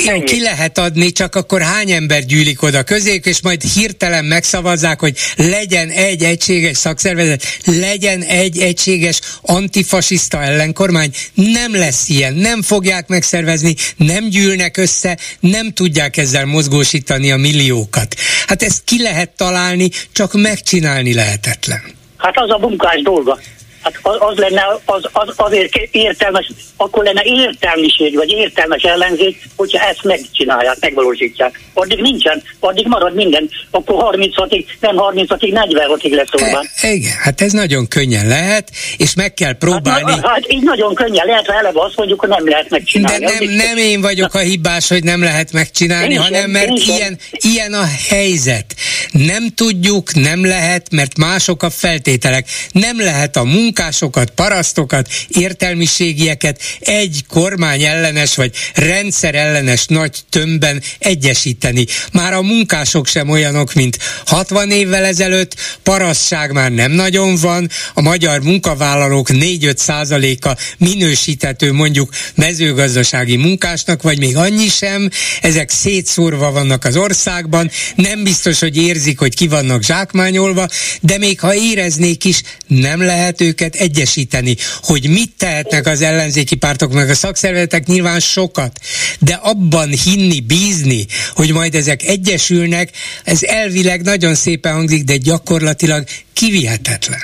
[0.04, 5.00] Jó, ki lehet adni, csak akkor hány ember gyűlik oda közéjük, és majd hirtelen megszavazzák,
[5.00, 11.12] hogy legyen egy egységes szakszervezet, legyen egy egységes antifasiszta ellenkormány.
[11.34, 18.16] Nem lesz ilyen, nem fogják megszervezni, nem gyűlnek össze, nem tudják ezzel mozgósítani a milliókat.
[18.48, 21.82] Hát ezt ki lehet találni, csak megcsinálni lehetetlen.
[22.18, 23.40] Hát az a munkás dolga.
[23.86, 30.03] Hát az lenne, az, az, azért értelmes, akkor lenne értelmiség, vagy értelmes ellenzék, hogyha ezt
[30.03, 31.60] megcsinálják, megvalósítják.
[31.74, 36.70] Addig nincsen, addig marad minden, akkor 36-ig, nem 36-ig, 46-ig lesz Orbán.
[36.82, 40.12] E, igen, hát ez nagyon könnyen lehet, és meg kell próbálni.
[40.12, 43.26] Hát, hát így nagyon könnyen lehet, ha eleve azt mondjuk, hogy nem lehet megcsinálni.
[43.26, 47.18] De nem, nem én vagyok a hibás, hogy nem lehet megcsinálni, én hanem mert ilyen,
[47.32, 48.76] ilyen a helyzet.
[49.12, 52.48] Nem tudjuk, nem lehet, mert mások a feltételek.
[52.72, 60.81] Nem lehet a munka munkásokat, parasztokat, értelmiségieket egy kormány ellenes vagy rendszer ellenes nagy tömbben
[60.99, 61.85] egyesíteni.
[62.11, 68.02] Már a munkások sem olyanok, mint 60 évvel ezelőtt, parasztság már nem nagyon van, a
[68.02, 75.10] magyar munkavállalók 4-5 százaléka minősíthető mondjuk mezőgazdasági munkásnak, vagy még annyi sem,
[75.41, 80.68] ezek szétszórva vannak az országban, nem biztos, hogy érzik, hogy ki vannak zsákmányolva,
[81.02, 84.56] de még ha éreznék is, nem lehet őket őket egyesíteni.
[84.82, 88.80] Hogy mit tehetnek az ellenzéki pártok, meg a szakszervezetek nyilván sokat,
[89.20, 91.06] de abban hinni, bízni,
[91.36, 92.90] hogy majd ezek egyesülnek,
[93.24, 97.22] ez elvileg nagyon szépen hangzik, de gyakorlatilag kivihetetlen.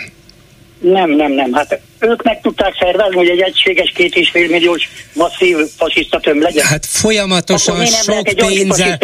[0.80, 1.53] Nem, nem, nem.
[1.53, 6.41] Hát ők meg tudták szervezni, hogy egy egységes két és fél milliós masszív fasiszta tömb
[6.41, 6.65] legyen.
[6.65, 8.99] Hát folyamatosan sok pénzzel,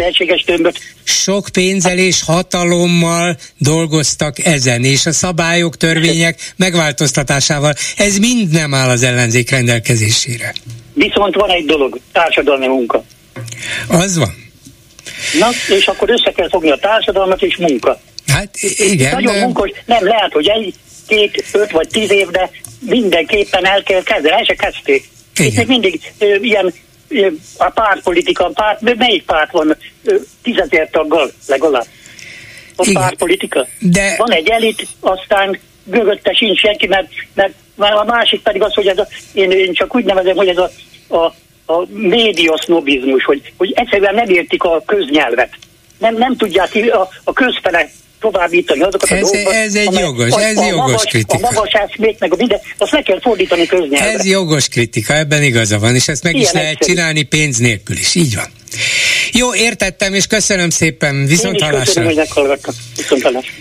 [1.04, 7.72] sok pénzel és hatalommal dolgoztak ezen, és a szabályok, törvények megváltoztatásával.
[7.96, 10.54] Ez mind nem áll az ellenzék rendelkezésére.
[10.94, 13.04] Viszont van egy dolog, társadalmi munka.
[13.88, 14.46] Az van.
[15.38, 18.00] Na, és akkor össze kell fogni a társadalmat és munka.
[18.26, 19.12] Hát igen.
[19.14, 19.40] Nagyon de...
[19.40, 20.74] munkos, nem lehet, hogy egy,
[21.06, 22.50] két, öt vagy tíz év, de
[22.80, 25.08] mindenképpen el kell kezdeni, el se kezdték.
[25.36, 26.72] Itt még mindig ö, ilyen
[27.08, 27.26] ö,
[27.56, 31.86] a pártpolitika, a párt, melyik párt van ö, tízezer taggal legalább?
[32.76, 33.02] A Igen.
[33.02, 33.66] pártpolitika?
[33.78, 34.14] De...
[34.16, 37.08] Van egy elit, aztán mögötte sincs senki, mert,
[37.74, 40.58] mert a másik pedig az, hogy ez a, én, én csak úgy nevezem, hogy ez
[40.58, 40.70] a,
[41.08, 41.34] a,
[41.72, 45.50] a médiasznobizmus, hogy, hogy egyszerűen nem értik a köznyelvet.
[45.98, 47.90] Nem, nem tudják a, a közfele
[48.20, 49.54] továbbítani azokat ez, a dolgokat.
[49.54, 51.48] Ez egy amely, jogos, ez a, jogos magas, kritika.
[51.48, 54.12] A magas eszmét, meg a minden, azt meg kell fordítani köznyelvre.
[54.12, 56.92] Ez jogos kritika, ebben igaza van, és ezt meg Ilyen is lehet egyszerű.
[56.92, 58.46] csinálni pénz nélkül is, így van.
[59.32, 61.84] Jó, értettem, és köszönöm szépen, viszont hallásra.
[61.84, 62.74] Köszönöm, hogy meghallgattak.
[62.96, 63.52] Viszont hallásra.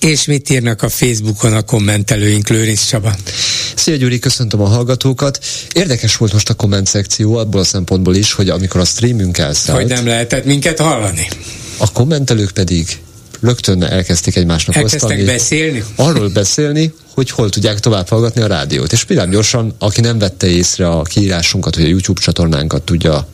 [0.00, 3.14] És mit írnak a Facebookon a kommentelőink, Lőrinc Csaba?
[3.74, 5.38] Szia Gyuri, köszöntöm a hallgatókat.
[5.72, 9.80] Érdekes volt most a komment szekció abból a szempontból is, hogy amikor a streamünk elszállt...
[9.80, 11.28] Hogy nem lehetett minket hallani.
[11.78, 12.86] A kommentelők pedig
[13.44, 15.24] rögtön elkezdték egymásnak Elkezdtek osztani.
[15.24, 15.84] beszélni?
[15.96, 18.92] Arról beszélni, hogy hol tudják tovább hallgatni a rádiót.
[18.92, 23.26] És például gyorsan, aki nem vette észre a kiírásunkat, hogy a YouTube csatornánkat tudja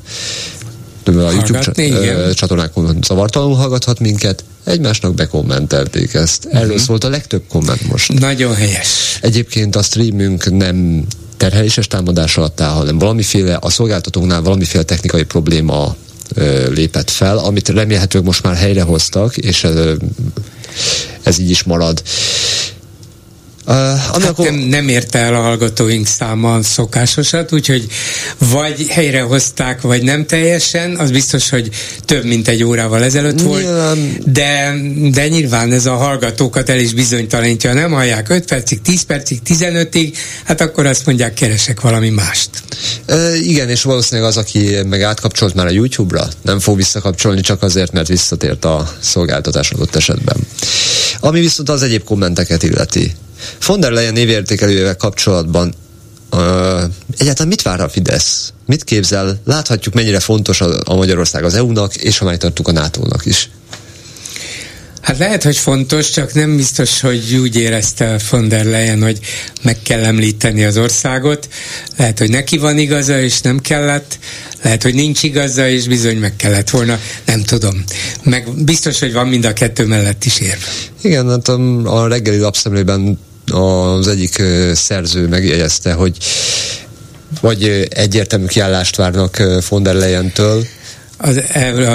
[1.04, 6.44] a YouTube Hallgatni, csatornákon zavartalanul hallgathat minket, egymásnak bekommentelték ezt.
[6.44, 6.80] Erről uh-huh.
[6.80, 8.12] szólt a legtöbb komment most.
[8.12, 9.18] Nagyon helyes.
[9.20, 11.06] Egyébként a streamünk nem
[11.36, 15.96] terheléses támadás alatt áll, hanem valamiféle, a szolgáltatóknál valamiféle technikai probléma
[16.74, 19.66] lépett fel, amit remélhetőleg most már helyrehoztak, és
[21.22, 22.02] ez így is marad.
[23.66, 24.44] Uh, hát akkor...
[24.44, 27.86] nem, nem érte el a hallgatóink száma szokásosat, úgyhogy
[28.38, 31.70] vagy helyrehozták, vagy nem teljesen, az biztos, hogy
[32.04, 34.18] több mint egy órával ezelőtt volt, nyilván...
[34.26, 34.74] de,
[35.10, 40.16] de nyilván ez a hallgatókat el is bizonytalanítja, nem hallják 5 percig, 10 percig, 15-ig,
[40.44, 42.50] hát akkor azt mondják, keresek valami mást.
[43.08, 47.62] Uh, igen, és valószínűleg az, aki meg átkapcsolt már a YouTube-ra, nem fog visszakapcsolni csak
[47.62, 50.36] azért, mert visszatért a szolgáltatás adott esetben.
[51.20, 53.14] Ami viszont az egyéb kommenteket illeti.
[53.66, 55.74] Von der Leyen névértékelőjével kapcsolatban
[56.32, 56.40] uh,
[57.18, 58.52] egyáltalán mit vár a Fidesz?
[58.66, 59.40] Mit képzel?
[59.44, 63.50] Láthatjuk, mennyire fontos a, a Magyarország az EU-nak, és ha tartunk a NATO-nak is.
[65.00, 69.18] Hát lehet, hogy fontos, csak nem biztos, hogy úgy érezte von der Leyen, hogy
[69.62, 71.48] meg kell említeni az országot.
[71.96, 74.18] Lehet, hogy neki van igaza, és nem kellett.
[74.62, 76.98] Lehet, hogy nincs igaza, és bizony meg kellett volna.
[77.24, 77.84] Nem tudom.
[78.22, 80.66] Meg biztos, hogy van mind a kettő mellett is érve.
[81.02, 81.58] Igen, hát a,
[82.02, 83.18] a reggeli lapszemlében
[83.50, 86.16] az egyik szerző megjegyezte, hogy
[87.40, 90.64] Vagy egyértelmű kiállást várnak von der Leyen-től?
[91.22, 91.40] az,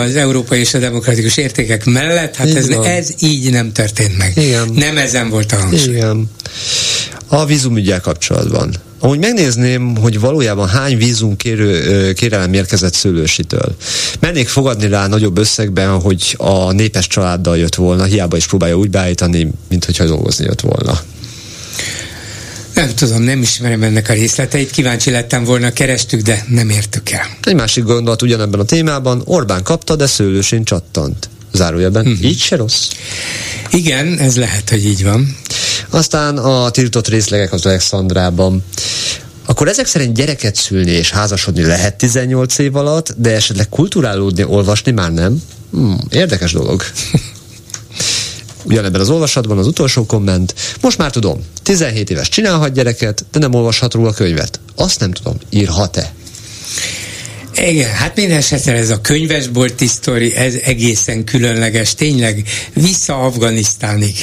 [0.05, 4.31] az európai és a demokratikus értékek mellett, hát ez, ez így nem történt meg.
[4.35, 4.69] Igen.
[4.73, 5.95] Nem ezen volt a hangsúly.
[5.95, 6.29] Igen.
[7.27, 8.75] A vízumügyel kapcsolatban.
[8.99, 13.75] Ahogy megnézném, hogy valójában hány vízum kérő, kérelem érkezett szőlősitől.
[14.19, 18.89] Mennék fogadni rá nagyobb összegben, hogy a népes családdal jött volna, hiába is próbálja úgy
[18.89, 20.99] beállítani, mint hogyha dolgozni jött volna.
[22.73, 27.25] Nem tudom, nem ismerem ennek a részleteit, kíváncsi lettem volna, kerestük, de nem értük el.
[27.43, 31.29] Egy másik gondolat ugyanebben a témában, Orbán kapta, de szőlősén csattant.
[31.53, 32.25] Zárójelben, uh-huh.
[32.25, 32.89] így se rossz.
[33.69, 35.37] Igen, ez lehet, hogy így van.
[35.89, 38.63] Aztán a tiltott részlegek az Alexandrában.
[39.45, 44.91] Akkor ezek szerint gyereket szülni és házasodni lehet 18 év alatt, de esetleg kulturálódni, olvasni
[44.91, 45.41] már nem?
[45.71, 46.83] Hmm, érdekes dolog.
[48.65, 50.55] Ugyanebben az olvasatban az utolsó komment.
[50.81, 54.59] Most már tudom, 17 éves csinálhat gyereket, de nem olvashat róla könyvet.
[54.75, 56.13] Azt nem tudom, írhat-e?
[57.57, 64.13] Igen, hát minden esetre ez a könyvesbolti sztori, ez egészen különleges, tényleg vissza Afganisztánig.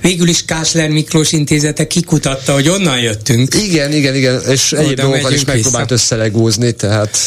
[0.00, 3.54] Végül is Kásler Miklós intézete kikutatta, hogy onnan jöttünk.
[3.54, 7.18] Igen, igen, igen, és egyéb dolgokat is megpróbált összelegózni, tehát...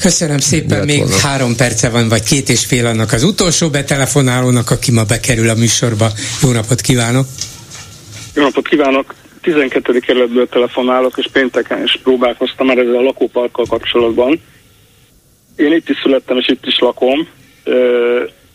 [0.00, 1.16] Köszönöm szépen, még volna.
[1.16, 5.54] három perce van, vagy két és fél annak az utolsó betelefonálónak, aki ma bekerül a
[5.54, 6.10] műsorba.
[6.42, 7.26] Jó napot kívánok!
[8.34, 9.14] Jó napot kívánok!
[9.40, 9.98] 12.
[9.98, 14.40] kerületből telefonálok, és pénteken is próbálkoztam már ezzel a lakóparkkal kapcsolatban.
[15.56, 17.28] Én itt is születtem, és itt is lakom.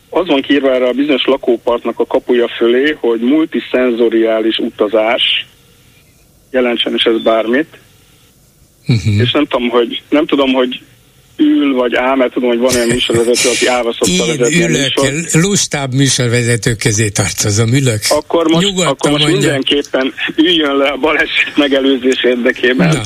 [0.09, 5.45] Az van kiírva erre a bizonyos lakóparknak a kapuja fölé, hogy multiszenzoriális utazás,
[6.51, 7.77] jelentsen is ez bármit.
[8.87, 9.19] Uh-huh.
[9.19, 10.81] És nem tudom, hogy nem tudom, hogy
[11.37, 15.41] ül vagy áll, mert tudom, hogy van olyan műsorvezető, aki állva szokta vezetni ülök, műsor.
[15.41, 18.01] lustább műsorvezetők közé tartozom, ülök.
[18.09, 22.87] Akkor most, akkor most mindenképpen üljön le a baleset megelőzés érdekében.
[22.87, 23.01] Na.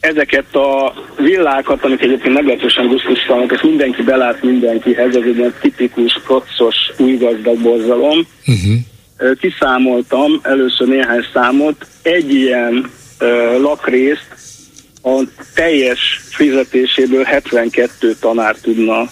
[0.00, 6.20] Ezeket a villákat, amik egyébként meglehetősen gusztustalanok, és mindenki belát mindenkihez, ez egy ilyen tipikus,
[6.26, 8.26] kocos, új gazdag borzalom.
[8.46, 9.36] Uh-huh.
[9.40, 12.90] Kiszámoltam először néhány számot, egy ilyen
[13.20, 14.37] uh, lakrészt
[15.02, 15.22] a
[15.54, 16.00] teljes
[16.30, 19.08] fizetéséből 72 tanár tudna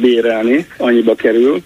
[0.00, 1.62] bérelni, annyiba kerül.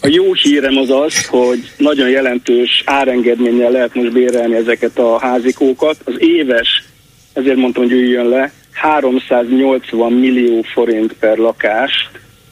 [0.00, 5.96] A jó hírem az az, hogy nagyon jelentős árengedménnyel lehet most bérelni ezeket a házikókat.
[6.04, 6.84] Az éves,
[7.32, 12.10] ezért mondtam, hogy üljön le, 380 millió forint per lakást,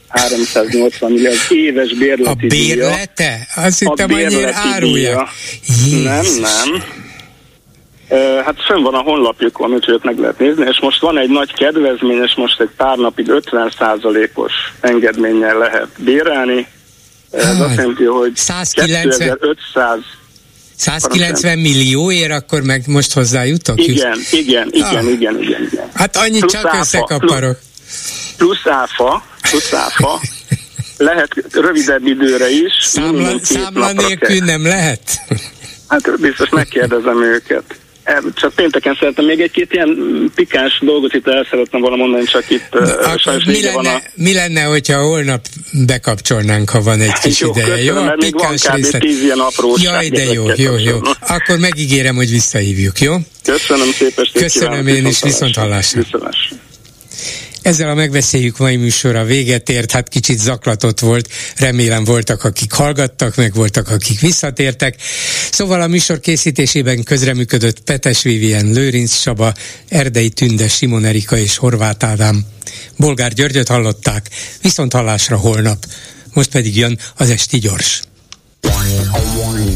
[0.09, 3.47] 380 millió az éves bérleti A bérlete?
[3.55, 5.29] Azt hittem, annyira árulja.
[6.03, 6.83] Nem, nem.
[8.45, 11.53] Hát fönn van a honlapjukon, úgyhogy ott meg lehet nézni, és most van egy nagy
[11.53, 16.67] kedvezmény, és most egy pár napig 50%-os engedménnyel lehet bérelni.
[17.31, 19.19] Ez azt jelenti, hogy 190...
[19.19, 19.99] 2500
[20.77, 23.87] 190 millióért, akkor meg most hozzájutok?
[23.87, 25.13] Igen, igen, igen, ah.
[25.13, 25.91] igen, igen, igen.
[25.95, 27.59] Hát annyit plusz csak áfa, összekaparok.
[28.37, 30.21] Plusz, plusz áfa, plusz áfa.
[30.97, 32.73] lehet rövidebb időre is.
[32.81, 35.21] Számla, számla nélkül nem lehet?
[35.89, 37.65] Hát biztos megkérdezem őket
[38.35, 39.99] csak pénteken szeretem még egy-két ilyen
[40.35, 44.03] pikáns dolgot itt el szeretném volna mondani, csak itt uh, sajnos mi lenne, van a...
[44.15, 45.47] mi lenne, hogyha holnap
[45.87, 47.67] bekapcsolnánk, ha van egy kis jó, ideje?
[47.67, 49.01] Köszönöm, jó, a pikáns van részlet.
[49.01, 49.39] tíz ilyen
[49.77, 50.99] Jaj, de jó, jó, jó.
[51.21, 53.15] Akkor megígérem, hogy visszahívjuk, jó?
[53.45, 54.27] Köszönöm szépen.
[54.33, 56.03] Köszönöm én is, viszont hallásra.
[56.03, 56.25] Viszont
[57.67, 63.37] ezzel a megbeszéljük mai műsora véget ért, hát kicsit zaklatott volt, remélem voltak, akik hallgattak,
[63.37, 64.97] meg voltak, akik visszatértek.
[65.51, 69.55] Szóval a műsor készítésében közreműködött Petes Vivien, Lőrinc Saba,
[69.89, 72.47] Erdei Tünde, Simon Erika és Horváth Ádám.
[72.97, 74.31] Bolgár Györgyöt hallották,
[74.63, 75.85] viszont hallásra holnap.
[76.33, 78.03] Most pedig jön az Esti Gyors.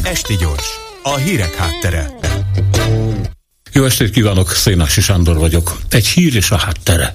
[0.02, 0.66] Esti Gyors,
[1.02, 2.10] a hírek háttere.
[3.72, 5.78] Jó estét kívánok, Szénási Sándor vagyok.
[5.90, 7.14] Egy hír és a háttere.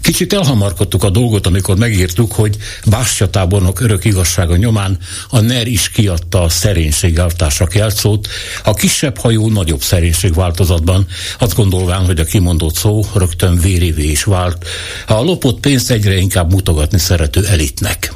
[0.00, 2.56] Kicsit elhamarkodtuk a dolgot, amikor megírtuk, hogy
[2.86, 4.98] Bástya tábornok örök igazsága nyomán
[5.28, 8.28] a NER is kiadta a szerénység eltársak jelszót,
[8.64, 11.06] a kisebb hajó nagyobb szerénység változatban,
[11.38, 14.66] azt gondolván, hogy a kimondott szó rögtön vérévé is vált,
[15.06, 18.12] ha a lopott pénzt egyre inkább mutogatni szerető elitnek.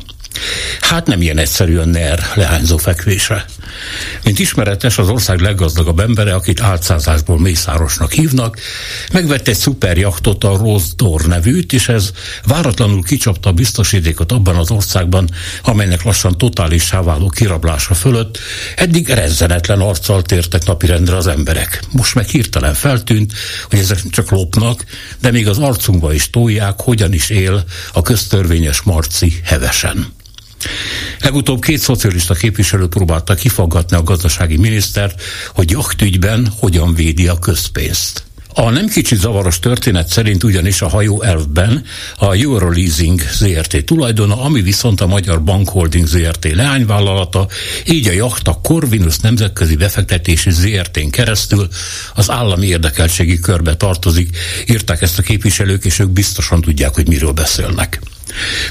[0.80, 3.44] Hát nem ilyen egyszerű a NER lehányzó fekvése.
[4.24, 8.58] Mint ismeretes, az ország leggazdagabb embere, akit álcázásból Mészárosnak hívnak,
[9.12, 12.10] megvett egy szuperjachtot, a Rosdor nevűt, és ez
[12.44, 15.30] váratlanul kicsapta a biztosítékot abban az országban,
[15.62, 18.38] amelynek lassan totálissá váló kirablása fölött
[18.76, 21.80] eddig rezzenetlen arccal tértek napirendre az emberek.
[21.90, 23.32] Most meg hirtelen feltűnt,
[23.68, 24.84] hogy ezek csak lopnak,
[25.20, 30.16] de még az arcunkba is tolják, hogyan is él a köztörvényes Marci hevesen.
[31.20, 35.22] Legutóbb két szocialista képviselő próbálta kifaggatni a gazdasági minisztert,
[35.54, 38.26] hogy jachtügyben hogyan védi a közpénzt.
[38.58, 41.84] A nem kicsi zavaros történet szerint ugyanis a hajó elvben
[42.16, 47.48] a Euroleasing ZRT tulajdona, ami viszont a Magyar Bankholding ZRT leányvállalata,
[47.86, 51.68] így a jacht a Corvinus nemzetközi befektetési ZRT-n keresztül
[52.14, 54.36] az állami érdekeltségi körbe tartozik,
[54.66, 58.00] írták ezt a képviselők, és ők biztosan tudják, hogy miről beszélnek.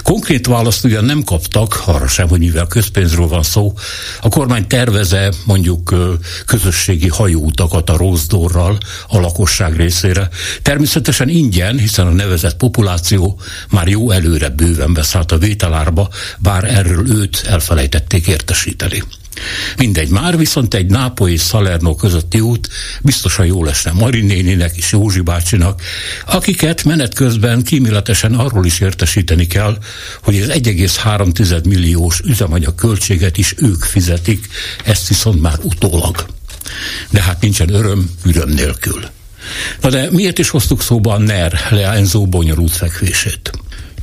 [0.03, 3.73] Konkrét választ ugyan nem kaptak, arra sem, hogy mivel közpénzről van szó,
[4.21, 5.95] a kormány terveze mondjuk
[6.45, 8.77] közösségi hajóutakat a Rózdorral
[9.07, 10.29] a lakosság részére.
[10.61, 13.39] Természetesen ingyen, hiszen a nevezett populáció
[13.69, 16.09] már jó előre bőven beszállt a vételárba,
[16.39, 19.03] bár erről őt elfelejtették értesíteni.
[19.77, 22.69] Mindegy, már viszont egy Nápoly és Salerno közötti út
[23.01, 25.81] biztosan jó lesne Marinéninek és Józsi bácsinak,
[26.25, 29.77] akiket menet közben kíméletesen arról is értesíteni kell,
[30.23, 34.47] hogy az 1,3 milliós üzemanyag költséget is ők fizetik,
[34.83, 36.25] ezt viszont már utólag.
[37.09, 39.05] De hát nincsen öröm üröm nélkül.
[39.81, 43.51] Na de miért is hoztuk szóba a NER leányzó bonyolult fekvését?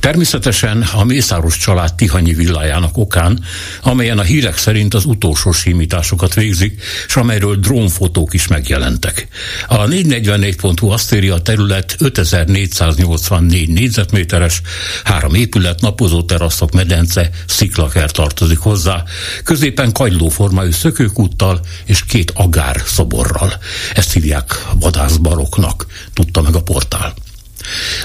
[0.05, 3.43] Természetesen a Mészáros család Tihanyi villájának okán,
[3.81, 9.27] amelyen a hírek szerint az utolsó simításokat végzik, és amelyről drónfotók is megjelentek.
[9.67, 14.61] A 444.hu azt terület 5484 négyzetméteres,
[15.03, 19.03] három épület, napozó teraszok, medence, sziklaker tartozik hozzá,
[19.43, 23.53] középen kagylóformájú szökőkúttal és két agár szoborral.
[23.93, 27.13] Ezt hívják vadászbaroknak, tudta meg a portál.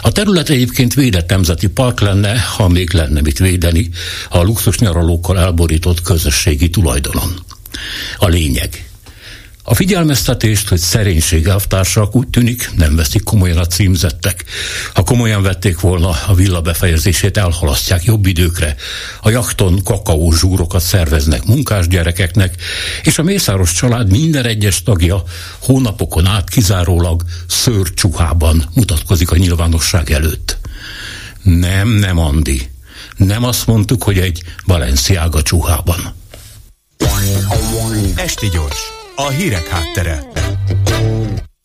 [0.01, 3.91] A terület egyébként védett nemzeti park lenne, ha még lenne mit védeni,
[4.29, 7.45] a luxus nyaralókkal elborított közösségi tulajdonon.
[8.19, 8.90] A lényeg.
[9.71, 14.45] A figyelmeztetést, hogy szerénység elvtársak úgy tűnik nem veszik komolyan a címzettek.
[14.95, 18.77] Ha komolyan vették volna, a villa befejezését elhalasztják jobb időkre.
[19.21, 22.55] A jakton kakaó zsúrokat szerveznek munkás gyerekeknek,
[23.03, 25.23] és a Mészáros család minden egyes tagja
[25.59, 30.59] hónapokon át kizárólag szőrcsuhában mutatkozik a nyilvánosság előtt.
[31.43, 32.71] Nem, nem, Andi.
[33.17, 36.15] Nem azt mondtuk, hogy egy Balenciaga csuhában.
[38.17, 40.23] Esti gyors a hírek háttere.